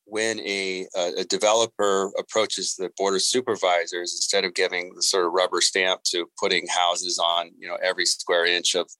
when 0.04 0.40
a, 0.40 0.86
a, 0.94 1.24
developer 1.24 2.12
approaches 2.18 2.74
the 2.74 2.90
board 2.98 3.14
of 3.14 3.22
supervisors, 3.22 4.12
instead 4.12 4.44
of 4.44 4.54
giving 4.54 4.92
the 4.94 5.02
sort 5.02 5.24
of 5.24 5.32
rubber 5.32 5.60
stamp 5.60 6.02
to 6.04 6.26
putting 6.38 6.66
houses 6.66 7.18
on, 7.18 7.50
you 7.58 7.66
know, 7.66 7.78
every 7.82 8.04
square 8.04 8.44
inch 8.44 8.74
of 8.74 8.90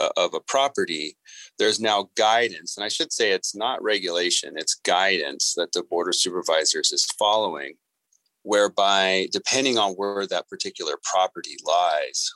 uh, 0.00 0.08
of 0.16 0.32
a 0.32 0.40
property, 0.40 1.16
there's 1.58 1.78
now 1.78 2.08
guidance, 2.16 2.76
and 2.76 2.84
I 2.84 2.88
should 2.88 3.12
say 3.12 3.32
it's 3.32 3.54
not 3.54 3.82
regulation; 3.82 4.54
it's 4.56 4.74
guidance 4.74 5.52
that 5.56 5.72
the 5.72 5.82
board 5.82 6.08
of 6.08 6.16
supervisors 6.16 6.90
is 6.90 7.04
following, 7.18 7.74
whereby 8.42 9.28
depending 9.32 9.76
on 9.76 9.92
where 9.92 10.26
that 10.26 10.48
particular 10.48 10.94
property 11.02 11.56
lies, 11.66 12.30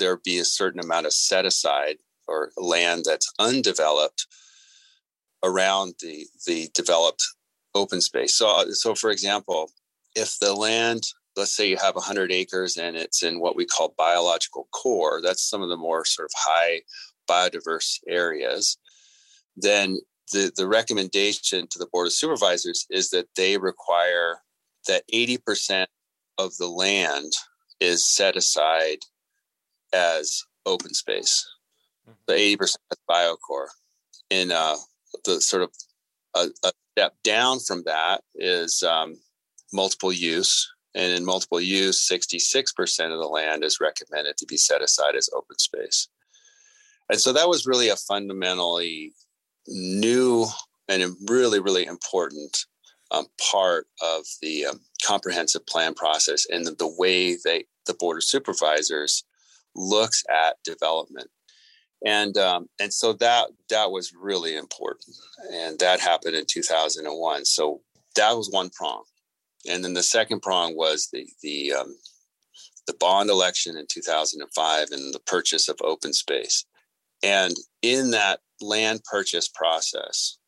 there 0.00 0.16
be 0.16 0.38
a 0.38 0.44
certain 0.44 0.80
amount 0.80 1.06
of 1.06 1.12
set 1.12 1.46
aside 1.46 1.98
or 2.26 2.50
land 2.56 3.04
that's 3.06 3.32
undeveloped 3.38 4.26
around 5.44 5.94
the 6.00 6.26
the 6.46 6.68
developed 6.74 7.22
open 7.74 8.00
space. 8.00 8.34
So 8.34 8.48
uh, 8.48 8.72
so 8.72 8.96
for 8.96 9.10
example, 9.10 9.70
if 10.16 10.38
the 10.40 10.52
land 10.52 11.04
let's 11.36 11.52
say 11.52 11.68
you 11.68 11.76
have 11.76 11.94
100 11.94 12.32
acres 12.32 12.76
and 12.76 12.96
it's 12.96 13.22
in 13.22 13.38
what 13.38 13.56
we 13.56 13.64
call 13.64 13.94
biological 13.96 14.66
core 14.72 15.20
that's 15.22 15.48
some 15.48 15.62
of 15.62 15.68
the 15.68 15.76
more 15.76 16.04
sort 16.04 16.26
of 16.26 16.32
high 16.36 16.80
biodiverse 17.30 18.00
areas 18.08 18.76
then 19.56 19.96
the, 20.32 20.52
the 20.56 20.66
recommendation 20.66 21.66
to 21.68 21.78
the 21.78 21.86
board 21.92 22.06
of 22.06 22.12
supervisors 22.12 22.86
is 22.90 23.10
that 23.10 23.28
they 23.36 23.58
require 23.58 24.38
that 24.86 25.02
80% 25.12 25.86
of 26.38 26.56
the 26.56 26.68
land 26.68 27.32
is 27.80 28.06
set 28.06 28.36
aside 28.36 28.98
as 29.92 30.42
open 30.66 30.94
space 30.94 31.46
the 32.26 32.34
80% 32.34 32.60
is 32.62 32.76
biocore 33.08 33.68
in 34.30 34.52
uh, 34.52 34.76
the 35.24 35.40
sort 35.40 35.62
of 35.62 35.70
a, 36.34 36.48
a 36.64 36.72
step 36.92 37.14
down 37.24 37.58
from 37.60 37.82
that 37.84 38.22
is 38.34 38.82
um, 38.82 39.16
multiple 39.72 40.12
use. 40.12 40.70
And 40.94 41.12
in 41.12 41.24
multiple 41.24 41.60
use, 41.60 42.08
66% 42.08 43.12
of 43.12 43.18
the 43.18 43.28
land 43.28 43.62
is 43.62 43.80
recommended 43.80 44.36
to 44.38 44.46
be 44.46 44.56
set 44.56 44.82
aside 44.82 45.14
as 45.14 45.30
open 45.32 45.58
space. 45.58 46.08
And 47.08 47.20
so 47.20 47.32
that 47.32 47.48
was 47.48 47.66
really 47.66 47.88
a 47.88 47.96
fundamentally 47.96 49.12
new 49.68 50.46
and 50.88 51.14
really, 51.28 51.60
really 51.60 51.86
important 51.86 52.64
um, 53.12 53.26
part 53.50 53.86
of 54.02 54.24
the 54.42 54.66
um, 54.66 54.80
comprehensive 55.04 55.66
plan 55.66 55.94
process 55.94 56.46
and 56.50 56.66
the, 56.66 56.72
the 56.72 56.92
way 56.98 57.36
they, 57.44 57.64
the 57.86 57.94
Board 57.94 58.16
of 58.16 58.24
Supervisors 58.24 59.24
looks 59.74 60.24
at 60.30 60.56
development. 60.64 61.28
And 62.04 62.36
um, 62.38 62.68
and 62.80 62.92
so 62.92 63.12
that 63.14 63.48
that 63.68 63.90
was 63.90 64.14
really 64.14 64.56
important, 64.56 65.16
and 65.52 65.78
that 65.80 66.00
happened 66.00 66.34
in 66.34 66.46
2001. 66.46 67.44
So 67.44 67.82
that 68.16 68.32
was 68.32 68.50
one 68.50 68.70
prong, 68.70 69.02
and 69.68 69.84
then 69.84 69.92
the 69.92 70.02
second 70.02 70.40
prong 70.40 70.74
was 70.74 71.08
the 71.12 71.28
the 71.42 71.74
um, 71.74 71.94
the 72.86 72.94
bond 72.94 73.28
election 73.28 73.76
in 73.76 73.84
2005 73.86 74.88
and 74.90 75.12
the 75.12 75.20
purchase 75.20 75.68
of 75.68 75.76
open 75.84 76.14
space, 76.14 76.64
and 77.22 77.54
in 77.82 78.12
that 78.12 78.40
land 78.62 79.02
purchase 79.04 79.48
process, 79.48 80.38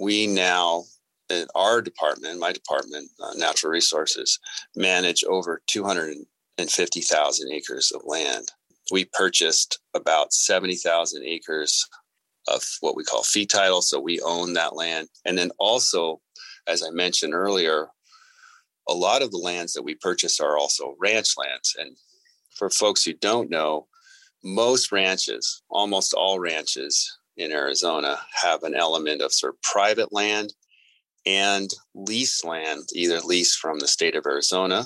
we 0.00 0.26
now 0.26 0.84
in 1.28 1.46
our 1.54 1.80
department, 1.80 2.38
my 2.38 2.52
department, 2.52 3.10
uh, 3.20 3.32
natural 3.36 3.72
resources, 3.72 4.38
manage 4.76 5.24
over 5.24 5.62
250,000 5.66 7.52
acres 7.52 7.90
of 7.90 8.02
land 8.04 8.50
we 8.92 9.06
purchased 9.06 9.80
about 9.94 10.34
70,000 10.34 11.24
acres 11.24 11.88
of 12.46 12.62
what 12.80 12.94
we 12.94 13.04
call 13.04 13.22
fee 13.22 13.46
title. 13.46 13.80
So 13.80 13.98
we 13.98 14.20
own 14.20 14.52
that 14.52 14.76
land. 14.76 15.08
And 15.24 15.38
then 15.38 15.50
also, 15.58 16.20
as 16.68 16.82
I 16.82 16.90
mentioned 16.90 17.32
earlier, 17.32 17.88
a 18.88 18.92
lot 18.92 19.22
of 19.22 19.30
the 19.30 19.38
lands 19.38 19.72
that 19.72 19.82
we 19.82 19.94
purchase 19.94 20.40
are 20.40 20.58
also 20.58 20.94
ranch 21.00 21.34
lands. 21.38 21.74
And 21.78 21.96
for 22.50 22.68
folks 22.68 23.02
who 23.02 23.14
don't 23.14 23.48
know, 23.48 23.86
most 24.44 24.92
ranches, 24.92 25.62
almost 25.70 26.12
all 26.12 26.38
ranches 26.38 27.10
in 27.38 27.50
Arizona, 27.50 28.18
have 28.42 28.62
an 28.62 28.74
element 28.74 29.22
of 29.22 29.32
sort 29.32 29.54
of 29.54 29.62
private 29.62 30.12
land 30.12 30.52
and 31.24 31.70
lease 31.94 32.44
land, 32.44 32.82
either 32.92 33.20
lease 33.20 33.56
from 33.56 33.78
the 33.78 33.88
state 33.88 34.16
of 34.16 34.26
Arizona 34.26 34.84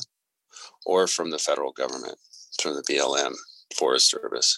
or 0.84 1.08
from 1.08 1.30
the 1.30 1.38
federal 1.38 1.72
government, 1.72 2.18
from 2.60 2.76
the 2.76 2.82
BLM. 2.82 3.34
Forest 3.74 4.10
Service. 4.10 4.56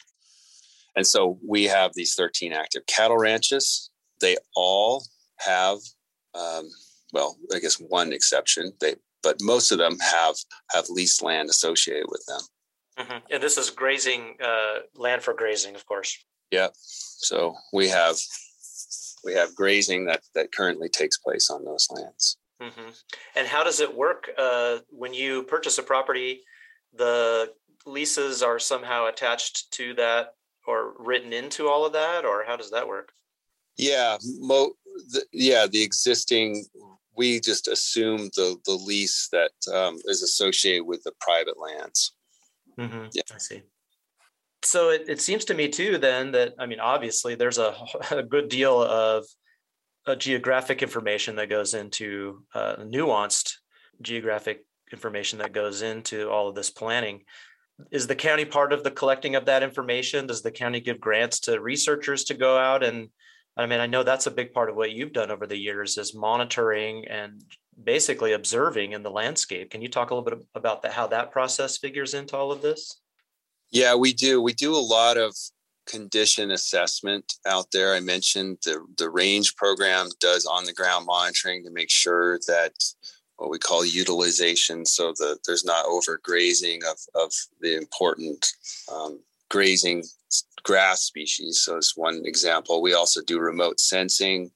And 0.96 1.06
so 1.06 1.38
we 1.46 1.64
have 1.64 1.92
these 1.94 2.14
13 2.14 2.52
active 2.52 2.84
cattle 2.86 3.18
ranches. 3.18 3.90
They 4.20 4.36
all 4.56 5.04
have, 5.38 5.78
um, 6.34 6.68
well, 7.12 7.36
I 7.54 7.60
guess 7.60 7.76
one 7.76 8.12
exception. 8.12 8.72
They, 8.80 8.94
but 9.22 9.36
most 9.40 9.70
of 9.72 9.78
them 9.78 9.98
have 10.00 10.36
have 10.72 10.88
leased 10.88 11.22
land 11.22 11.50
associated 11.50 12.06
with 12.08 12.24
them. 12.26 12.40
Mm-hmm. 12.98 13.18
And 13.30 13.42
this 13.42 13.58
is 13.58 13.70
grazing 13.70 14.36
uh, 14.42 14.80
land 14.96 15.22
for 15.22 15.34
grazing, 15.34 15.74
of 15.74 15.86
course. 15.86 16.16
Yeah. 16.50 16.68
So 16.74 17.54
we 17.72 17.88
have 17.88 18.16
we 19.24 19.34
have 19.34 19.54
grazing 19.54 20.06
that 20.06 20.22
that 20.34 20.52
currently 20.52 20.88
takes 20.88 21.18
place 21.18 21.50
on 21.50 21.64
those 21.64 21.86
lands. 21.90 22.38
Mm-hmm. 22.60 22.90
And 23.36 23.46
how 23.46 23.62
does 23.62 23.80
it 23.80 23.94
work 23.94 24.30
uh, 24.36 24.78
when 24.90 25.14
you 25.14 25.44
purchase 25.44 25.78
a 25.78 25.82
property? 25.82 26.42
The 26.94 27.52
leases 27.88 28.42
are 28.42 28.58
somehow 28.58 29.06
attached 29.06 29.72
to 29.72 29.94
that 29.94 30.34
or 30.66 30.94
written 30.98 31.32
into 31.32 31.68
all 31.68 31.86
of 31.86 31.92
that, 31.94 32.24
or 32.24 32.44
how 32.46 32.56
does 32.56 32.70
that 32.70 32.86
work? 32.86 33.10
Yeah, 33.76 34.18
mo- 34.38 34.74
the, 35.10 35.24
yeah, 35.32 35.66
the 35.66 35.82
existing 35.82 36.64
we 37.16 37.40
just 37.40 37.68
assume 37.68 38.30
the 38.36 38.56
the 38.64 38.72
lease 38.72 39.28
that 39.32 39.50
um, 39.74 39.98
is 40.06 40.22
associated 40.22 40.84
with 40.84 41.02
the 41.02 41.12
private 41.20 41.58
lands. 41.58 42.14
Mm-hmm. 42.78 43.06
Yeah, 43.12 43.22
I 43.34 43.38
see. 43.38 43.62
So 44.62 44.90
it, 44.90 45.04
it 45.08 45.20
seems 45.20 45.44
to 45.46 45.54
me 45.54 45.68
too, 45.68 45.98
then 45.98 46.32
that 46.32 46.54
I 46.58 46.66
mean, 46.66 46.80
obviously, 46.80 47.34
there's 47.34 47.58
a, 47.58 47.74
a 48.10 48.22
good 48.22 48.48
deal 48.48 48.82
of 48.82 49.26
uh, 50.06 50.14
geographic 50.14 50.82
information 50.82 51.36
that 51.36 51.50
goes 51.50 51.74
into 51.74 52.44
uh, 52.54 52.76
nuanced 52.76 53.54
geographic 54.00 54.64
information 54.92 55.40
that 55.40 55.52
goes 55.52 55.82
into 55.82 56.30
all 56.30 56.48
of 56.48 56.54
this 56.54 56.70
planning 56.70 57.22
is 57.90 58.06
the 58.06 58.16
county 58.16 58.44
part 58.44 58.72
of 58.72 58.84
the 58.84 58.90
collecting 58.90 59.34
of 59.34 59.46
that 59.46 59.62
information? 59.62 60.26
Does 60.26 60.42
the 60.42 60.50
county 60.50 60.80
give 60.80 61.00
grants 61.00 61.40
to 61.40 61.60
researchers 61.60 62.24
to 62.24 62.34
go 62.34 62.56
out 62.56 62.82
and 62.82 63.08
I 63.56 63.66
mean, 63.66 63.80
I 63.80 63.86
know 63.86 64.04
that's 64.04 64.28
a 64.28 64.30
big 64.30 64.52
part 64.52 64.70
of 64.70 64.76
what 64.76 64.92
you've 64.92 65.12
done 65.12 65.32
over 65.32 65.44
the 65.44 65.58
years 65.58 65.98
is 65.98 66.14
monitoring 66.14 67.04
and 67.08 67.42
basically 67.82 68.32
observing 68.32 68.92
in 68.92 69.02
the 69.02 69.10
landscape. 69.10 69.72
Can 69.72 69.82
you 69.82 69.88
talk 69.88 70.10
a 70.10 70.14
little 70.14 70.30
bit 70.30 70.46
about 70.54 70.82
that, 70.82 70.92
how 70.92 71.08
that 71.08 71.32
process 71.32 71.76
figures 71.76 72.14
into 72.14 72.36
all 72.36 72.52
of 72.52 72.62
this? 72.62 73.00
Yeah, 73.70 73.96
we 73.96 74.12
do. 74.12 74.40
We 74.40 74.52
do 74.52 74.76
a 74.76 74.78
lot 74.78 75.16
of 75.16 75.34
condition 75.86 76.52
assessment 76.52 77.34
out 77.46 77.66
there. 77.72 77.94
I 77.94 78.00
mentioned 78.00 78.58
the 78.64 78.86
the 78.96 79.10
range 79.10 79.56
program 79.56 80.08
does 80.20 80.46
on 80.46 80.64
the 80.64 80.72
ground 80.72 81.06
monitoring 81.06 81.64
to 81.64 81.70
make 81.70 81.90
sure 81.90 82.38
that 82.46 82.72
what 83.38 83.50
we 83.50 83.58
call 83.58 83.84
utilization 83.84 84.84
so 84.84 85.12
that 85.12 85.38
there's 85.46 85.64
not 85.64 85.86
overgrazing 85.86 86.80
of, 86.84 86.98
of 87.14 87.32
the 87.60 87.76
important 87.76 88.46
um, 88.92 89.20
grazing 89.48 90.04
grass 90.64 91.02
species. 91.02 91.60
So 91.60 91.76
it's 91.76 91.96
one 91.96 92.22
example. 92.24 92.82
We 92.82 92.94
also 92.94 93.22
do 93.22 93.38
remote 93.38 93.78
sensing, 93.78 94.50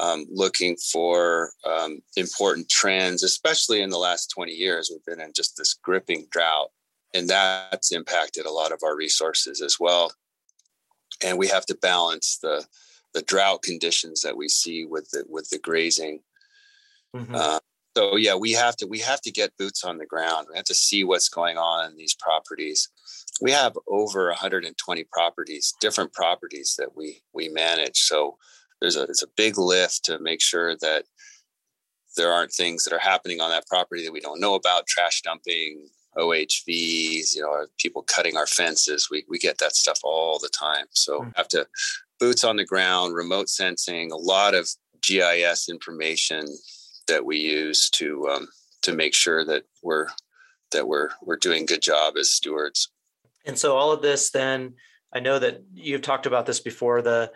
um, 0.00 0.26
looking 0.30 0.76
for 0.76 1.52
um, 1.64 2.00
important 2.16 2.68
trends, 2.68 3.22
especially 3.22 3.82
in 3.82 3.90
the 3.90 3.98
last 3.98 4.32
20 4.34 4.52
years. 4.52 4.90
We've 4.90 5.04
been 5.04 5.24
in 5.24 5.32
just 5.32 5.56
this 5.56 5.74
gripping 5.74 6.26
drought, 6.30 6.70
and 7.14 7.28
that's 7.28 7.92
impacted 7.92 8.46
a 8.46 8.52
lot 8.52 8.72
of 8.72 8.80
our 8.82 8.96
resources 8.96 9.62
as 9.62 9.76
well. 9.78 10.12
And 11.22 11.38
we 11.38 11.46
have 11.48 11.66
to 11.66 11.76
balance 11.76 12.38
the 12.42 12.66
the 13.12 13.22
drought 13.22 13.62
conditions 13.62 14.20
that 14.20 14.36
we 14.36 14.48
see 14.48 14.84
with 14.84 15.10
the 15.10 15.24
with 15.28 15.50
the 15.50 15.58
grazing. 15.58 16.20
Mm-hmm. 17.14 17.34
Uh, 17.34 17.58
so 17.96 18.16
yeah, 18.16 18.36
we 18.36 18.52
have 18.52 18.76
to 18.76 18.86
we 18.86 19.00
have 19.00 19.20
to 19.22 19.32
get 19.32 19.56
boots 19.58 19.84
on 19.84 19.98
the 19.98 20.06
ground. 20.06 20.46
We 20.50 20.56
have 20.56 20.66
to 20.66 20.74
see 20.74 21.02
what's 21.04 21.28
going 21.28 21.58
on 21.58 21.90
in 21.90 21.96
these 21.96 22.14
properties. 22.14 22.88
We 23.40 23.50
have 23.50 23.76
over 23.88 24.28
120 24.28 25.04
properties, 25.10 25.74
different 25.80 26.12
properties 26.12 26.76
that 26.78 26.96
we 26.96 27.22
we 27.32 27.48
manage. 27.48 27.98
So 27.98 28.38
there's 28.80 28.96
a 28.96 29.02
it's 29.04 29.22
a 29.22 29.28
big 29.36 29.58
lift 29.58 30.04
to 30.04 30.18
make 30.20 30.40
sure 30.40 30.76
that 30.76 31.04
there 32.16 32.32
aren't 32.32 32.52
things 32.52 32.84
that 32.84 32.92
are 32.92 32.98
happening 32.98 33.40
on 33.40 33.50
that 33.50 33.66
property 33.66 34.04
that 34.04 34.12
we 34.12 34.20
don't 34.20 34.40
know 34.40 34.54
about, 34.54 34.86
trash 34.86 35.22
dumping, 35.22 35.88
OHVs, 36.16 37.36
you 37.36 37.42
know, 37.42 37.66
people 37.78 38.02
cutting 38.02 38.36
our 38.36 38.46
fences. 38.46 39.08
We, 39.10 39.24
we 39.28 39.38
get 39.38 39.58
that 39.58 39.76
stuff 39.76 40.00
all 40.02 40.38
the 40.38 40.48
time. 40.48 40.86
So 40.90 41.20
mm-hmm. 41.20 41.30
have 41.36 41.48
to 41.48 41.66
boots 42.18 42.44
on 42.44 42.56
the 42.56 42.64
ground, 42.64 43.14
remote 43.14 43.48
sensing, 43.48 44.10
a 44.10 44.16
lot 44.16 44.54
of 44.54 44.68
GIS 45.02 45.68
information 45.68 46.46
that 47.10 47.24
we 47.24 47.38
use 47.38 47.90
to 47.90 48.28
um, 48.28 48.48
to 48.82 48.92
make 48.92 49.14
sure 49.14 49.44
that 49.44 49.64
we're 49.82 50.06
that 50.72 50.86
we're 50.86 51.10
we're 51.22 51.36
doing 51.36 51.64
a 51.64 51.66
good 51.66 51.82
job 51.82 52.14
as 52.16 52.30
stewards. 52.30 52.90
And 53.44 53.58
so 53.58 53.76
all 53.76 53.92
of 53.92 54.02
this 54.02 54.30
then 54.30 54.74
I 55.12 55.20
know 55.20 55.38
that 55.38 55.62
you've 55.74 56.02
talked 56.02 56.26
about 56.26 56.46
this 56.46 56.60
before 56.60 57.02
the 57.02 57.32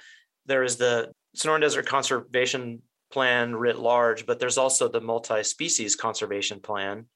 there 0.46 0.62
is 0.62 0.76
the 0.76 1.12
Sonoran 1.36 1.60
Desert 1.60 1.86
Conservation 1.86 2.82
Plan 3.10 3.54
writ 3.54 3.78
large, 3.78 4.26
but 4.26 4.38
there's 4.38 4.58
also 4.58 4.88
the 4.88 5.00
multi-species 5.00 5.94
conservation 5.94 6.60
plan 6.60 7.06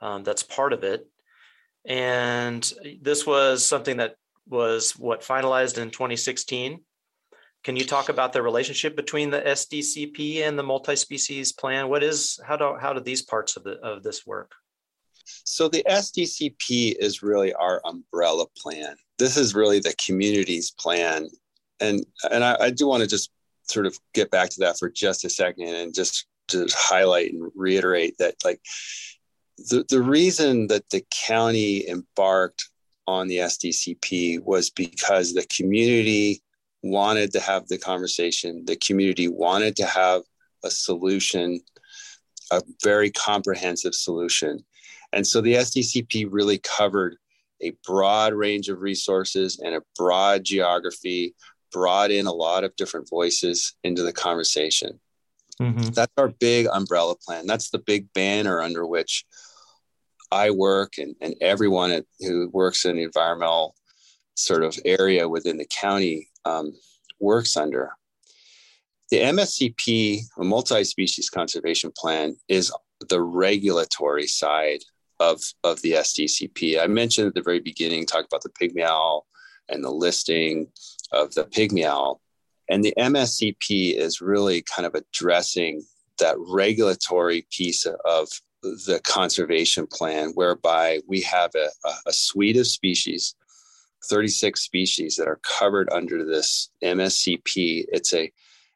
um, 0.00 0.22
that's 0.24 0.42
part 0.42 0.72
of 0.72 0.84
it. 0.84 1.06
And 1.84 2.72
this 3.02 3.26
was 3.26 3.64
something 3.64 3.98
that 3.98 4.16
was 4.48 4.92
what 4.92 5.20
finalized 5.20 5.76
in 5.76 5.90
2016. 5.90 6.80
Can 7.64 7.76
you 7.76 7.84
talk 7.84 8.10
about 8.10 8.34
the 8.34 8.42
relationship 8.42 8.94
between 8.94 9.30
the 9.30 9.40
SDCP 9.40 10.46
and 10.46 10.58
the 10.58 10.62
multi-species 10.62 11.52
plan? 11.52 11.88
What 11.88 12.02
is 12.02 12.38
how 12.46 12.56
do 12.56 12.76
how 12.78 12.92
do 12.92 13.00
these 13.00 13.22
parts 13.22 13.56
of 13.56 13.64
the 13.64 13.78
of 13.80 14.02
this 14.02 14.26
work? 14.26 14.52
So 15.44 15.68
the 15.68 15.82
SDCP 15.88 16.96
is 16.98 17.22
really 17.22 17.54
our 17.54 17.80
umbrella 17.86 18.44
plan. 18.56 18.96
This 19.18 19.38
is 19.38 19.54
really 19.54 19.80
the 19.80 19.94
community's 20.04 20.72
plan, 20.72 21.28
and 21.80 22.04
and 22.30 22.44
I, 22.44 22.56
I 22.60 22.70
do 22.70 22.86
want 22.86 23.02
to 23.02 23.08
just 23.08 23.30
sort 23.62 23.86
of 23.86 23.98
get 24.12 24.30
back 24.30 24.50
to 24.50 24.60
that 24.60 24.78
for 24.78 24.90
just 24.90 25.24
a 25.24 25.30
second 25.30 25.68
and 25.68 25.94
just 25.94 26.26
to 26.48 26.68
highlight 26.70 27.32
and 27.32 27.50
reiterate 27.54 28.18
that 28.18 28.34
like 28.44 28.60
the, 29.56 29.86
the 29.88 30.02
reason 30.02 30.66
that 30.66 30.90
the 30.90 31.02
county 31.10 31.88
embarked 31.88 32.68
on 33.06 33.26
the 33.26 33.38
SDCP 33.38 34.40
was 34.40 34.68
because 34.68 35.32
the 35.32 35.46
community 35.46 36.42
wanted 36.84 37.32
to 37.32 37.40
have 37.40 37.66
the 37.66 37.78
conversation. 37.78 38.64
The 38.66 38.76
community 38.76 39.26
wanted 39.26 39.74
to 39.76 39.86
have 39.86 40.22
a 40.64 40.70
solution, 40.70 41.60
a 42.52 42.62
very 42.82 43.10
comprehensive 43.10 43.94
solution. 43.94 44.64
And 45.12 45.26
so 45.26 45.40
the 45.40 45.54
SDCP 45.54 46.28
really 46.30 46.58
covered 46.58 47.16
a 47.62 47.72
broad 47.86 48.34
range 48.34 48.68
of 48.68 48.82
resources 48.82 49.58
and 49.64 49.74
a 49.74 49.82
broad 49.96 50.44
geography, 50.44 51.34
brought 51.72 52.10
in 52.10 52.26
a 52.26 52.32
lot 52.32 52.64
of 52.64 52.76
different 52.76 53.08
voices 53.08 53.74
into 53.82 54.02
the 54.02 54.12
conversation. 54.12 55.00
Mm-hmm. 55.60 55.90
That's 55.92 56.12
our 56.18 56.28
big 56.28 56.66
umbrella 56.70 57.14
plan. 57.16 57.46
That's 57.46 57.70
the 57.70 57.78
big 57.78 58.12
banner 58.12 58.60
under 58.60 58.86
which 58.86 59.24
I 60.30 60.50
work 60.50 60.98
and, 60.98 61.14
and 61.22 61.34
everyone 61.40 61.92
at, 61.92 62.04
who 62.20 62.50
works 62.52 62.84
in 62.84 62.96
the 62.96 63.04
environmental 63.04 63.74
sort 64.34 64.64
of 64.64 64.76
area 64.84 65.28
within 65.28 65.56
the 65.56 65.66
county 65.66 66.28
um, 66.44 66.72
works 67.20 67.56
under. 67.56 67.92
The 69.10 69.20
MSCP, 69.20 70.20
a 70.38 70.44
multi-species 70.44 71.30
conservation 71.30 71.92
plan, 71.96 72.36
is 72.48 72.72
the 73.08 73.20
regulatory 73.20 74.26
side 74.26 74.80
of, 75.20 75.42
of 75.62 75.80
the 75.82 75.92
SDCP. 75.92 76.80
I 76.80 76.86
mentioned 76.86 77.28
at 77.28 77.34
the 77.34 77.42
very 77.42 77.60
beginning, 77.60 78.06
talk 78.06 78.24
about 78.24 78.42
the 78.42 78.50
pygmy 78.50 78.82
owl 78.82 79.26
and 79.68 79.84
the 79.84 79.90
listing 79.90 80.68
of 81.12 81.32
the 81.34 81.44
pygmy 81.44 81.84
owl. 81.84 82.20
And 82.68 82.82
the 82.82 82.94
MSCP 82.98 83.94
is 83.94 84.20
really 84.20 84.62
kind 84.62 84.86
of 84.86 84.94
addressing 84.94 85.82
that 86.18 86.36
regulatory 86.38 87.46
piece 87.50 87.86
of 88.04 88.28
the 88.62 89.00
conservation 89.04 89.86
plan, 89.86 90.30
whereby 90.30 91.00
we 91.06 91.20
have 91.20 91.50
a, 91.54 91.68
a, 92.06 92.12
suite 92.12 92.56
of 92.56 92.66
species, 92.66 93.34
36 94.04 94.60
species 94.60 95.16
that 95.16 95.28
are 95.28 95.40
covered 95.42 95.88
under 95.92 96.24
this 96.24 96.70
MSCP. 96.82 97.86
It's 97.92 98.12
a 98.14 98.32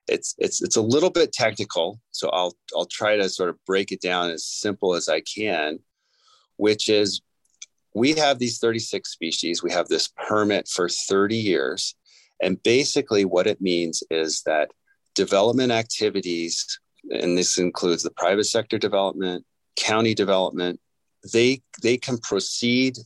it's 0.09 0.35
it's 0.39 0.63
it's 0.63 0.77
a 0.77 0.83
little 0.83 1.11
bit 1.11 1.33
technical, 1.33 2.01
so 2.11 2.31
I'll 2.31 2.57
I'll 2.75 2.87
try 2.87 3.17
to 3.17 3.29
sort 3.29 3.51
of 3.51 3.63
break 3.67 3.93
it 3.93 4.01
down 4.01 4.31
as 4.31 4.45
simple 4.45 4.95
as 4.95 5.09
I 5.09 5.21
can, 5.21 5.81
which 6.57 6.89
is 6.89 7.21
we 7.95 8.15
have 8.15 8.39
these 8.39 8.59
36 8.59 9.11
species. 9.11 9.63
We 9.63 9.73
have 9.73 9.89
this 9.89 10.09
permit 10.29 10.69
for 10.69 10.89
30 10.89 11.37
years. 11.37 11.95
And 12.41 12.63
basically, 12.63 13.25
what 13.25 13.47
it 13.47 13.61
means 13.61 14.03
is 14.11 14.43
that 14.43 14.71
development 15.15 15.73
activities, 15.73 16.79
and 17.11 17.37
this 17.37 17.59
includes 17.59 18.03
the 18.03 18.13
private 18.13 18.45
sector 18.45 18.79
development, 18.79 19.45
county 19.77 20.15
development, 20.15 20.81
they 21.33 21.63
they 21.83 21.97
can 21.97 22.19
proceed 22.19 22.97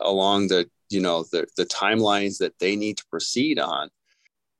along 0.00 0.48
the 0.48 0.68
you 0.92 1.00
know 1.00 1.24
the 1.32 1.46
the 1.56 1.66
timelines 1.66 2.38
that 2.38 2.58
they 2.58 2.76
need 2.76 2.98
to 2.98 3.06
proceed 3.06 3.58
on. 3.58 3.90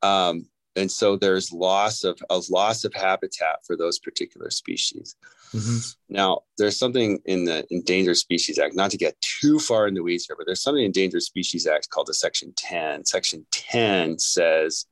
Um, 0.03 0.47
and 0.75 0.91
so 0.91 1.17
there's 1.17 1.53
loss 1.53 2.03
of 2.03 2.19
a 2.31 2.41
loss 2.51 2.85
of 2.85 2.95
habitat 2.95 3.65
for 3.67 3.77
those 3.77 3.99
particular 3.99 4.51
species. 4.51 5.17
Mm-hmm. 5.55 6.15
Now, 6.15 6.41
there's 6.57 6.79
something 6.79 7.21
in 7.27 7.45
the 7.45 7.67
Endangered 7.71 8.17
Species 8.17 8.59
Act, 8.59 8.75
not 8.75 8.91
to 8.93 8.97
get 8.97 9.21
too 9.21 9.59
far 9.59 9.87
in 9.87 9.93
the 9.93 10.03
weeds 10.03 10.25
here, 10.25 10.37
but 10.37 10.47
there's 10.47 10.63
something 10.63 10.81
in 10.81 10.87
Endangered 10.87 11.23
Species 11.23 11.67
Act 11.67 11.91
called 11.91 12.07
the 12.07 12.15
Section 12.15 12.55
10. 12.57 13.05
Section 13.05 13.45
10 13.51 14.19
says 14.19 14.87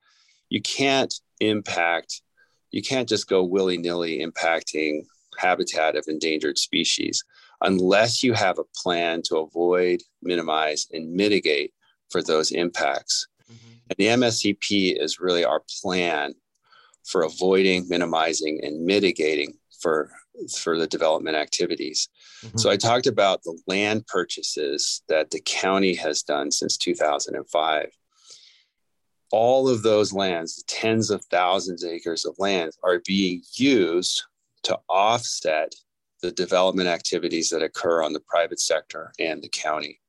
you 0.51 0.61
can't 0.61 1.15
impact, 1.41 2.21
you 2.73 2.83
can't 2.83 3.09
just 3.09 3.27
go 3.27 3.43
willy 3.43 3.79
nilly 3.79 4.21
impacting 4.21 5.07
habitat 5.39 5.97
of 5.97 6.05
endangered 6.09 6.59
species 6.59 7.25
unless 7.63 8.23
you 8.23 8.33
have 8.33 8.59
a 8.59 8.65
plan 8.83 9.23
to 9.23 9.39
avoid, 9.39 10.03
minimize, 10.23 10.87
and 10.93 11.13
mitigate 11.13 11.73
for 12.11 12.23
those 12.23 12.51
impacts. 12.51 13.29
Mm-hmm. 13.51 13.73
And 13.91 13.97
the 13.97 14.27
MSCP 14.27 15.03
is 15.03 15.21
really 15.21 15.45
our 15.45 15.63
plan 15.83 16.35
for 17.05 17.23
avoiding, 17.23 17.89
minimizing, 17.89 18.61
and 18.63 18.85
mitigating 18.85 19.55
for 19.81 20.11
for 20.57 20.79
the 20.79 20.87
development 20.87 21.37
activities. 21.37 22.09
Mm-hmm. 22.45 22.59
So 22.59 22.71
I 22.71 22.77
talked 22.77 23.07
about 23.07 23.43
the 23.43 23.59
land 23.67 24.07
purchases 24.07 25.03
that 25.09 25.31
the 25.31 25.41
county 25.41 25.95
has 25.95 26.23
done 26.23 26.51
since 26.51 26.77
2005. 26.77 27.87
All 29.33 29.69
of 29.69 29.83
those 29.83 30.13
lands, 30.13 30.63
tens 30.67 31.11
of 31.11 31.25
thousands 31.27 31.85
of 31.85 31.91
acres 31.91 32.25
of 32.25 32.37
land, 32.39 32.73
are 32.83 33.03
being 33.07 33.43
used 33.55 34.23
to 34.65 34.79
offset 34.89 35.75
the 36.23 36.33
development 36.33 36.89
activities 36.89 37.49
that 37.51 37.63
occur 37.63 38.03
on 38.03 38.13
the 38.13 38.21
private 38.21 38.61
sector 38.61 39.13
and 39.19 39.43
the 39.43 39.49
county. 39.49 40.01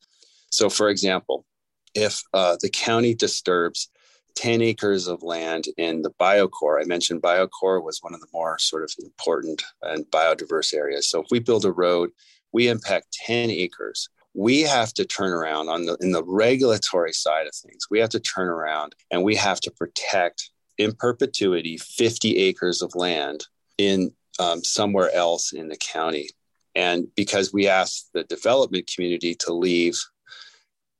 So, 0.49 0.69
for 0.69 0.89
example, 0.89 1.45
if 1.93 2.21
uh, 2.33 2.57
the 2.61 2.69
county 2.69 3.13
disturbs 3.13 3.89
10 4.35 4.61
acres 4.61 5.07
of 5.07 5.23
land 5.23 5.65
in 5.77 6.01
the 6.01 6.11
biocore. 6.11 6.81
I 6.81 6.85
mentioned 6.85 7.21
biocore 7.21 7.83
was 7.83 7.99
one 8.01 8.13
of 8.13 8.21
the 8.21 8.27
more 8.33 8.57
sort 8.59 8.83
of 8.83 8.91
important 8.99 9.63
and 9.81 10.05
biodiverse 10.05 10.73
areas. 10.73 11.09
So 11.09 11.21
if 11.21 11.27
we 11.31 11.39
build 11.39 11.65
a 11.65 11.71
road, 11.71 12.11
we 12.51 12.67
impact 12.67 13.17
10 13.25 13.49
acres. 13.49 14.09
We 14.33 14.61
have 14.61 14.93
to 14.93 15.05
turn 15.05 15.31
around 15.31 15.69
on 15.69 15.85
the 15.85 15.97
in 15.99 16.11
the 16.11 16.23
regulatory 16.23 17.11
side 17.11 17.47
of 17.47 17.53
things. 17.53 17.87
We 17.89 17.99
have 17.99 18.09
to 18.11 18.19
turn 18.19 18.47
around 18.47 18.95
and 19.11 19.23
we 19.23 19.35
have 19.35 19.59
to 19.61 19.71
protect 19.71 20.49
in 20.77 20.93
perpetuity 20.93 21.77
50 21.77 22.37
acres 22.37 22.81
of 22.81 22.95
land 22.95 23.45
in 23.77 24.13
um, 24.41 24.63
somewhere 24.63 25.13
else 25.13 25.53
in 25.53 25.69
the 25.69 25.77
county. 25.77 26.29
And 26.73 27.07
because 27.15 27.53
we 27.53 27.67
asked 27.67 28.09
the 28.13 28.23
development 28.23 28.89
community 28.93 29.35
to 29.35 29.53
leave 29.53 29.99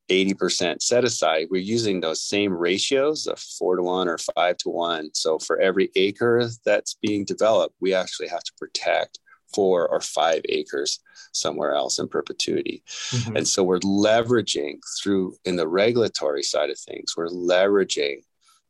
80% 0.08 0.80
set 0.82 1.04
aside, 1.04 1.48
we're 1.50 1.62
using 1.62 2.00
those 2.00 2.22
same 2.22 2.52
ratios 2.52 3.26
of 3.26 3.38
four 3.38 3.76
to 3.76 3.82
one 3.82 4.08
or 4.08 4.18
five 4.18 4.58
to 4.58 4.68
one. 4.68 5.10
So 5.14 5.38
for 5.38 5.58
every 5.60 5.90
acre 5.96 6.48
that's 6.64 6.94
being 7.02 7.24
developed, 7.24 7.74
we 7.80 7.94
actually 7.94 8.28
have 8.28 8.44
to 8.44 8.52
protect 8.58 9.18
four 9.54 9.88
or 9.88 10.00
five 10.00 10.42
acres 10.48 11.00
somewhere 11.32 11.74
else 11.74 11.98
in 11.98 12.08
perpetuity. 12.08 12.82
Mm-hmm. 13.10 13.36
And 13.36 13.48
so 13.48 13.62
we're 13.62 13.80
leveraging 13.80 14.78
through 15.02 15.34
in 15.44 15.56
the 15.56 15.68
regulatory 15.68 16.42
side 16.42 16.70
of 16.70 16.78
things, 16.78 17.14
we're 17.16 17.28
leveraging 17.28 18.22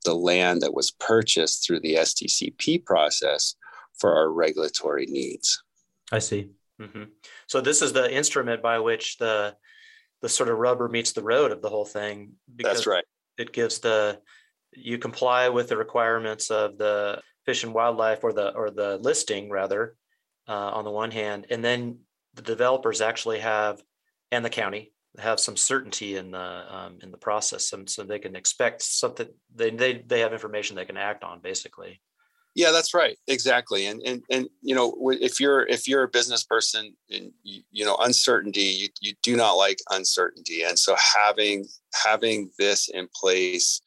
the 0.04 0.14
land 0.14 0.62
that 0.62 0.74
was 0.74 0.90
purchased 0.92 1.64
through 1.64 1.80
the 1.80 1.94
SDCP 1.94 2.84
process 2.84 3.54
for 4.02 4.16
our 4.16 4.28
regulatory 4.28 5.06
needs. 5.06 5.62
I 6.10 6.18
see. 6.18 6.50
Mm-hmm. 6.80 7.04
So 7.46 7.60
this 7.60 7.82
is 7.82 7.92
the 7.92 8.12
instrument 8.12 8.60
by 8.60 8.80
which 8.80 9.16
the 9.18 9.54
the 10.20 10.28
sort 10.28 10.48
of 10.48 10.58
rubber 10.58 10.88
meets 10.88 11.12
the 11.12 11.22
road 11.22 11.52
of 11.52 11.62
the 11.62 11.68
whole 11.68 11.84
thing. 11.84 12.32
Because 12.54 12.78
That's 12.78 12.86
right. 12.88 13.04
It 13.38 13.52
gives 13.52 13.78
the 13.78 14.18
you 14.72 14.98
comply 14.98 15.48
with 15.50 15.68
the 15.68 15.76
requirements 15.76 16.50
of 16.50 16.78
the 16.78 17.20
fish 17.46 17.62
and 17.62 17.72
wildlife 17.72 18.24
or 18.24 18.32
the 18.32 18.52
or 18.54 18.70
the 18.70 18.98
listing 18.98 19.50
rather 19.50 19.94
uh, 20.48 20.70
on 20.78 20.84
the 20.84 20.90
one 20.90 21.12
hand 21.12 21.46
and 21.50 21.64
then 21.64 21.98
the 22.34 22.42
developers 22.42 23.00
actually 23.00 23.38
have 23.38 23.80
and 24.32 24.44
the 24.44 24.50
county 24.50 24.92
have 25.18 25.38
some 25.38 25.56
certainty 25.56 26.16
in 26.16 26.30
the 26.30 26.74
um, 26.74 26.98
in 27.02 27.10
the 27.10 27.18
process 27.18 27.72
and 27.72 27.88
so 27.88 28.02
they 28.02 28.18
can 28.18 28.34
expect 28.34 28.80
something 28.80 29.28
they, 29.54 29.70
they 29.70 30.02
they 30.06 30.20
have 30.20 30.32
information 30.32 30.74
they 30.74 30.86
can 30.86 30.96
act 30.96 31.22
on 31.22 31.40
basically 31.40 32.00
yeah 32.54 32.70
that's 32.70 32.94
right 32.94 33.18
exactly 33.28 33.86
and 33.86 34.00
and 34.02 34.22
and 34.30 34.48
you 34.62 34.74
know 34.74 34.94
if 35.20 35.40
you're 35.40 35.66
if 35.66 35.88
you're 35.88 36.02
a 36.02 36.08
business 36.08 36.44
person 36.44 36.94
and 37.10 37.32
you, 37.42 37.62
you 37.70 37.84
know 37.84 37.96
uncertainty 38.00 38.60
you, 38.62 38.88
you 39.00 39.14
do 39.22 39.36
not 39.36 39.52
like 39.52 39.78
uncertainty 39.90 40.62
and 40.62 40.78
so 40.78 40.94
having 41.16 41.64
having 42.04 42.50
this 42.58 42.88
in 42.88 43.08
place 43.14 43.80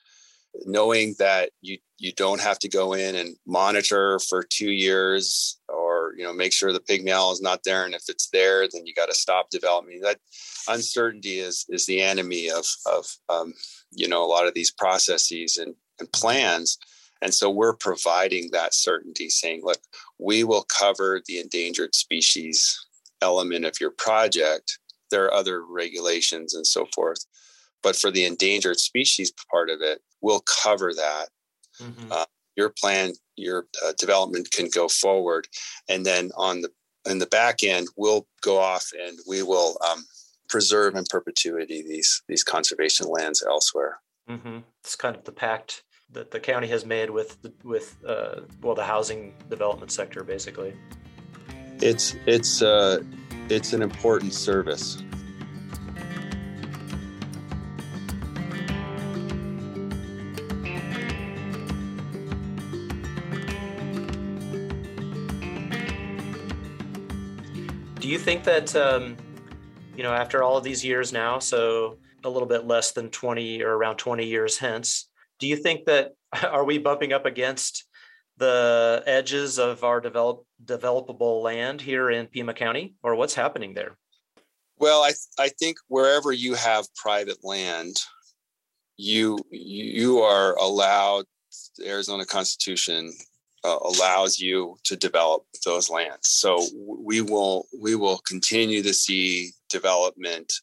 knowing 0.66 1.16
that 1.20 1.51
you 1.61 1.78
you 1.97 2.11
don't 2.13 2.41
have 2.41 2.59
to 2.59 2.68
go 2.68 2.93
in 2.93 3.16
and 3.16 3.36
monitor 3.47 4.20
for 4.20 4.43
two 4.43 4.72
years 4.72 5.57
or 5.70 6.13
you 6.18 6.24
know 6.24 6.34
make 6.34 6.53
sure 6.53 6.74
the 6.74 6.80
pygmy 6.80 7.32
is 7.32 7.41
not 7.41 7.61
there 7.63 7.86
and 7.86 7.93
if 7.93 8.03
it's 8.07 8.30
there 8.30 8.68
then 8.72 8.86
you 8.86 8.93
got 8.93 9.07
to 9.07 9.13
stop 9.13 9.49
development 9.49 10.01
that 10.01 10.20
uncertainty 10.68 11.39
is 11.39 11.66
is 11.70 11.86
the 11.86 12.01
enemy 12.01 12.49
of 12.49 12.66
of 12.86 13.05
um, 13.30 13.53
you 13.91 14.07
know 14.07 14.24
a 14.24 14.28
lot 14.28 14.47
of 14.47 14.53
these 14.53 14.72
processes 14.72 15.57
and, 15.57 15.76
and 15.99 16.11
plans 16.11 16.78
and 17.22 17.34
so 17.34 17.49
we're 17.49 17.76
providing 17.76 18.49
that 18.51 18.74
certainty 18.74 19.30
saying 19.30 19.61
look 19.63 19.80
we 20.20 20.43
will 20.43 20.66
cover 20.78 21.22
the 21.28 21.39
endangered 21.39 21.93
species 21.95 22.86
element 23.22 23.66
of 23.66 23.80
your 23.80 23.91
project 23.91 24.80
there 25.11 25.26
are 25.26 25.34
other 25.34 25.66
regulations 25.66 26.53
and 26.53 26.68
so 26.68 26.86
forth 26.93 27.26
but 27.82 27.95
for 27.95 28.11
the 28.11 28.26
endangered 28.26 28.80
species 28.80 29.32
part 29.51 29.70
of 29.70 29.80
it 29.82 30.01
we'll 30.26 30.43
cover 30.63 30.91
that. 30.93 31.28
Mm-hmm. 31.80 32.11
Uh, 32.11 32.26
your 32.57 32.70
plan, 32.70 33.13
your 33.36 33.68
uh, 33.86 33.93
development 33.99 34.49
can 34.51 34.70
go 34.74 34.88
forward, 34.88 35.47
and 35.88 36.05
then 36.05 36.32
on 36.36 36.61
the 36.61 36.70
in 37.07 37.20
the 37.20 37.28
back 37.28 37.63
end, 37.63 37.88
we'll 37.95 38.28
go 38.41 38.57
off 38.57 38.89
and 38.99 39.20
we 39.28 39.43
will 39.43 39.78
um, 39.88 40.03
preserve 40.49 40.95
in 40.95 41.03
perpetuity 41.09 41.84
these 41.84 42.24
these 42.28 42.43
conservation 42.43 43.07
lands 43.07 43.43
elsewhere. 43.47 43.99
Mm-hmm. 44.30 44.59
It's 44.84 44.95
kind 44.95 45.16
of 45.16 45.26
the 45.26 45.32
pact 45.32 45.84
that 46.12 46.32
the 46.32 46.39
county 46.39 46.68
has 46.68 46.86
made 46.86 47.10
with 47.10 47.38
with 47.64 47.97
uh, 48.08 48.41
well 48.62 48.76
the 48.76 48.84
housing 48.84 49.34
development 49.49 49.91
sector, 49.91 50.24
basically. 50.24 50.74
It's 51.82 52.16
it's 52.26 52.62
uh, 52.62 53.03
it's 53.49 53.74
an 53.74 53.82
important 53.82 54.34
service. 54.34 55.03
do 68.06 68.12
you 68.12 68.20
think 68.20 68.43
that 68.43 68.76
um, 68.76 69.18
you 69.97 70.03
know 70.03 70.14
after 70.14 70.43
all 70.43 70.58
of 70.58 70.64
these 70.64 70.86
years 70.86 71.12
now 71.12 71.39
so 71.39 71.97
a 72.24 72.30
little 72.30 72.47
bit 72.47 72.68
less 72.68 72.91
than 72.91 73.10
20 73.10 73.64
or 73.64 73.76
around 73.76 73.95
20 73.95 74.24
years 74.24 74.60
hence 74.60 75.08
do 75.39 75.47
you 75.47 75.55
think 75.55 75.86
that 75.86 76.13
are 76.43 76.63
we 76.63 76.77
bumping 76.77 77.13
up 77.13 77.25
against 77.25 77.86
the 78.38 79.03
edges 79.05 79.57
of 79.59 79.83
our 79.83 80.01
develop, 80.01 80.45
developable 80.63 81.41
land 81.41 81.81
here 81.81 82.09
in 82.09 82.27
Pima 82.27 82.53
County 82.53 82.95
or 83.01 83.15
what's 83.15 83.33
happening 83.33 83.73
there? 83.73 83.97
Well, 84.77 85.03
I, 85.03 85.13
I 85.39 85.49
think 85.49 85.77
wherever 85.88 86.33
you 86.33 86.53
have 86.55 86.93
private 86.95 87.43
land, 87.43 87.95
you 88.97 89.39
you 89.49 90.19
are 90.19 90.55
allowed 90.57 91.25
the 91.77 91.88
Arizona 91.88 92.25
Constitution 92.25 93.13
uh, 93.63 93.77
allows 93.81 94.39
you 94.39 94.77
to 94.83 94.95
develop 94.95 95.45
those 95.65 95.89
lands. 95.89 96.27
So 96.27 96.65
we 96.77 97.21
will 97.21 97.67
we 97.81 97.95
will 97.95 98.19
continue 98.19 98.83
to 98.83 98.93
see 98.93 99.51
development 99.69 100.53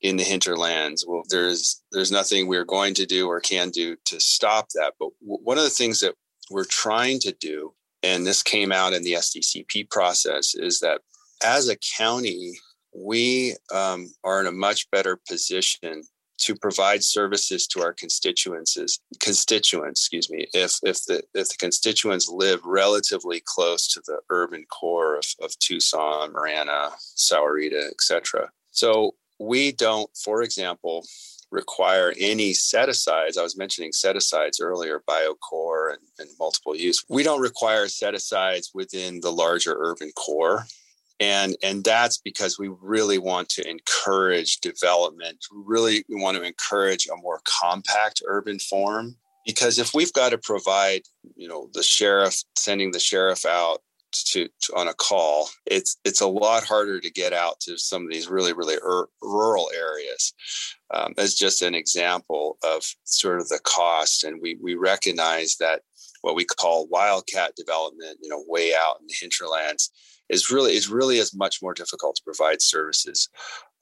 in 0.00 0.16
the 0.16 0.24
hinterlands. 0.24 1.04
Well, 1.06 1.22
there's 1.28 1.82
there's 1.92 2.12
nothing 2.12 2.46
we're 2.46 2.64
going 2.64 2.94
to 2.94 3.06
do 3.06 3.26
or 3.26 3.40
can 3.40 3.70
do 3.70 3.96
to 4.06 4.20
stop 4.20 4.68
that. 4.74 4.94
But 4.98 5.10
w- 5.20 5.42
one 5.42 5.58
of 5.58 5.64
the 5.64 5.70
things 5.70 6.00
that 6.00 6.14
we're 6.50 6.64
trying 6.64 7.18
to 7.20 7.32
do, 7.32 7.72
and 8.02 8.26
this 8.26 8.42
came 8.42 8.72
out 8.72 8.92
in 8.92 9.02
the 9.02 9.14
SDCP 9.14 9.90
process, 9.90 10.54
is 10.54 10.80
that 10.80 11.00
as 11.44 11.68
a 11.68 11.76
county, 11.96 12.58
we 12.94 13.54
um, 13.72 14.12
are 14.24 14.40
in 14.40 14.46
a 14.46 14.52
much 14.52 14.90
better 14.90 15.18
position 15.28 16.02
to 16.38 16.54
provide 16.54 17.02
services 17.02 17.66
to 17.66 17.82
our 17.82 17.92
constituents 17.92 19.00
constituents 19.20 20.00
excuse 20.00 20.30
me 20.30 20.46
if 20.54 20.78
if 20.84 21.04
the 21.06 21.22
if 21.34 21.48
the 21.48 21.56
constituents 21.58 22.28
live 22.28 22.64
relatively 22.64 23.42
close 23.44 23.88
to 23.88 24.00
the 24.06 24.18
urban 24.30 24.64
core 24.70 25.16
of, 25.16 25.24
of 25.42 25.58
tucson 25.58 26.32
marana 26.32 26.90
sahuarita 27.16 27.88
etc 27.90 28.48
so 28.70 29.14
we 29.38 29.72
don't 29.72 30.10
for 30.16 30.42
example 30.42 31.04
require 31.50 32.12
any 32.18 32.52
set 32.52 32.88
asides. 32.88 33.38
I 33.38 33.42
was 33.42 33.56
mentioning 33.56 33.92
set 33.92 34.16
asides 34.16 34.60
earlier 34.60 35.02
biocore 35.08 35.92
and, 35.92 36.00
and 36.18 36.28
multiple 36.38 36.76
use. 36.76 37.04
We 37.08 37.22
don't 37.22 37.40
require 37.40 37.88
set 37.88 38.14
asides 38.14 38.70
within 38.74 39.20
the 39.20 39.32
larger 39.32 39.74
urban 39.78 40.12
core. 40.12 40.66
And 41.20 41.56
and 41.64 41.82
that's 41.82 42.18
because 42.18 42.58
we 42.58 42.68
really 42.80 43.18
want 43.18 43.48
to 43.50 43.68
encourage 43.68 44.58
development. 44.58 45.44
Really 45.50 46.04
we 46.08 46.20
want 46.20 46.36
to 46.36 46.44
encourage 46.44 47.08
a 47.08 47.16
more 47.16 47.40
compact 47.44 48.22
urban 48.26 48.58
form. 48.58 49.16
Because 49.44 49.78
if 49.78 49.94
we've 49.94 50.12
got 50.12 50.28
to 50.30 50.38
provide 50.38 51.02
you 51.34 51.48
know 51.48 51.70
the 51.72 51.82
sheriff 51.82 52.36
sending 52.56 52.92
the 52.92 53.00
sheriff 53.00 53.44
out 53.44 53.82
to, 54.12 54.48
to, 54.60 54.72
on 54.74 54.88
a 54.88 54.94
call 54.94 55.48
it's 55.66 55.96
it's 56.04 56.20
a 56.20 56.26
lot 56.26 56.64
harder 56.64 57.00
to 57.00 57.10
get 57.10 57.32
out 57.32 57.60
to 57.60 57.76
some 57.78 58.02
of 58.02 58.10
these 58.10 58.28
really 58.28 58.52
really 58.52 58.76
ur- 58.76 59.08
rural 59.22 59.70
areas 59.76 60.32
um, 60.94 61.12
as 61.18 61.34
just 61.34 61.62
an 61.62 61.74
example 61.74 62.58
of 62.64 62.82
sort 63.04 63.40
of 63.40 63.48
the 63.48 63.60
cost 63.64 64.24
and 64.24 64.40
we 64.40 64.58
we 64.62 64.74
recognize 64.74 65.56
that 65.58 65.82
what 66.22 66.34
we 66.34 66.44
call 66.44 66.88
wildcat 66.88 67.52
development 67.56 68.18
you 68.20 68.28
know 68.28 68.44
way 68.46 68.72
out 68.74 68.96
in 69.00 69.06
the 69.06 69.14
hinterlands 69.20 69.90
is 70.28 70.50
really 70.50 70.74
is 70.74 70.88
really 70.88 71.18
as 71.18 71.34
much 71.34 71.62
more 71.62 71.74
difficult 71.74 72.16
to 72.16 72.22
provide 72.24 72.60
services 72.60 73.28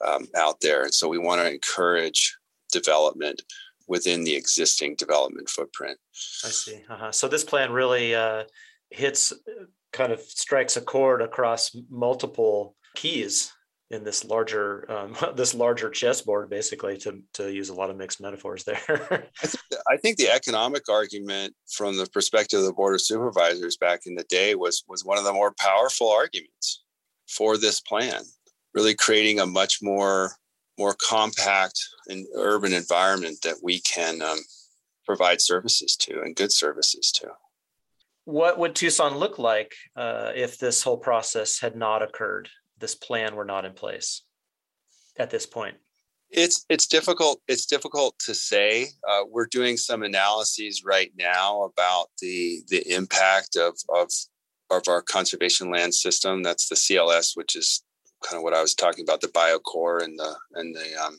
um, 0.05 0.27
out 0.35 0.61
there. 0.61 0.83
And 0.83 0.93
so 0.93 1.07
we 1.07 1.17
want 1.17 1.41
to 1.41 1.51
encourage 1.51 2.35
development 2.71 3.41
within 3.87 4.23
the 4.23 4.35
existing 4.35 4.95
development 4.95 5.49
footprint. 5.49 5.97
I 6.43 6.49
see. 6.49 6.83
Uh-huh. 6.89 7.11
So 7.11 7.27
this 7.27 7.43
plan 7.43 7.71
really 7.71 8.13
uh, 8.13 8.43
hits, 8.89 9.33
kind 9.97 10.13
of 10.13 10.21
strikes 10.21 10.77
a 10.77 10.81
chord 10.81 11.21
across 11.21 11.75
multiple 11.89 12.75
keys 12.95 13.51
in 13.89 14.03
this 14.03 14.23
larger 14.25 14.89
um, 14.91 15.15
this 15.35 15.53
larger 15.53 15.89
chessboard 15.89 16.49
basically 16.49 16.97
to 16.97 17.21
to 17.33 17.51
use 17.51 17.69
a 17.69 17.73
lot 17.73 17.89
of 17.89 17.97
mixed 17.97 18.21
metaphors 18.21 18.63
there. 18.63 18.77
I, 19.41 19.47
think 19.47 19.63
the, 19.71 19.83
I, 19.91 19.97
think 19.97 20.17
the, 20.17 20.29
economic 20.29 20.83
argument 20.89 21.55
from 21.69 21.97
the 21.97 22.05
perspective 22.07 22.59
of 22.59 22.65
the 22.65 22.73
board 22.73 22.93
of 22.93 23.01
supervisors 23.01 23.77
back 23.77 24.01
in 24.05 24.15
the 24.15 24.25
day 24.29 24.55
was 24.55 24.83
was 24.87 25.03
one 25.03 25.17
of 25.17 25.23
the 25.23 25.33
more 25.33 25.53
powerful 25.59 26.11
arguments 26.11 26.83
for 27.27 27.57
this 27.57 27.81
plan 27.81 28.23
really 28.73 28.93
creating 28.93 29.39
a 29.39 29.45
much 29.45 29.79
more 29.81 30.33
more 30.77 30.95
compact 31.09 31.79
and 32.07 32.27
urban 32.35 32.71
environment 32.71 33.39
that 33.43 33.55
we 33.63 33.79
can 33.79 34.21
um, 34.21 34.37
provide 35.05 35.41
services 35.41 35.95
to 35.95 36.21
and 36.21 36.35
good 36.35 36.51
services 36.51 37.11
to 37.11 37.27
what 38.27 38.59
would 38.59 38.75
tucson 38.75 39.17
look 39.17 39.39
like 39.39 39.73
uh, 39.95 40.33
if 40.35 40.57
this 40.57 40.83
whole 40.83 40.97
process 40.97 41.61
had 41.61 41.77
not 41.77 42.03
occurred 42.03 42.49
this 42.77 42.93
plan 42.93 43.35
were 43.35 43.45
not 43.45 43.63
in 43.63 43.71
place 43.71 44.23
at 45.17 45.29
this 45.29 45.45
point? 45.45 45.75
It's 46.29 46.65
it's 46.67 46.87
difficult. 46.87 47.39
It's 47.47 47.65
difficult 47.65 48.19
to 48.25 48.35
say. 48.35 48.87
Uh, 49.07 49.21
we're 49.29 49.45
doing 49.45 49.77
some 49.77 50.03
analyses 50.03 50.83
right 50.83 51.09
now 51.17 51.63
about 51.63 52.07
the 52.21 52.63
the 52.67 52.93
impact 52.93 53.55
of 53.55 53.77
of 53.95 54.11
of 54.69 54.89
our 54.89 55.01
conservation 55.01 55.71
land 55.71 55.95
system. 55.95 56.43
That's 56.43 56.67
the 56.67 56.75
CLS, 56.75 57.31
which 57.35 57.55
is 57.55 57.81
kind 58.25 58.35
of 58.35 58.43
what 58.43 58.53
I 58.53 58.61
was 58.61 58.75
talking 58.75 59.05
about, 59.07 59.21
the 59.21 59.29
biocore 59.29 60.03
and 60.03 60.19
the 60.19 60.35
and 60.55 60.75
the 60.75 61.01
um, 61.01 61.17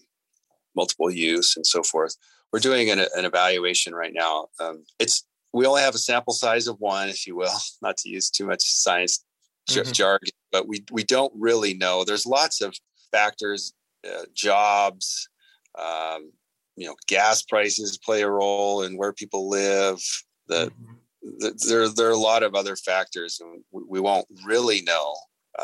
multiple 0.77 1.11
use 1.11 1.57
and 1.57 1.67
so 1.67 1.83
forth. 1.83 2.15
We're 2.53 2.61
doing 2.61 2.91
an, 2.91 2.99
an 2.99 3.25
evaluation 3.25 3.95
right 3.95 4.13
now. 4.13 4.49
Um, 4.61 4.85
it's 4.99 5.25
we 5.59 5.67
only 5.67 5.83
have 5.83 5.97
a 5.97 5.99
sample 5.99 6.33
size 6.33 6.69
of 6.69 6.79
one, 6.79 7.09
if 7.09 7.27
you 7.27 7.35
will, 7.35 7.59
not 7.83 7.97
to 7.99 8.09
use 8.09 8.31
too 8.31 8.47
much 8.47 8.63
science 8.63 9.25
mm-hmm. 9.69 9.91
jargon, 9.91 10.31
but 10.53 10.69
we 10.69 10.85
we 10.93 11.03
don't 11.03 11.33
really 11.37 11.75
know. 11.75 12.05
There's 12.05 12.27
lots 12.27 12.61
of 12.61 12.75
factors, 13.11 13.73
uh, 14.07 14.27
jobs, 14.35 15.29
um, 15.77 16.31
you 16.77 16.87
know, 16.87 16.95
gas 17.09 17.43
prices 17.43 17.99
play 17.99 18.23
a 18.23 18.31
role 18.31 18.83
in 18.83 18.97
where 18.97 19.13
people 19.13 19.49
live. 19.49 20.01
The, 20.47 20.67
mm-hmm. 20.67 20.95
the 21.41 21.67
there 21.69 21.89
there 21.89 22.09
are 22.09 22.13
a 22.13 22.17
lot 22.17 22.45
of 22.45 22.55
other 22.55 22.77
factors, 22.77 23.41
and 23.41 23.65
we, 23.73 23.83
we 23.89 24.01
won't 24.01 24.29
really 24.47 24.83
know. 24.83 25.17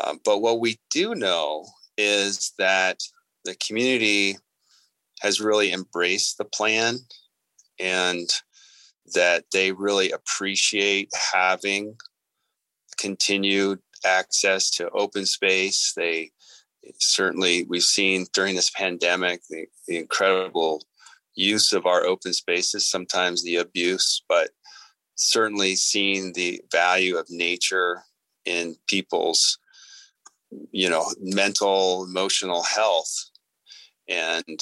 Um, 0.03 0.19
but 0.25 0.41
what 0.41 0.59
we 0.59 0.77
do 0.91 1.15
know 1.15 1.65
is 1.97 2.51
that 2.59 2.99
the 3.45 3.55
community 3.65 4.37
has 5.21 5.39
really 5.39 5.71
embraced 5.71 6.37
the 6.37 6.43
plan, 6.43 6.97
and 7.79 8.29
that 9.13 9.45
they 9.51 9.71
really 9.71 10.11
appreciate 10.11 11.09
having 11.33 11.95
continued 12.97 13.79
access 14.05 14.69
to 14.71 14.89
open 14.91 15.25
space. 15.25 15.93
They 15.95 16.31
certainly, 16.99 17.65
we've 17.69 17.83
seen 17.83 18.25
during 18.33 18.55
this 18.55 18.71
pandemic 18.71 19.41
the, 19.49 19.65
the 19.87 19.97
incredible 19.97 20.81
use 21.35 21.73
of 21.73 21.85
our 21.85 22.05
open 22.05 22.33
spaces, 22.33 22.89
sometimes 22.89 23.43
the 23.43 23.57
abuse, 23.57 24.23
but 24.27 24.49
certainly 25.15 25.75
seeing 25.75 26.33
the 26.33 26.61
value 26.71 27.17
of 27.17 27.25
nature 27.29 28.03
in 28.45 28.75
people's 28.87 29.57
you 30.71 30.89
know 30.89 31.05
mental 31.19 32.05
emotional 32.05 32.63
health 32.63 33.29
and 34.07 34.61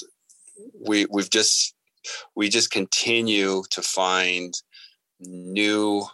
we 0.79 1.05
we've 1.11 1.29
just 1.29 1.75
we 2.35 2.49
just 2.49 2.71
continue 2.71 3.63
to 3.69 3.81
find 3.81 4.53
new 5.19 6.05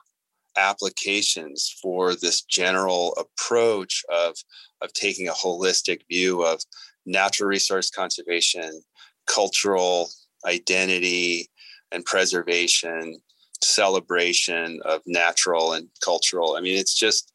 applications 0.58 1.74
for 1.82 2.16
this 2.16 2.42
general 2.42 3.16
approach 3.18 4.04
of 4.10 4.36
of 4.82 4.92
taking 4.94 5.28
a 5.28 5.34
holistic 5.34 6.02
view 6.10 6.44
of 6.44 6.60
natural 7.06 7.48
resource 7.48 7.90
conservation 7.90 8.82
cultural 9.28 10.10
identity 10.46 11.50
and 11.92 12.06
preservation 12.06 13.20
celebration 13.62 14.80
of 14.86 15.02
natural 15.06 15.74
and 15.74 15.90
cultural. 16.04 16.56
I 16.58 16.62
mean 16.62 16.78
it's 16.78 16.98
just 16.98 17.32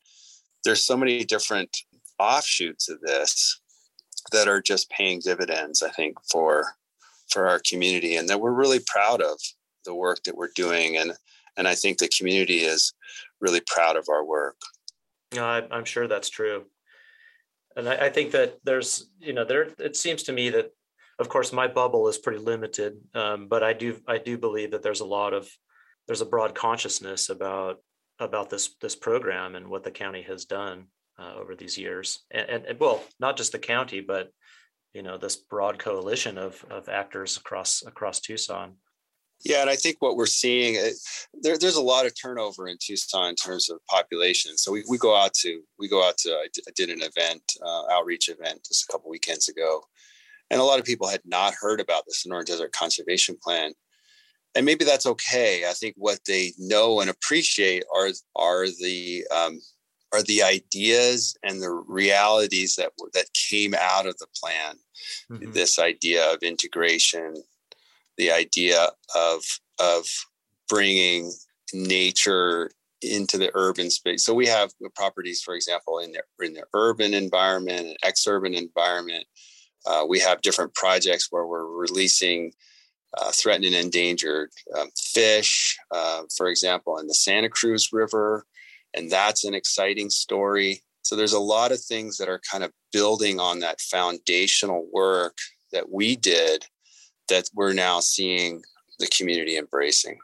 there's 0.65 0.85
so 0.85 0.97
many 0.97 1.25
different 1.25 1.77
offshoots 2.19 2.89
of 2.89 3.01
this 3.01 3.61
that 4.33 4.49
are 4.49 4.63
just 4.63 4.89
paying 4.91 5.21
dividends 5.21 5.83
i 5.83 5.91
think 5.91 6.17
for 6.31 6.67
for 7.35 7.49
our 7.49 7.61
community 7.69 8.17
and 8.17 8.29
that 8.29 8.41
we're 8.41 8.53
really 8.53 8.81
proud 8.87 9.21
of 9.21 9.39
the 9.85 9.95
work 9.95 10.23
that 10.25 10.37
we're 10.37 10.55
doing. 10.55 10.97
And 10.97 11.13
and 11.57 11.69
i 11.69 11.75
think 11.75 11.99
the 11.99 12.09
community 12.09 12.59
is 12.59 12.93
really 13.41 13.63
proud 13.67 13.97
of 13.97 14.09
our 14.09 14.25
work. 14.25 14.57
No 15.35 15.45
I, 15.45 15.63
i'm 15.71 15.85
sure 15.85 16.09
that's 16.09 16.31
true. 16.31 16.65
And 17.77 17.89
I, 17.89 18.07
I 18.07 18.11
think 18.11 18.31
that 18.33 18.59
there's 18.65 19.11
you 19.21 19.33
know 19.33 19.45
there 19.45 19.69
it 19.79 19.97
seems 19.97 20.23
to 20.25 20.33
me 20.33 20.51
that 20.51 20.71
of 21.19 21.29
course 21.29 21.53
my 21.53 21.69
bubble 21.69 22.09
is 22.09 22.19
pretty 22.19 22.39
limited 22.39 22.95
um, 23.15 23.49
but 23.49 23.63
i 23.63 23.73
do 23.73 24.01
i 24.07 24.19
do 24.19 24.39
believe 24.39 24.71
that 24.73 24.83
there's 24.83 25.01
a 25.01 25.13
lot 25.19 25.33
of 25.33 25.49
there's 26.07 26.21
a 26.21 26.27
broad 26.27 26.55
consciousness 26.55 27.31
about 27.31 27.79
about 28.19 28.51
this 28.51 28.77
this 28.81 28.97
program 28.97 29.55
and 29.55 29.69
what 29.69 29.83
the 29.83 29.91
county 29.91 30.23
has 30.23 30.45
done 30.45 30.87
uh, 31.19 31.35
over 31.37 31.55
these 31.55 31.79
years. 31.79 32.25
And, 32.31 32.49
and, 32.49 32.65
and, 32.67 32.81
well 32.81 33.03
not 33.19 33.37
just 33.37 33.53
the 33.53 33.59
county 33.59 34.01
but 34.01 34.31
you 34.95 35.03
know 35.03 35.19
this 35.19 35.37
broad 35.37 35.79
coalition 35.79 36.39
of 36.39 36.65
of 36.71 36.89
actors 36.89 37.37
across 37.37 37.83
across 37.87 38.21
tucson 38.21 38.73
yeah 39.45 39.61
and 39.61 39.71
i 39.71 39.77
think 39.77 39.97
what 39.99 40.17
we're 40.17 40.27
seeing 40.27 40.75
there, 41.43 41.59
there's 41.59 41.77
a 41.77 41.83
lot 41.83 42.07
of 42.07 42.13
turnover 42.21 42.69
in 42.69 42.77
tucson 42.81 43.31
in 43.31 43.35
terms 43.35 43.69
of 43.69 43.79
population 43.91 44.57
so 44.57 44.73
we, 44.73 44.85
we 44.89 44.97
go 44.97 45.17
out 45.17 45.35
to 45.35 45.61
we 45.79 45.89
go 45.89 46.07
out 46.07 46.17
to 46.17 46.31
i 46.31 46.47
did 46.75 46.89
an 46.89 47.03
event 47.03 47.43
uh, 47.63 47.83
outreach 47.93 48.29
event 48.29 48.61
just 48.67 48.85
a 48.89 48.93
couple 48.93 49.11
weekends 49.11 49.49
ago 49.49 49.83
and 50.51 50.61
a 50.61 50.65
lot 50.65 50.79
of 50.79 50.85
people 50.85 51.09
had 51.09 51.23
not 51.25 51.55
heard 51.55 51.81
about 51.81 52.05
the 52.07 52.13
Sonoran 52.13 52.45
Desert 52.45 52.73
Conservation 52.73 53.37
Plan. 53.43 53.73
And 54.55 54.65
maybe 54.65 54.85
that's 54.85 55.07
okay. 55.07 55.65
I 55.69 55.73
think 55.73 55.95
what 55.97 56.21
they 56.27 56.53
know 56.59 57.01
and 57.01 57.11
appreciate 57.11 57.83
are 57.95 58.11
are 58.37 58.67
the 58.67 59.27
um, 59.35 59.59
are 60.15 60.23
the 60.23 60.43
ideas 60.43 61.37
and 61.43 61.63
the 61.63 61.71
realities 61.71 62.77
that 62.77 62.93
that 63.13 63.27
came 63.51 63.75
out 63.75 64.07
of 64.07 64.17
the 64.19 64.27
plan. 64.41 64.77
Mm-hmm. 65.31 65.53
This 65.53 65.79
idea 65.79 66.33
of 66.33 66.43
integration, 66.43 67.35
the 68.17 68.31
idea 68.31 68.89
of 69.15 69.43
of 69.79 70.07
bringing 70.69 71.33
nature 71.73 72.71
into 73.03 73.37
the 73.37 73.51
urban 73.55 73.91
space. 73.91 74.25
So 74.25 74.33
we 74.33 74.47
have 74.47 74.73
properties, 74.95 75.43
for 75.43 75.55
example, 75.55 75.99
in 75.99 76.13
the 76.13 76.23
in 76.45 76.55
the 76.55 76.65
urban 76.75 77.15
environment, 77.15 77.87
and 77.87 77.97
ex-urban 78.03 78.55
environment 78.55 79.27
uh, 79.87 80.05
we 80.09 80.19
have 80.21 80.43
different 80.43 80.75
projects 80.75 81.29
where 81.31 81.47
we're 81.47 81.67
releasing 81.67 82.53
uh, 83.19 83.31
threatened 83.33 83.67
and 83.67 83.75
endangered 83.75 84.51
um, 84.79 84.89
fish, 84.97 85.79
uh, 85.91 86.23
for 86.37 86.49
example, 86.49 86.99
in 86.99 87.07
the 87.07 87.15
Santa 87.15 87.49
Cruz 87.49 87.91
River. 87.93 88.47
And 88.95 89.11
that's 89.11 89.45
an 89.45 89.55
exciting 89.55 90.11
story. 90.11 90.83
So 91.03 91.17
there's 91.17 91.33
a 91.33 91.41
lot 91.41 91.73
of 91.73 91.81
things 91.81 92.17
that 92.19 92.29
are 92.29 92.41
kind 92.51 92.65
of 92.65 92.73
building 92.93 93.41
on 93.41 93.61
that 93.61 93.81
foundational 93.81 94.89
work 94.93 95.37
that 95.73 95.91
we 95.91 96.17
did 96.17 96.67
that 97.29 97.49
we're 97.55 97.73
now 97.73 98.01
seeing 98.01 98.63
the 98.99 99.07
community 99.09 99.57
embracing. 99.57 100.19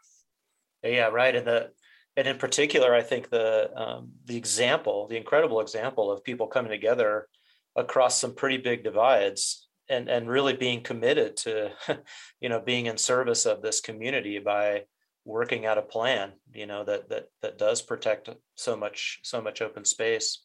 Yeah, 0.82 1.08
right. 1.08 1.34
And 1.34 1.46
the 1.46 1.70
and 2.16 2.26
in 2.26 2.38
particular, 2.38 2.94
I 2.94 3.02
think 3.02 3.30
the 3.30 3.70
um, 3.76 4.12
the 4.24 4.36
example, 4.36 5.06
the 5.08 5.16
incredible 5.16 5.60
example 5.60 6.10
of 6.10 6.24
people 6.24 6.46
coming 6.46 6.70
together 6.70 7.28
across 7.76 8.18
some 8.18 8.34
pretty 8.34 8.58
big 8.58 8.84
divides 8.84 9.68
and 9.88 10.08
and 10.08 10.28
really 10.28 10.54
being 10.54 10.82
committed 10.82 11.36
to 11.36 11.70
you 12.40 12.48
know 12.48 12.60
being 12.60 12.86
in 12.86 12.96
service 12.96 13.46
of 13.46 13.62
this 13.62 13.80
community 13.80 14.38
by 14.38 14.82
working 15.24 15.66
out 15.66 15.78
a 15.78 15.82
plan 15.82 16.32
you 16.54 16.66
know 16.66 16.84
that 16.84 17.08
that 17.08 17.26
that 17.42 17.58
does 17.58 17.82
protect 17.82 18.30
so 18.54 18.76
much 18.76 19.20
so 19.22 19.40
much 19.40 19.60
open 19.60 19.84
space 19.84 20.44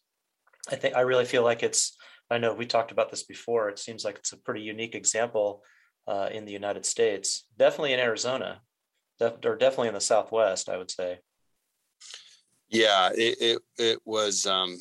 i 0.70 0.76
think 0.76 0.96
i 0.96 1.02
really 1.02 1.26
feel 1.26 1.44
like 1.44 1.64
it's 1.64 1.98
i 2.30 2.38
know 2.38 2.54
we 2.54 2.66
talked 2.66 2.92
about 2.92 3.10
this 3.10 3.24
before 3.24 3.70
it 3.70 3.80
seems 3.80 4.04
like 4.04 4.18
it's 4.18 4.34
a 4.34 4.38
pretty 4.38 4.62
unique 4.62 4.96
example 4.96 5.62
uh, 6.08 6.30
in 6.32 6.46
the 6.46 6.52
united 6.52 6.86
states 6.86 7.46
definitely 7.58 7.94
in 7.94 8.00
arizona 8.00 8.62
def- 9.20 9.44
or 9.46 9.56
definitely 9.56 9.88
in 9.88 9.94
the 9.94 10.02
southwest 10.02 10.70
i 10.70 10.78
would 10.78 10.92
say 10.92 11.20
yeah 12.70 13.10
it 13.16 13.38
it, 13.40 13.62
it 13.78 14.00
was 14.06 14.46
um 14.46 14.78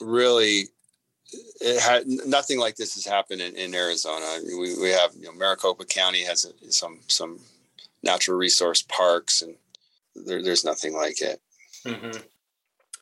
really 0.00 0.68
it 1.60 1.80
had 1.80 2.06
nothing 2.06 2.58
like 2.58 2.76
this 2.76 2.94
has 2.94 3.04
happened 3.04 3.40
in, 3.40 3.56
in 3.56 3.74
Arizona. 3.74 4.38
We, 4.44 4.80
we 4.80 4.90
have, 4.90 5.10
you 5.18 5.24
know, 5.24 5.32
Maricopa 5.32 5.84
County 5.84 6.22
has 6.22 6.46
some, 6.68 7.00
some 7.08 7.40
natural 8.06 8.38
resource 8.38 8.82
parks 8.82 9.42
and 9.42 9.56
there, 10.14 10.42
there's 10.42 10.64
nothing 10.64 10.94
like 10.94 11.20
it. 11.20 11.40
Mm-hmm. 11.86 12.18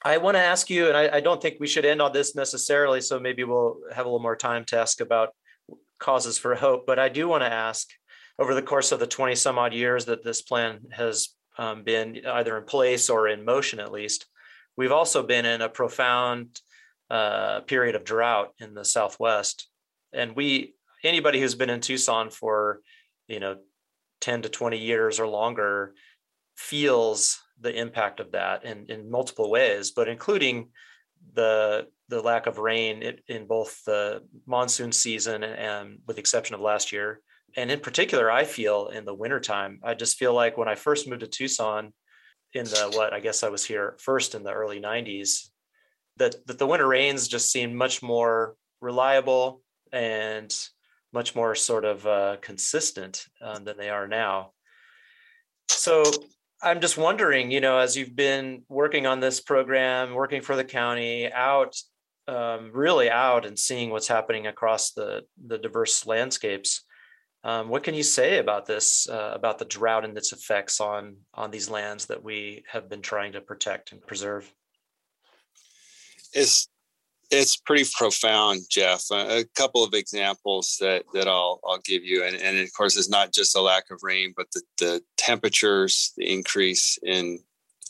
I 0.04 0.18
want 0.18 0.36
to 0.36 0.42
ask 0.42 0.68
you, 0.68 0.88
and 0.88 0.96
I, 0.96 1.16
I, 1.16 1.20
don't 1.20 1.40
think 1.40 1.56
we 1.58 1.66
should 1.66 1.86
end 1.86 2.02
on 2.02 2.12
this 2.12 2.34
necessarily. 2.34 3.00
So 3.00 3.18
maybe 3.18 3.44
we'll 3.44 3.78
have 3.94 4.04
a 4.04 4.08
little 4.08 4.18
more 4.20 4.36
time 4.36 4.64
to 4.66 4.78
ask 4.78 5.00
about 5.00 5.30
causes 5.98 6.36
for 6.36 6.54
hope. 6.54 6.84
But 6.86 6.98
I 6.98 7.08
do 7.08 7.26
want 7.26 7.42
to 7.42 7.52
ask 7.52 7.88
over 8.38 8.54
the 8.54 8.62
course 8.62 8.92
of 8.92 9.00
the 9.00 9.06
20 9.06 9.34
some 9.34 9.58
odd 9.58 9.72
years 9.72 10.04
that 10.06 10.22
this 10.22 10.42
plan 10.42 10.80
has 10.90 11.30
um, 11.56 11.84
been 11.84 12.20
either 12.26 12.58
in 12.58 12.64
place 12.64 13.08
or 13.08 13.28
in 13.28 13.44
motion, 13.44 13.80
at 13.80 13.92
least, 13.92 14.26
we've 14.76 14.92
also 14.92 15.22
been 15.22 15.46
in 15.46 15.62
a 15.62 15.68
profound 15.68 16.60
uh, 17.10 17.60
period 17.60 17.94
of 17.94 18.04
drought 18.04 18.52
in 18.58 18.74
the 18.74 18.84
Southwest. 18.84 19.68
And 20.12 20.34
we, 20.34 20.74
anybody 21.02 21.40
who's 21.40 21.54
been 21.54 21.70
in 21.70 21.80
Tucson 21.80 22.30
for, 22.30 22.80
you 23.28 23.40
know, 23.40 23.58
10 24.24 24.40
to 24.42 24.48
20 24.48 24.78
years 24.78 25.20
or 25.20 25.28
longer 25.28 25.94
feels 26.56 27.42
the 27.60 27.78
impact 27.78 28.20
of 28.20 28.32
that 28.32 28.64
in, 28.64 28.86
in 28.88 29.10
multiple 29.10 29.50
ways, 29.50 29.90
but 29.90 30.08
including 30.08 30.70
the 31.34 31.86
the 32.08 32.20
lack 32.20 32.46
of 32.46 32.58
rain 32.58 33.02
in, 33.28 33.46
both 33.46 33.82
the 33.84 34.22
monsoon 34.46 34.92
season 34.92 35.42
and, 35.42 35.54
and 35.54 35.98
with 36.06 36.16
the 36.16 36.20
exception 36.20 36.54
of 36.54 36.60
last 36.60 36.92
year. 36.92 37.20
And 37.56 37.70
in 37.70 37.80
particular, 37.80 38.30
I 38.30 38.44
feel 38.44 38.88
in 38.88 39.06
the 39.06 39.14
wintertime, 39.14 39.80
I 39.82 39.94
just 39.94 40.18
feel 40.18 40.34
like 40.34 40.58
when 40.58 40.68
I 40.68 40.74
first 40.74 41.08
moved 41.08 41.22
to 41.22 41.26
Tucson 41.26 41.94
in 42.52 42.66
the 42.66 42.92
what 42.94 43.14
I 43.14 43.20
guess 43.20 43.42
I 43.42 43.48
was 43.48 43.64
here 43.64 43.96
first 44.00 44.34
in 44.34 44.42
the 44.42 44.52
early 44.52 44.80
90s, 44.80 45.48
that, 46.18 46.46
that 46.46 46.58
the 46.58 46.66
winter 46.66 46.86
rains 46.86 47.26
just 47.26 47.50
seemed 47.50 47.74
much 47.74 48.02
more 48.02 48.54
reliable 48.82 49.62
and 49.90 50.54
much 51.14 51.34
more 51.34 51.54
sort 51.54 51.84
of 51.84 52.06
uh, 52.06 52.36
consistent 52.42 53.26
um, 53.40 53.64
than 53.64 53.76
they 53.78 53.88
are 53.88 54.08
now. 54.08 54.50
So 55.68 56.02
I'm 56.62 56.80
just 56.80 56.98
wondering, 56.98 57.50
you 57.50 57.60
know, 57.60 57.78
as 57.78 57.96
you've 57.96 58.16
been 58.16 58.64
working 58.68 59.06
on 59.06 59.20
this 59.20 59.40
program, 59.40 60.14
working 60.14 60.42
for 60.42 60.56
the 60.56 60.64
county, 60.64 61.32
out 61.32 61.76
um, 62.26 62.70
really 62.72 63.10
out 63.10 63.44
and 63.46 63.58
seeing 63.58 63.90
what's 63.90 64.08
happening 64.08 64.46
across 64.46 64.92
the 64.92 65.22
the 65.46 65.58
diverse 65.58 66.06
landscapes. 66.06 66.82
Um, 67.44 67.68
what 67.68 67.84
can 67.84 67.94
you 67.94 68.02
say 68.02 68.38
about 68.38 68.64
this, 68.64 69.06
uh, 69.06 69.32
about 69.34 69.58
the 69.58 69.66
drought 69.66 70.06
and 70.06 70.16
its 70.16 70.32
effects 70.32 70.80
on 70.80 71.16
on 71.34 71.50
these 71.50 71.68
lands 71.68 72.06
that 72.06 72.24
we 72.24 72.64
have 72.72 72.88
been 72.88 73.02
trying 73.02 73.32
to 73.32 73.40
protect 73.40 73.92
and 73.92 74.00
preserve? 74.06 74.50
it's 76.34 76.68
it's 77.34 77.56
pretty 77.56 77.84
profound, 77.96 78.62
Jeff. 78.70 79.04
A, 79.10 79.44
couple 79.54 79.84
of 79.84 79.94
examples 79.94 80.76
that 80.80 81.04
that 81.12 81.28
I'll 81.28 81.60
I'll 81.66 81.80
give 81.84 82.04
you, 82.04 82.24
and 82.24 82.36
and 82.36 82.58
of 82.58 82.72
course, 82.74 82.96
it's 82.96 83.08
not 83.08 83.32
just 83.32 83.56
a 83.56 83.60
lack 83.60 83.90
of 83.90 84.02
rain, 84.02 84.32
but 84.36 84.46
the 84.52 84.62
the 84.78 85.02
temperatures, 85.16 86.12
the 86.16 86.30
increase 86.30 86.98
in 87.02 87.40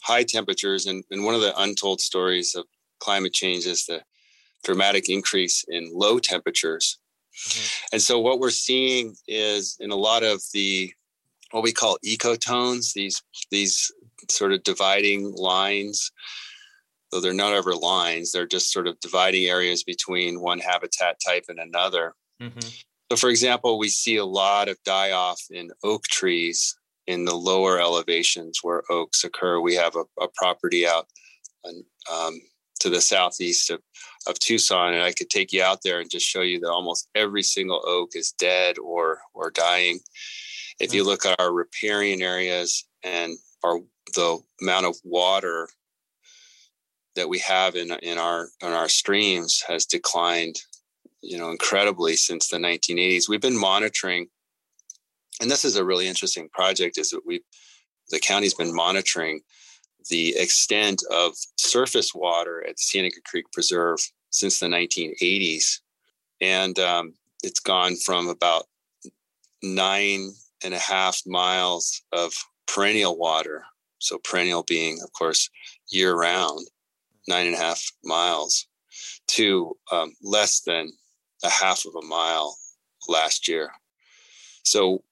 high 0.02 0.24
temperatures, 0.24 0.86
and 0.86 1.04
and 1.10 1.24
one 1.24 1.34
of 1.34 1.40
the 1.40 1.58
untold 1.60 2.00
stories 2.00 2.54
of 2.54 2.64
climate 3.00 3.32
change 3.32 3.66
is 3.66 3.86
the 3.86 4.02
dramatic 4.64 5.08
increase 5.08 5.64
in 5.68 5.90
low 5.92 6.18
temperatures. 6.18 6.98
Mm-hmm. 7.36 7.94
And 7.94 8.02
so, 8.02 8.18
what 8.18 8.40
we're 8.40 8.50
seeing 8.50 9.14
is 9.28 9.76
in 9.80 9.90
a 9.90 9.96
lot 9.96 10.22
of 10.22 10.42
the 10.52 10.92
what 11.50 11.62
we 11.62 11.72
call 11.72 11.98
ecotones, 12.04 12.92
these 12.94 13.22
these 13.50 13.92
sort 14.30 14.52
of 14.52 14.62
dividing 14.62 15.34
lines. 15.36 16.10
Though 17.14 17.20
they're 17.20 17.32
not 17.32 17.52
ever 17.52 17.76
lines, 17.76 18.32
they're 18.32 18.44
just 18.44 18.72
sort 18.72 18.88
of 18.88 18.98
dividing 18.98 19.44
areas 19.44 19.84
between 19.84 20.40
one 20.40 20.58
habitat 20.58 21.18
type 21.24 21.44
and 21.48 21.60
another. 21.60 22.16
Mm-hmm. 22.42 22.68
So, 23.12 23.16
for 23.16 23.30
example, 23.30 23.78
we 23.78 23.88
see 23.88 24.16
a 24.16 24.24
lot 24.24 24.68
of 24.68 24.82
die 24.84 25.12
off 25.12 25.40
in 25.48 25.70
oak 25.84 26.02
trees 26.08 26.76
in 27.06 27.24
the 27.24 27.36
lower 27.36 27.80
elevations 27.80 28.58
where 28.62 28.82
oaks 28.90 29.22
occur. 29.22 29.60
We 29.60 29.76
have 29.76 29.94
a, 29.94 30.02
a 30.20 30.26
property 30.34 30.88
out 30.88 31.06
um, 32.12 32.40
to 32.80 32.90
the 32.90 33.00
southeast 33.00 33.70
of, 33.70 33.80
of 34.26 34.36
Tucson, 34.40 34.94
and 34.94 35.04
I 35.04 35.12
could 35.12 35.30
take 35.30 35.52
you 35.52 35.62
out 35.62 35.82
there 35.84 36.00
and 36.00 36.10
just 36.10 36.26
show 36.26 36.42
you 36.42 36.58
that 36.58 36.70
almost 36.70 37.08
every 37.14 37.44
single 37.44 37.80
oak 37.86 38.10
is 38.14 38.32
dead 38.32 38.76
or 38.80 39.20
or 39.34 39.52
dying. 39.52 40.00
If 40.80 40.92
you 40.92 41.04
mm. 41.04 41.06
look 41.06 41.24
at 41.24 41.38
our 41.38 41.52
riparian 41.52 42.22
areas 42.22 42.84
and 43.04 43.38
our 43.62 43.78
the 44.16 44.40
amount 44.60 44.86
of 44.86 44.96
water 45.04 45.68
that 47.16 47.28
we 47.28 47.38
have 47.40 47.76
in 47.76 47.92
in 48.02 48.18
our 48.18 48.48
in 48.62 48.68
our 48.68 48.88
streams 48.88 49.62
has 49.68 49.86
declined, 49.86 50.56
you 51.20 51.38
know, 51.38 51.50
incredibly 51.50 52.16
since 52.16 52.48
the 52.48 52.58
1980s. 52.58 53.28
We've 53.28 53.40
been 53.40 53.58
monitoring, 53.58 54.28
and 55.40 55.50
this 55.50 55.64
is 55.64 55.76
a 55.76 55.84
really 55.84 56.06
interesting 56.06 56.48
project. 56.50 56.98
Is 56.98 57.10
that 57.10 57.26
we 57.26 57.42
the 58.10 58.20
county's 58.20 58.54
been 58.54 58.74
monitoring 58.74 59.40
the 60.10 60.36
extent 60.36 61.02
of 61.10 61.34
surface 61.56 62.14
water 62.14 62.64
at 62.68 62.76
Cienega 62.76 63.20
Creek 63.24 63.46
Preserve 63.52 64.00
since 64.30 64.58
the 64.58 64.66
1980s. 64.66 65.78
And 66.40 66.78
um, 66.78 67.14
it's 67.42 67.60
gone 67.60 67.96
from 67.96 68.28
about 68.28 68.64
nine 69.62 70.32
and 70.62 70.74
a 70.74 70.78
half 70.78 71.22
miles 71.26 72.02
of 72.12 72.34
perennial 72.66 73.16
water. 73.16 73.64
So, 73.98 74.18
perennial 74.18 74.64
being, 74.64 75.00
of 75.02 75.12
course, 75.14 75.48
year 75.90 76.14
round, 76.14 76.66
nine 77.28 77.46
and 77.46 77.54
a 77.54 77.58
half 77.58 77.82
miles, 78.04 78.66
to 79.28 79.76
um, 79.92 80.12
less 80.22 80.60
than 80.60 80.92
a 81.42 81.50
half 81.50 81.84
of 81.84 81.94
a 81.94 82.06
mile 82.06 82.56
last 83.08 83.48
year. 83.48 83.70
So, 84.64 85.02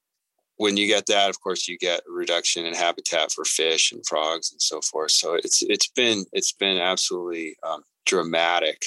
when 0.56 0.76
you 0.76 0.86
get 0.86 1.06
that, 1.06 1.28
of 1.28 1.40
course, 1.40 1.66
you 1.66 1.76
get 1.76 2.02
reduction 2.06 2.66
in 2.66 2.74
habitat 2.74 3.32
for 3.32 3.44
fish 3.44 3.90
and 3.90 4.06
frogs 4.06 4.52
and 4.52 4.62
so 4.62 4.80
forth. 4.80 5.10
So 5.10 5.34
it's 5.34 5.62
it's 5.62 5.88
been 5.88 6.24
it's 6.32 6.52
been 6.52 6.78
absolutely 6.78 7.56
um, 7.64 7.82
dramatic. 8.06 8.82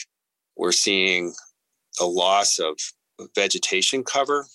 We're 0.55 0.71
seeing 0.71 1.33
a 1.99 2.05
loss 2.05 2.59
of 2.59 2.77
vegetation 3.35 4.03
cover 4.03 4.45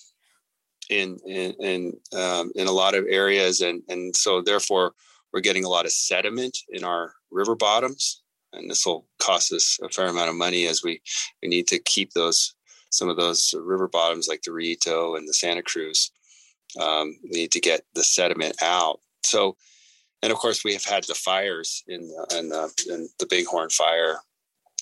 in 0.89 1.17
in 1.25 1.53
in, 1.59 1.93
um, 2.13 2.51
in 2.55 2.67
a 2.67 2.71
lot 2.71 2.95
of 2.95 3.05
areas, 3.07 3.61
and 3.61 3.81
and 3.87 4.15
so 4.15 4.41
therefore 4.41 4.93
we're 5.31 5.41
getting 5.41 5.63
a 5.63 5.69
lot 5.69 5.85
of 5.85 5.91
sediment 5.91 6.57
in 6.69 6.83
our 6.83 7.13
river 7.31 7.55
bottoms, 7.55 8.20
and 8.53 8.69
this 8.69 8.85
will 8.85 9.05
cost 9.19 9.51
us 9.53 9.79
a 9.81 9.89
fair 9.89 10.07
amount 10.07 10.29
of 10.29 10.35
money 10.35 10.67
as 10.67 10.83
we 10.83 11.01
we 11.41 11.49
need 11.49 11.67
to 11.67 11.79
keep 11.79 12.13
those 12.13 12.53
some 12.89 13.09
of 13.09 13.17
those 13.17 13.53
river 13.57 13.87
bottoms 13.87 14.27
like 14.27 14.41
the 14.41 14.51
Rillito 14.51 15.17
and 15.17 15.27
the 15.27 15.33
Santa 15.33 15.63
Cruz 15.63 16.11
um, 16.79 17.17
we 17.23 17.29
need 17.31 17.51
to 17.51 17.59
get 17.59 17.81
the 17.95 18.03
sediment 18.03 18.55
out. 18.61 18.99
So, 19.23 19.57
and 20.21 20.31
of 20.31 20.37
course, 20.37 20.63
we 20.63 20.73
have 20.73 20.85
had 20.85 21.03
the 21.05 21.15
fires 21.15 21.83
in 21.87 22.01
the, 22.01 22.37
in 22.39 22.49
the, 22.49 22.71
in 22.89 23.09
the 23.19 23.25
Bighorn 23.25 23.69
fire 23.69 24.19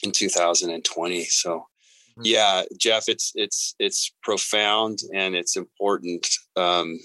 in 0.03 0.11
2020. 0.11 1.23
So, 1.25 1.59
mm-hmm. 1.59 2.21
yeah, 2.23 2.63
Jeff, 2.77 3.07
it's 3.07 3.31
it's 3.35 3.75
it's 3.79 4.11
profound 4.21 4.99
and 5.13 5.35
it's 5.35 5.55
important 5.55 6.27
um, 6.55 6.99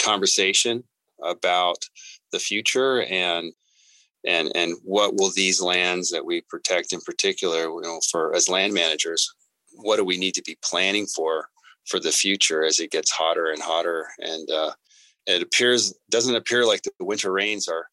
conversation 0.00 0.84
about 1.22 1.78
the 2.32 2.38
future 2.38 3.02
and 3.02 3.52
and 4.26 4.52
and 4.54 4.76
what 4.84 5.14
will 5.14 5.30
these 5.30 5.60
lands 5.60 6.10
that 6.10 6.24
we 6.24 6.42
protect 6.42 6.92
in 6.92 7.00
particular, 7.00 7.62
you 7.62 7.80
know, 7.82 8.00
for 8.10 8.34
as 8.34 8.48
land 8.48 8.72
managers, 8.72 9.32
what 9.74 9.96
do 9.96 10.04
we 10.04 10.16
need 10.16 10.34
to 10.34 10.42
be 10.42 10.56
planning 10.62 11.06
for 11.06 11.48
for 11.86 11.98
the 11.98 12.12
future 12.12 12.64
as 12.64 12.78
it 12.78 12.90
gets 12.90 13.10
hotter 13.10 13.50
and 13.50 13.60
hotter. 13.60 14.06
And 14.18 14.50
uh, 14.50 14.72
it 15.26 15.42
appears 15.42 15.94
doesn't 16.10 16.34
appear 16.34 16.64
like 16.64 16.82
the 16.82 17.04
winter 17.04 17.32
rains 17.32 17.68
are 17.68 17.86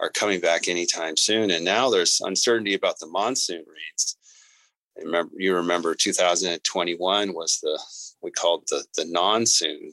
are 0.00 0.10
coming 0.10 0.40
back 0.40 0.68
anytime 0.68 1.16
soon. 1.16 1.50
And 1.50 1.64
now 1.64 1.88
there's 1.88 2.20
uncertainty 2.20 2.74
about 2.74 2.98
the 2.98 3.06
monsoon 3.06 3.64
rains. 3.66 4.16
remember, 5.02 5.32
you 5.36 5.54
remember 5.54 5.94
2021 5.94 7.32
was 7.32 7.58
the 7.62 7.78
we 8.22 8.30
called 8.30 8.64
the 8.68 8.84
the 8.96 9.04
non-soon, 9.06 9.92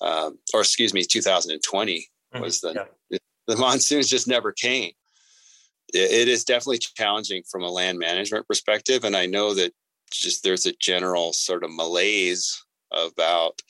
um, 0.00 0.38
or 0.54 0.60
excuse 0.60 0.94
me, 0.94 1.02
2020 1.04 2.08
mm-hmm. 2.34 2.42
was 2.42 2.60
the 2.60 2.88
yeah. 3.10 3.18
the 3.46 3.56
monsoons 3.56 4.08
just 4.08 4.28
never 4.28 4.52
came. 4.52 4.92
It, 5.94 6.28
is 6.28 6.44
definitely 6.44 6.78
challenging 6.78 7.42
from 7.50 7.62
a 7.62 7.70
land 7.70 7.98
management 7.98 8.46
perspective, 8.46 9.04
and 9.04 9.16
I 9.16 9.26
know 9.26 9.54
that 9.54 9.72
just 10.10 10.42
there's 10.42 10.66
a 10.66 10.72
general 10.72 11.32
sort 11.32 11.64
of 11.64 11.72
malaise 11.72 12.62
about 12.90 13.60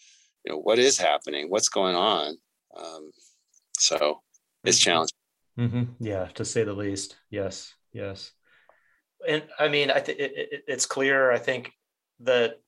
you 0.45 0.53
know 0.53 0.59
what 0.59 0.79
is 0.79 0.99
happening 0.99 1.51
what's 1.51 1.68
going 1.68 1.95
on 1.95 2.37
um, 2.77 3.11
so 3.73 4.21
it's 4.64 4.79
mm-hmm. 4.79 4.91
challenging 4.91 5.16
mm-hmm. 5.59 6.05
yeah 6.05 6.27
to 6.35 6.45
say 6.45 6.64
the 6.64 6.73
least 6.73 7.16
yes 7.31 7.75
yes 7.93 8.33
and 9.29 9.43
i 9.59 9.68
mean 9.68 9.91
i 9.91 10.01
think 10.01 10.18
it, 10.18 10.33
it, 10.35 10.64
it's 10.66 10.87
clear 10.87 11.31
i 11.31 11.39
think 11.39 11.73
that 12.21 12.61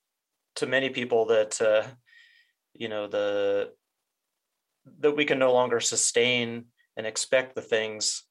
to 0.55 0.67
many 0.67 0.89
people 0.89 1.25
that 1.25 1.59
uh, 1.61 1.83
you 2.73 2.87
know 2.87 3.07
the 3.07 3.71
that 4.99 5.15
we 5.15 5.25
can 5.25 5.39
no 5.39 5.53
longer 5.53 5.79
sustain 5.79 6.65
and 6.95 7.07
expect 7.07 7.55
the 7.55 7.61
things 7.61 8.23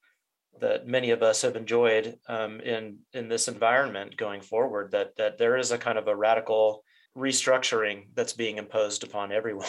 that 0.60 0.86
many 0.86 1.10
of 1.10 1.22
us 1.22 1.42
have 1.42 1.56
enjoyed 1.56 2.16
um, 2.28 2.60
in 2.60 2.98
in 3.12 3.28
this 3.28 3.48
environment 3.48 4.16
going 4.16 4.40
forward. 4.40 4.92
That 4.92 5.16
that 5.16 5.38
there 5.38 5.56
is 5.56 5.72
a 5.72 5.78
kind 5.78 5.98
of 5.98 6.08
a 6.08 6.16
radical 6.16 6.84
restructuring 7.16 8.06
that's 8.14 8.32
being 8.32 8.58
imposed 8.58 9.04
upon 9.04 9.32
everyone 9.40 9.66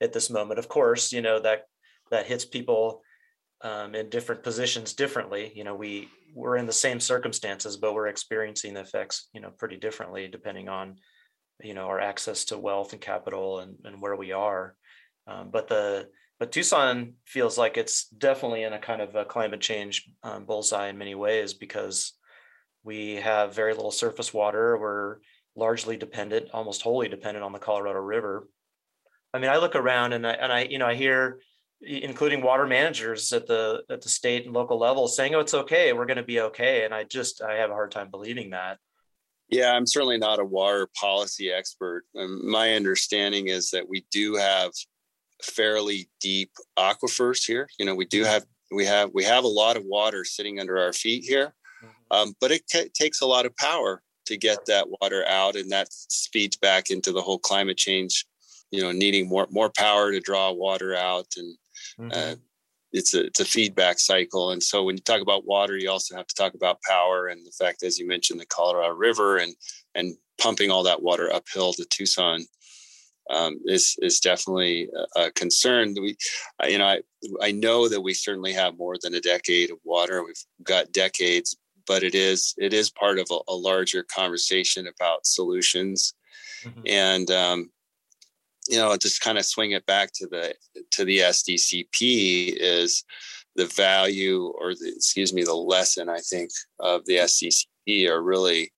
at 0.00 0.12
this 0.12 0.30
moment. 0.30 0.58
Of 0.58 0.68
course, 0.68 1.12
you 1.12 1.22
know 1.22 1.40
that 1.40 1.62
that 2.10 2.26
hits 2.26 2.44
people 2.44 3.02
um, 3.62 3.94
in 3.94 4.08
different 4.08 4.42
positions 4.42 4.94
differently. 4.94 5.52
You 5.54 5.64
know, 5.64 5.74
we 5.74 6.08
we're 6.34 6.56
in 6.56 6.66
the 6.66 6.72
same 6.72 7.00
circumstances, 7.00 7.76
but 7.76 7.94
we're 7.94 8.08
experiencing 8.08 8.74
the 8.74 8.80
effects, 8.80 9.28
you 9.32 9.40
know, 9.40 9.50
pretty 9.50 9.76
differently 9.76 10.28
depending 10.28 10.68
on, 10.68 10.96
you 11.62 11.72
know, 11.72 11.86
our 11.86 11.98
access 11.98 12.44
to 12.46 12.58
wealth 12.58 12.92
and 12.92 13.00
capital 13.00 13.60
and, 13.60 13.76
and 13.84 14.02
where 14.02 14.16
we 14.16 14.32
are. 14.32 14.74
Um, 15.26 15.48
but 15.50 15.66
the 15.66 16.08
but 16.38 16.52
Tucson 16.52 17.14
feels 17.24 17.56
like 17.56 17.76
it's 17.76 18.08
definitely 18.08 18.62
in 18.62 18.72
a 18.72 18.78
kind 18.78 19.00
of 19.00 19.14
a 19.14 19.24
climate 19.24 19.60
change 19.60 20.08
um, 20.22 20.44
bullseye 20.44 20.88
in 20.88 20.98
many 20.98 21.14
ways 21.14 21.54
because 21.54 22.12
we 22.84 23.16
have 23.16 23.54
very 23.54 23.74
little 23.74 23.90
surface 23.90 24.34
water. 24.34 24.76
We're 24.78 25.16
largely 25.56 25.96
dependent, 25.96 26.50
almost 26.52 26.82
wholly 26.82 27.08
dependent 27.08 27.44
on 27.44 27.52
the 27.52 27.58
Colorado 27.58 28.00
River. 28.00 28.48
I 29.32 29.38
mean, 29.38 29.50
I 29.50 29.56
look 29.56 29.74
around 29.74 30.12
and 30.12 30.26
I, 30.26 30.32
and 30.32 30.52
I, 30.52 30.62
you 30.64 30.78
know, 30.78 30.86
I 30.86 30.94
hear, 30.94 31.40
including 31.80 32.42
water 32.42 32.66
managers 32.66 33.32
at 33.32 33.46
the 33.46 33.82
at 33.90 34.00
the 34.02 34.08
state 34.08 34.46
and 34.46 34.54
local 34.54 34.78
level, 34.78 35.08
saying, 35.08 35.34
"Oh, 35.34 35.40
it's 35.40 35.52
okay, 35.52 35.92
we're 35.92 36.06
going 36.06 36.16
to 36.16 36.22
be 36.22 36.40
okay," 36.40 36.84
and 36.84 36.94
I 36.94 37.04
just 37.04 37.42
I 37.42 37.56
have 37.56 37.70
a 37.70 37.74
hard 37.74 37.90
time 37.90 38.10
believing 38.10 38.50
that. 38.50 38.78
Yeah, 39.48 39.72
I'm 39.72 39.86
certainly 39.86 40.18
not 40.18 40.38
a 40.38 40.44
water 40.44 40.88
policy 40.98 41.52
expert. 41.52 42.04
My 42.14 42.74
understanding 42.74 43.48
is 43.48 43.70
that 43.70 43.88
we 43.88 44.06
do 44.10 44.34
have 44.36 44.72
fairly 45.42 46.08
deep 46.20 46.50
aquifers 46.78 47.44
here. 47.44 47.68
You 47.78 47.86
know, 47.86 47.94
we 47.94 48.06
do 48.06 48.24
have 48.24 48.44
we 48.72 48.84
have 48.84 49.10
we 49.14 49.24
have 49.24 49.44
a 49.44 49.48
lot 49.48 49.76
of 49.76 49.84
water 49.84 50.24
sitting 50.24 50.60
under 50.60 50.78
our 50.78 50.92
feet 50.92 51.24
here, 51.24 51.54
mm-hmm. 51.82 52.16
um, 52.16 52.34
but 52.40 52.50
it 52.50 52.66
t- 52.68 52.90
takes 52.94 53.20
a 53.20 53.26
lot 53.26 53.46
of 53.46 53.56
power 53.56 54.02
to 54.26 54.36
get 54.36 54.66
that 54.66 54.88
water 55.00 55.24
out, 55.28 55.56
and 55.56 55.70
that 55.70 55.88
feeds 56.32 56.56
back 56.56 56.90
into 56.90 57.12
the 57.12 57.22
whole 57.22 57.38
climate 57.38 57.76
change. 57.76 58.26
You 58.70 58.82
know, 58.82 58.92
needing 58.92 59.28
more 59.28 59.46
more 59.50 59.70
power 59.70 60.10
to 60.10 60.20
draw 60.20 60.50
water 60.52 60.96
out, 60.96 61.26
and 61.36 61.56
mm-hmm. 62.00 62.10
uh, 62.12 62.34
it's 62.92 63.14
a 63.14 63.26
it's 63.26 63.40
a 63.40 63.44
feedback 63.44 64.00
cycle. 64.00 64.50
And 64.50 64.62
so 64.62 64.82
when 64.82 64.96
you 64.96 65.02
talk 65.02 65.20
about 65.20 65.46
water, 65.46 65.76
you 65.76 65.90
also 65.90 66.16
have 66.16 66.26
to 66.26 66.34
talk 66.34 66.54
about 66.54 66.82
power 66.82 67.28
and 67.28 67.46
the 67.46 67.52
fact, 67.52 67.82
as 67.82 67.98
you 67.98 68.08
mentioned, 68.08 68.40
the 68.40 68.46
Colorado 68.46 68.94
River 68.94 69.36
and 69.38 69.54
and 69.94 70.16
pumping 70.40 70.70
all 70.70 70.82
that 70.82 71.02
water 71.02 71.32
uphill 71.32 71.72
to 71.74 71.84
Tucson 71.84 72.44
um, 73.30 73.58
is 73.64 73.96
is 74.00 74.20
definitely 74.20 74.88
a, 75.16 75.30
concern. 75.32 75.94
We, 75.94 76.16
you 76.68 76.78
know, 76.78 76.86
I 76.86 77.00
I 77.42 77.52
know 77.52 77.88
that 77.88 78.00
we 78.00 78.14
certainly 78.14 78.52
have 78.52 78.78
more 78.78 78.96
than 79.00 79.14
a 79.14 79.20
decade 79.20 79.70
of 79.70 79.78
water. 79.84 80.24
We've 80.24 80.44
got 80.62 80.92
decades, 80.92 81.56
but 81.86 82.02
it 82.02 82.14
is 82.14 82.54
it 82.58 82.72
is 82.72 82.90
part 82.90 83.18
of 83.18 83.26
a, 83.30 83.38
a 83.48 83.54
larger 83.54 84.04
conversation 84.04 84.86
about 84.86 85.26
solutions, 85.26 86.14
mm-hmm. 86.64 86.80
and 86.86 87.30
um, 87.30 87.70
you 88.68 88.78
know, 88.78 88.96
just 88.96 89.20
kind 89.20 89.38
of 89.38 89.44
swing 89.44 89.72
it 89.72 89.86
back 89.86 90.12
to 90.14 90.26
the 90.26 90.54
to 90.92 91.04
the 91.04 91.18
SDCP 91.18 92.56
is 92.58 93.04
the 93.56 93.66
value 93.66 94.52
or 94.60 94.74
the 94.74 94.92
excuse 94.94 95.32
me 95.32 95.42
the 95.42 95.54
lesson 95.54 96.08
I 96.08 96.18
think 96.18 96.50
of 96.78 97.04
the 97.06 97.16
SDCP 97.16 98.08
are 98.08 98.22
really 98.22 98.72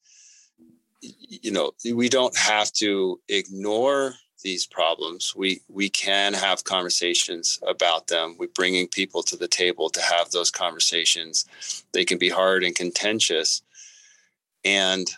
you 1.01 1.51
know 1.51 1.73
we 1.93 2.09
don't 2.09 2.37
have 2.37 2.73
to 2.73 3.21
ignore 3.29 4.15
these 4.43 4.67
problems. 4.67 5.35
We 5.37 5.61
we 5.69 5.89
can 5.89 6.33
have 6.35 6.65
conversations 6.65 7.59
about 7.67 8.07
them. 8.07 8.37
We're 8.39 8.49
bringing 8.55 8.89
people 8.89 9.23
to 9.25 9.37
the 9.37 9.49
table 9.49 9.91
to 9.91 10.01
have 10.01 10.31
those 10.31 10.51
conversations. 10.51 11.85
They 11.93 12.05
can 12.05 12.19
be 12.19 12.29
hard 12.29 12.65
and 12.65 12.75
contentious, 12.75 13.63
and 14.65 15.09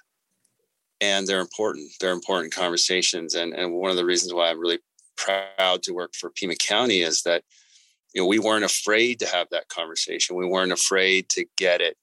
and 1.01 1.27
they're 1.27 1.41
important. 1.41 1.93
They're 2.01 2.13
important 2.13 2.55
conversations. 2.55 3.35
And 3.35 3.53
and 3.53 3.73
one 3.73 3.91
of 3.91 3.97
the 3.97 4.07
reasons 4.07 4.33
why 4.33 4.51
I'm 4.51 4.61
really 4.61 4.81
proud 5.17 5.83
to 5.83 5.93
work 5.93 6.15
for 6.15 6.31
Pima 6.31 6.57
County 6.57 7.03
is 7.03 7.23
that 7.23 7.43
you 8.15 8.23
know 8.23 8.27
we 8.27 8.39
weren't 8.39 8.65
afraid 8.65 9.19
to 9.21 9.27
have 9.27 9.49
that 9.51 9.69
conversation. 9.69 10.37
We 10.37 10.47
weren't 10.47 10.73
afraid 10.73 11.29
to 11.31 11.45
get 11.57 11.81
it 11.81 11.97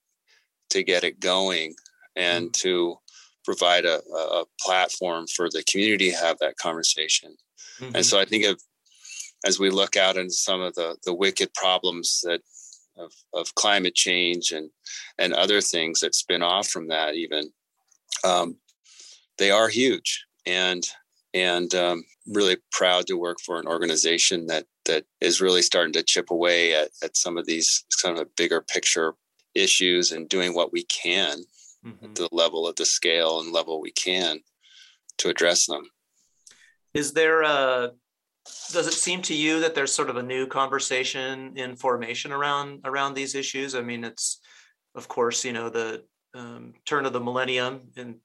to 0.69 0.83
get 0.83 1.03
it 1.03 1.19
going 1.19 1.75
and 2.15 2.53
to 2.53 2.99
provide 3.47 3.85
a, 3.85 4.01
a 4.13 4.43
platform 4.59 5.25
for 5.25 5.47
the 5.49 5.63
community 5.63 6.11
to 6.11 6.17
have 6.17 6.37
that 6.39 6.57
conversation. 6.57 7.33
Mm-hmm. 7.79 7.95
And 7.95 8.05
so 8.05 8.19
I 8.19 8.25
think 8.25 8.43
of 8.43 8.61
as 9.45 9.57
we 9.57 9.69
look 9.69 9.95
out 9.95 10.17
into 10.17 10.33
some 10.33 10.59
of 10.59 10.75
the 10.75 10.97
the 11.05 11.13
wicked 11.13 11.53
problems 11.53 12.21
that 12.25 12.41
of, 12.97 13.13
of 13.33 13.55
climate 13.55 13.95
change 13.95 14.51
and 14.51 14.69
and 15.17 15.33
other 15.33 15.61
things 15.61 16.01
that 16.01 16.13
spin 16.13 16.43
off 16.43 16.67
from 16.67 16.89
that 16.89 17.15
even 17.15 17.51
um, 18.25 18.57
they 19.37 19.49
are 19.49 19.69
huge 19.69 20.25
and 20.45 20.83
and 21.33 21.73
um, 21.73 22.03
really 22.27 22.57
proud 22.71 23.07
to 23.07 23.15
work 23.15 23.37
for 23.45 23.59
an 23.59 23.67
organization 23.67 24.47
that 24.47 24.65
that 24.85 25.05
is 25.21 25.39
really 25.39 25.61
starting 25.61 25.93
to 25.93 26.03
chip 26.03 26.31
away 26.31 26.73
at, 26.73 26.89
at 27.01 27.15
some 27.15 27.37
of 27.37 27.45
these 27.45 27.85
kind 28.01 28.19
of 28.19 28.35
bigger 28.35 28.59
picture 28.59 29.13
issues 29.55 30.11
and 30.11 30.27
doing 30.27 30.53
what 30.53 30.73
we 30.73 30.83
can 30.83 31.43
mm-hmm. 31.87 32.13
the 32.13 32.29
level 32.31 32.67
of 32.67 32.75
the 32.75 32.85
scale 32.85 33.39
and 33.39 33.51
level 33.51 33.81
we 33.81 33.91
can 33.91 34.39
to 35.19 35.29
address 35.29 35.65
them. 35.65 35.83
Is 36.93 37.13
there 37.13 37.41
a 37.41 37.91
does 38.71 38.87
it 38.87 38.93
seem 38.93 39.21
to 39.23 39.33
you 39.33 39.59
that 39.59 39.75
there's 39.75 39.93
sort 39.93 40.09
of 40.09 40.15
a 40.15 40.23
new 40.23 40.47
conversation 40.47 41.57
in 41.57 41.75
formation 41.75 42.31
around 42.31 42.81
around 42.85 43.13
these 43.13 43.35
issues? 43.35 43.75
I 43.75 43.81
mean, 43.81 44.03
it's 44.03 44.39
of 44.95 45.07
course 45.07 45.43
you 45.43 45.53
know 45.53 45.69
the 45.69 46.03
um, 46.33 46.73
turn 46.85 47.05
of 47.05 47.13
the 47.13 47.19
millennium 47.19 47.81
in 47.95 48.19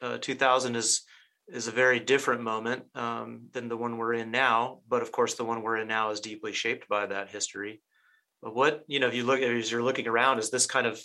uh, 0.00 0.18
2000 0.18 0.76
is 0.76 1.02
is 1.48 1.68
a 1.68 1.72
very 1.72 2.00
different 2.00 2.42
moment 2.42 2.84
um, 2.94 3.42
than 3.52 3.68
the 3.68 3.76
one 3.76 3.98
we're 3.98 4.14
in 4.14 4.30
now. 4.30 4.80
But 4.88 5.02
of 5.02 5.12
course, 5.12 5.34
the 5.34 5.44
one 5.44 5.62
we're 5.62 5.78
in 5.78 5.88
now 5.88 6.10
is 6.10 6.20
deeply 6.20 6.52
shaped 6.52 6.88
by 6.88 7.06
that 7.06 7.30
history. 7.30 7.80
But 8.42 8.54
what 8.54 8.84
you 8.86 9.00
know, 9.00 9.08
if 9.08 9.14
you 9.14 9.24
look 9.24 9.40
as 9.40 9.70
you're 9.70 9.82
looking 9.82 10.08
around, 10.08 10.38
is 10.38 10.50
this 10.50 10.66
kind 10.66 10.86
of 10.86 11.00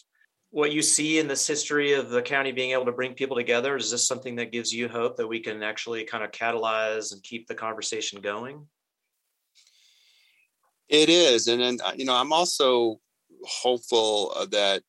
what 0.51 0.71
you 0.71 0.81
see 0.81 1.17
in 1.17 1.27
this 1.27 1.47
history 1.47 1.93
of 1.93 2.09
the 2.09 2.21
county 2.21 2.51
being 2.51 2.71
able 2.71 2.85
to 2.85 2.91
bring 2.91 3.13
people 3.13 3.35
together 3.35 3.75
is 3.77 3.89
this 3.89 4.05
something 4.05 4.35
that 4.35 4.51
gives 4.51 4.71
you 4.71 4.87
hope 4.87 5.15
that 5.17 5.27
we 5.27 5.39
can 5.39 5.63
actually 5.63 6.03
kind 6.03 6.23
of 6.23 6.31
catalyze 6.31 7.13
and 7.13 7.23
keep 7.23 7.47
the 7.47 7.55
conversation 7.55 8.21
going? 8.21 8.67
It 10.89 11.07
is 11.07 11.47
and 11.47 11.61
then 11.61 11.77
you 11.95 12.03
know 12.03 12.15
i'm 12.15 12.33
also 12.33 12.99
hopeful 13.45 14.35
that 14.51 14.83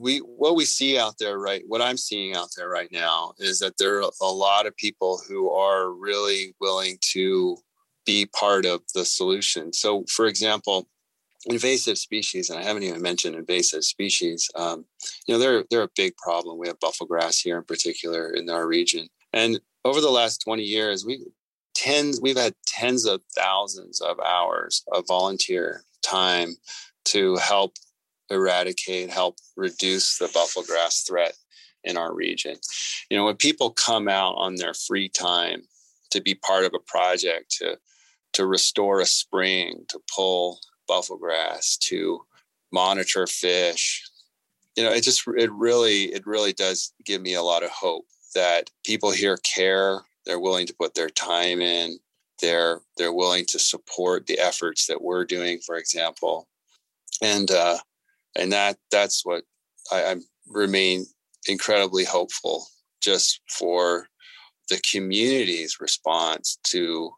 we 0.00 0.20
what 0.20 0.56
we 0.56 0.64
see 0.64 0.98
out 0.98 1.16
there 1.18 1.38
right 1.38 1.62
what 1.66 1.82
i'm 1.82 1.98
seeing 1.98 2.34
out 2.34 2.48
there 2.56 2.70
right 2.70 2.90
now 2.90 3.34
is 3.38 3.58
that 3.58 3.76
there 3.76 3.98
are 3.98 4.10
a 4.22 4.32
lot 4.32 4.64
of 4.64 4.74
people 4.78 5.20
who 5.28 5.50
are 5.50 5.90
really 5.90 6.54
willing 6.58 6.96
to 7.12 7.58
be 8.06 8.24
part 8.26 8.64
of 8.64 8.80
the 8.94 9.04
solution. 9.04 9.72
So 9.72 10.04
for 10.08 10.26
example 10.26 10.88
invasive 11.46 11.98
species, 11.98 12.50
and 12.50 12.58
I 12.58 12.62
haven't 12.62 12.82
even 12.82 13.02
mentioned 13.02 13.36
invasive 13.36 13.84
species. 13.84 14.50
Um, 14.54 14.84
you 15.26 15.34
know, 15.34 15.38
they're 15.38 15.64
they're 15.70 15.82
a 15.82 15.90
big 15.96 16.16
problem. 16.16 16.58
We 16.58 16.68
have 16.68 16.80
buffelgrass 16.80 17.42
here 17.42 17.58
in 17.58 17.64
particular 17.64 18.30
in 18.30 18.50
our 18.50 18.66
region, 18.66 19.08
and 19.32 19.60
over 19.84 20.00
the 20.00 20.10
last 20.10 20.42
twenty 20.42 20.64
years, 20.64 21.04
we 21.04 21.24
tens 21.74 22.20
we've 22.20 22.38
had 22.38 22.54
tens 22.66 23.06
of 23.06 23.20
thousands 23.34 24.00
of 24.00 24.18
hours 24.20 24.82
of 24.92 25.06
volunteer 25.06 25.82
time 26.02 26.56
to 27.04 27.36
help 27.36 27.76
eradicate, 28.30 29.10
help 29.10 29.36
reduce 29.56 30.18
the 30.18 30.26
buffelgrass 30.26 31.06
threat 31.06 31.34
in 31.84 31.96
our 31.96 32.12
region. 32.14 32.56
You 33.10 33.16
know, 33.16 33.24
when 33.24 33.36
people 33.36 33.70
come 33.70 34.08
out 34.08 34.34
on 34.36 34.56
their 34.56 34.74
free 34.74 35.08
time 35.08 35.62
to 36.10 36.20
be 36.20 36.34
part 36.34 36.64
of 36.64 36.72
a 36.74 36.80
project 36.80 37.54
to 37.58 37.78
to 38.32 38.46
restore 38.46 39.00
a 39.00 39.06
spring, 39.06 39.84
to 39.88 39.98
pull 40.14 40.60
buffelgrass 40.88 41.78
to 41.78 42.20
monitor 42.72 43.26
fish. 43.26 44.04
You 44.76 44.84
know 44.84 44.92
it 44.92 45.02
just 45.02 45.22
it 45.36 45.50
really 45.52 46.12
it 46.12 46.26
really 46.26 46.52
does 46.52 46.92
give 47.04 47.22
me 47.22 47.34
a 47.34 47.42
lot 47.42 47.62
of 47.62 47.70
hope 47.70 48.04
that 48.34 48.70
people 48.84 49.10
here 49.10 49.38
care 49.38 50.02
they're 50.26 50.40
willing 50.40 50.66
to 50.66 50.74
put 50.74 50.94
their 50.94 51.08
time 51.08 51.62
in 51.62 51.98
they're 52.42 52.82
they're 52.98 53.12
willing 53.12 53.46
to 53.46 53.58
support 53.58 54.26
the 54.26 54.38
efforts 54.38 54.86
that 54.86 55.02
we're 55.02 55.24
doing 55.24 55.58
for 55.64 55.76
example. 55.76 56.48
And 57.22 57.50
uh 57.50 57.78
and 58.36 58.52
that 58.52 58.76
that's 58.90 59.24
what 59.24 59.44
i, 59.90 60.02
I 60.02 60.16
remain 60.48 61.06
incredibly 61.48 62.04
hopeful 62.04 62.66
just 63.00 63.40
for 63.48 64.08
the 64.68 64.80
community's 64.90 65.80
response 65.80 66.58
to 66.64 67.10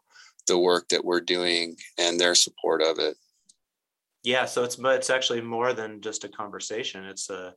the 0.47 0.57
work 0.57 0.87
that 0.89 1.03
we're 1.03 1.21
doing 1.21 1.75
and 1.97 2.19
their 2.19 2.35
support 2.35 2.81
of 2.81 2.99
it 2.99 3.17
yeah 4.23 4.45
so 4.45 4.63
it's 4.63 4.75
but 4.75 4.95
it's 4.95 5.09
actually 5.09 5.41
more 5.41 5.73
than 5.73 6.01
just 6.01 6.23
a 6.23 6.29
conversation. 6.29 7.05
It's 7.05 7.29
a 7.29 7.53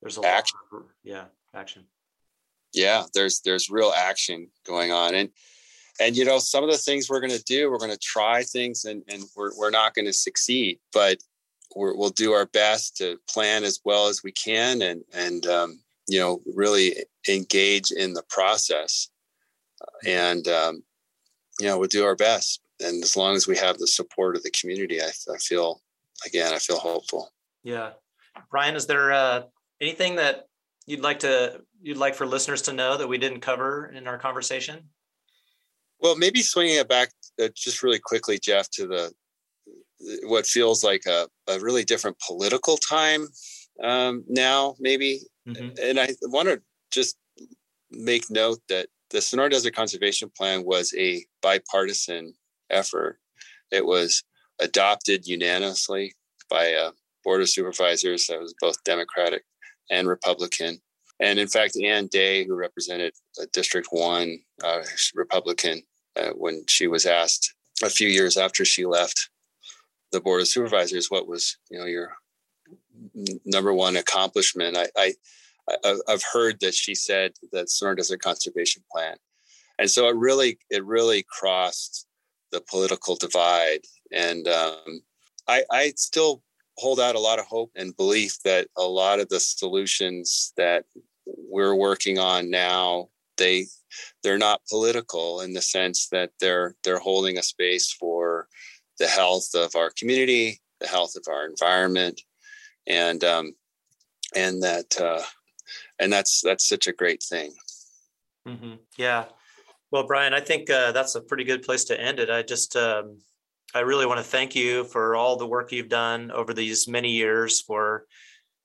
there's 0.00 0.18
a 0.18 0.26
action. 0.26 0.58
of, 0.72 0.82
yeah 1.02 1.24
action. 1.54 1.84
Yeah 2.72 3.04
there's 3.14 3.40
there's 3.40 3.70
real 3.70 3.92
action 3.94 4.48
going 4.66 4.92
on. 4.92 5.14
And 5.14 5.30
and 6.00 6.16
you 6.16 6.24
know 6.24 6.38
some 6.38 6.64
of 6.64 6.70
the 6.70 6.76
things 6.76 7.08
we're 7.08 7.20
going 7.20 7.32
to 7.32 7.44
do 7.44 7.70
we're 7.70 7.78
going 7.78 7.90
to 7.90 7.98
try 7.98 8.42
things 8.42 8.84
and 8.84 9.02
and 9.08 9.24
we're, 9.34 9.56
we're 9.56 9.70
not 9.70 9.94
going 9.94 10.04
to 10.04 10.12
succeed 10.12 10.78
but 10.92 11.16
we 11.74 11.92
will 11.92 12.10
do 12.10 12.32
our 12.32 12.46
best 12.46 12.96
to 12.98 13.18
plan 13.28 13.64
as 13.64 13.80
well 13.84 14.08
as 14.08 14.22
we 14.22 14.32
can 14.32 14.82
and 14.82 15.02
and 15.12 15.46
um, 15.46 15.80
you 16.08 16.20
know 16.20 16.40
really 16.54 16.94
engage 17.28 17.90
in 17.90 18.12
the 18.12 18.22
process. 18.28 19.08
And 20.06 20.46
um, 20.48 20.82
you 21.60 21.66
know 21.66 21.78
we'll 21.78 21.88
do 21.88 22.04
our 22.04 22.16
best 22.16 22.60
and 22.80 23.02
as 23.02 23.16
long 23.16 23.34
as 23.34 23.46
we 23.46 23.56
have 23.56 23.78
the 23.78 23.86
support 23.86 24.36
of 24.36 24.42
the 24.42 24.50
community, 24.50 25.00
I, 25.00 25.10
I 25.32 25.38
feel 25.38 25.80
again, 26.24 26.52
I 26.52 26.58
feel 26.58 26.78
hopeful. 26.78 27.30
Yeah, 27.62 27.92
Brian, 28.50 28.76
is 28.76 28.86
there 28.86 29.12
uh, 29.12 29.42
anything 29.80 30.16
that 30.16 30.46
you'd 30.86 31.00
like 31.00 31.20
to 31.20 31.60
you'd 31.82 31.96
like 31.96 32.14
for 32.14 32.26
listeners 32.26 32.62
to 32.62 32.72
know 32.72 32.96
that 32.96 33.08
we 33.08 33.18
didn't 33.18 33.40
cover 33.40 33.86
in 33.86 34.06
our 34.06 34.18
conversation? 34.18 34.88
Well, 36.00 36.16
maybe 36.16 36.42
swinging 36.42 36.76
it 36.76 36.88
back 36.88 37.10
uh, 37.42 37.48
just 37.54 37.82
really 37.82 37.98
quickly, 37.98 38.38
Jeff, 38.38 38.70
to 38.72 38.86
the 38.86 39.12
what 40.24 40.46
feels 40.46 40.84
like 40.84 41.02
a, 41.06 41.26
a 41.48 41.58
really 41.58 41.84
different 41.84 42.18
political 42.26 42.76
time 42.76 43.26
um, 43.82 44.24
now, 44.28 44.74
maybe. 44.78 45.20
Mm-hmm. 45.48 45.68
And 45.82 45.98
I 45.98 46.08
want 46.24 46.48
to 46.48 46.60
just 46.90 47.16
make 47.90 48.30
note 48.30 48.58
that 48.68 48.88
the 49.10 49.18
Sonoran 49.18 49.50
Desert 49.50 49.74
Conservation 49.74 50.30
Plan 50.36 50.64
was 50.64 50.92
a 50.98 51.24
bipartisan 51.42 52.34
effort. 52.70 53.18
It 53.70 53.84
was 53.84 54.22
adopted 54.60 55.26
unanimously 55.26 56.14
by 56.48 56.66
a 56.66 56.90
board 57.24 57.42
of 57.42 57.48
supervisors 57.48 58.26
that 58.26 58.40
was 58.40 58.54
both 58.60 58.82
Democratic 58.84 59.44
and 59.90 60.08
Republican. 60.08 60.80
And 61.20 61.38
in 61.38 61.48
fact, 61.48 61.76
Ann 61.76 62.06
Day, 62.06 62.44
who 62.44 62.54
represented 62.54 63.12
District 63.52 63.88
1, 63.90 64.38
uh, 64.62 64.82
Republican, 65.14 65.82
uh, 66.16 66.30
when 66.30 66.64
she 66.66 66.86
was 66.86 67.06
asked 67.06 67.54
a 67.82 67.90
few 67.90 68.08
years 68.08 68.36
after 68.36 68.64
she 68.64 68.86
left 68.86 69.28
the 70.12 70.20
board 70.20 70.40
of 70.40 70.48
supervisors, 70.48 71.10
what 71.10 71.28
was 71.28 71.58
you 71.70 71.78
know 71.78 71.84
your 71.84 72.12
number 73.44 73.72
one 73.72 73.96
accomplishment? 73.96 74.76
I, 74.76 74.88
I 74.96 75.14
I've 76.08 76.22
heard 76.32 76.60
that 76.60 76.74
she 76.74 76.94
said 76.94 77.32
that 77.52 77.66
Sonoran 77.66 77.96
Desert 77.96 78.22
Conservation 78.22 78.82
Plan, 78.90 79.16
and 79.78 79.90
so 79.90 80.08
it 80.08 80.16
really 80.16 80.58
it 80.70 80.84
really 80.84 81.24
crossed 81.28 82.05
the 82.56 82.62
political 82.62 83.16
divide. 83.16 83.80
And 84.10 84.48
um, 84.48 85.02
I, 85.46 85.62
I 85.70 85.92
still 85.96 86.42
hold 86.78 86.98
out 86.98 87.14
a 87.14 87.20
lot 87.20 87.38
of 87.38 87.44
hope 87.44 87.70
and 87.76 87.96
belief 87.96 88.42
that 88.44 88.68
a 88.78 88.82
lot 88.82 89.20
of 89.20 89.28
the 89.28 89.40
solutions 89.40 90.54
that 90.56 90.86
we're 91.26 91.74
working 91.74 92.18
on 92.18 92.50
now 92.50 93.08
they 93.36 93.66
they're 94.22 94.38
not 94.38 94.66
political 94.70 95.40
in 95.40 95.52
the 95.52 95.60
sense 95.60 96.08
that 96.08 96.30
they're 96.40 96.74
they're 96.84 96.98
holding 96.98 97.36
a 97.36 97.42
space 97.42 97.92
for 97.92 98.46
the 98.98 99.06
health 99.06 99.48
of 99.54 99.74
our 99.74 99.90
community 99.90 100.60
the 100.80 100.86
health 100.86 101.16
of 101.16 101.24
our 101.28 101.46
environment 101.46 102.20
and 102.86 103.24
um 103.24 103.52
and 104.34 104.62
that 104.62 104.98
uh 105.00 105.22
and 105.98 106.12
that's 106.12 106.40
that's 106.42 106.66
such 106.66 106.86
a 106.86 106.92
great 106.92 107.22
thing 107.22 107.52
mm-hmm. 108.46 108.74
yeah 108.96 109.24
well, 109.90 110.06
Brian, 110.06 110.34
I 110.34 110.40
think 110.40 110.70
uh, 110.70 110.92
that's 110.92 111.14
a 111.14 111.20
pretty 111.20 111.44
good 111.44 111.62
place 111.62 111.84
to 111.84 112.00
end 112.00 112.18
it. 112.18 112.30
I 112.30 112.42
just, 112.42 112.76
um, 112.76 113.18
I 113.74 113.80
really 113.80 114.06
want 114.06 114.18
to 114.18 114.24
thank 114.24 114.54
you 114.54 114.84
for 114.84 115.16
all 115.16 115.36
the 115.36 115.46
work 115.46 115.72
you've 115.72 115.88
done 115.88 116.30
over 116.30 116.52
these 116.54 116.88
many 116.88 117.10
years 117.10 117.60
for 117.60 118.06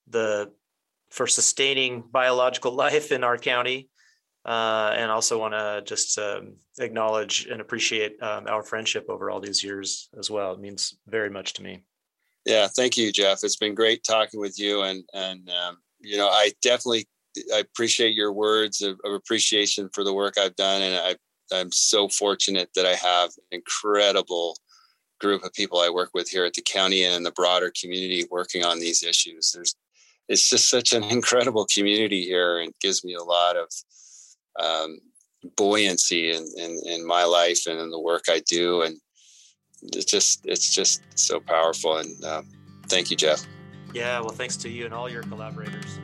the 0.08 0.52
for 1.10 1.28
sustaining 1.28 2.04
biological 2.12 2.72
life 2.86 3.12
in 3.12 3.24
our 3.24 3.38
county, 3.38 3.90
Uh, 4.44 4.96
and 4.98 5.12
also 5.12 5.38
want 5.38 5.54
to 5.54 5.84
just 5.86 6.18
um, 6.18 6.56
acknowledge 6.80 7.46
and 7.52 7.62
appreciate 7.62 8.14
um, 8.24 8.48
our 8.48 8.64
friendship 8.64 9.06
over 9.08 9.30
all 9.30 9.40
these 9.40 9.64
years 9.64 10.10
as 10.18 10.32
well. 10.32 10.54
It 10.54 10.60
means 10.60 10.98
very 11.06 11.30
much 11.30 11.54
to 11.54 11.62
me. 11.62 11.84
Yeah, 12.46 12.68
thank 12.68 12.98
you, 12.98 13.12
Jeff. 13.12 13.44
It's 13.44 13.58
been 13.58 13.76
great 13.76 14.04
talking 14.04 14.40
with 14.40 14.58
you, 14.58 14.82
and 14.82 15.04
and 15.14 15.48
um, 15.50 15.78
you 16.00 16.18
know, 16.18 16.28
I 16.28 16.54
definitely 16.64 17.06
I 17.54 17.60
appreciate 17.60 18.14
your 18.14 18.34
words 18.34 18.82
of, 18.82 19.00
of, 19.06 19.14
appreciation 19.14 19.90
for 19.94 20.04
the 20.04 20.14
work 20.14 20.38
I've 20.38 20.56
done, 20.56 20.82
and 20.82 20.96
I 20.96 21.16
I'm 21.54 21.72
so 21.72 22.08
fortunate 22.08 22.70
that 22.76 22.86
I 22.86 22.96
have 22.96 23.30
an 23.38 23.60
incredible 23.60 24.56
group 25.20 25.44
of 25.44 25.54
people 25.54 25.80
I 25.80 25.90
work 25.90 26.12
with 26.14 26.30
here 26.30 26.46
at 26.46 26.54
the 26.54 26.62
county 26.62 27.04
and 27.04 27.16
in 27.16 27.24
the 27.24 27.32
broader 27.32 27.72
community 27.80 28.26
working 28.32 28.64
on 28.64 28.80
these 28.80 29.04
issues. 29.04 29.52
There's 29.52 29.76
it's 30.28 30.50
just 30.50 30.70
such 30.70 30.94
an 30.94 31.04
incredible 31.10 31.68
community 31.74 32.24
here, 32.24 32.60
and 32.60 32.74
gives 32.82 33.04
me 33.04 33.16
a 33.16 33.24
lot 33.24 33.56
of 33.56 33.70
um, 34.60 35.00
buoyancy 35.56 36.32
in, 36.32 36.46
in 36.58 36.80
in 36.86 37.06
my 37.06 37.24
life 37.24 37.62
and 37.68 37.80
in 37.80 37.92
the 37.92 38.00
work 38.00 38.24
I 38.30 38.42
do, 38.48 38.82
and 38.82 38.98
it's 39.82 40.06
just 40.06 40.42
it's 40.46 40.74
just 40.74 41.02
so 41.16 41.40
powerful. 41.40 41.98
And 41.98 42.24
um, 42.26 42.48
thank 42.88 43.10
you, 43.10 43.18
Jeff. 43.18 43.46
Yeah, 43.94 44.20
well, 44.22 44.30
thanks 44.30 44.56
to 44.58 44.70
you 44.70 44.86
and 44.86 44.94
all 44.94 45.10
your 45.10 45.24
collaborators. 45.24 46.00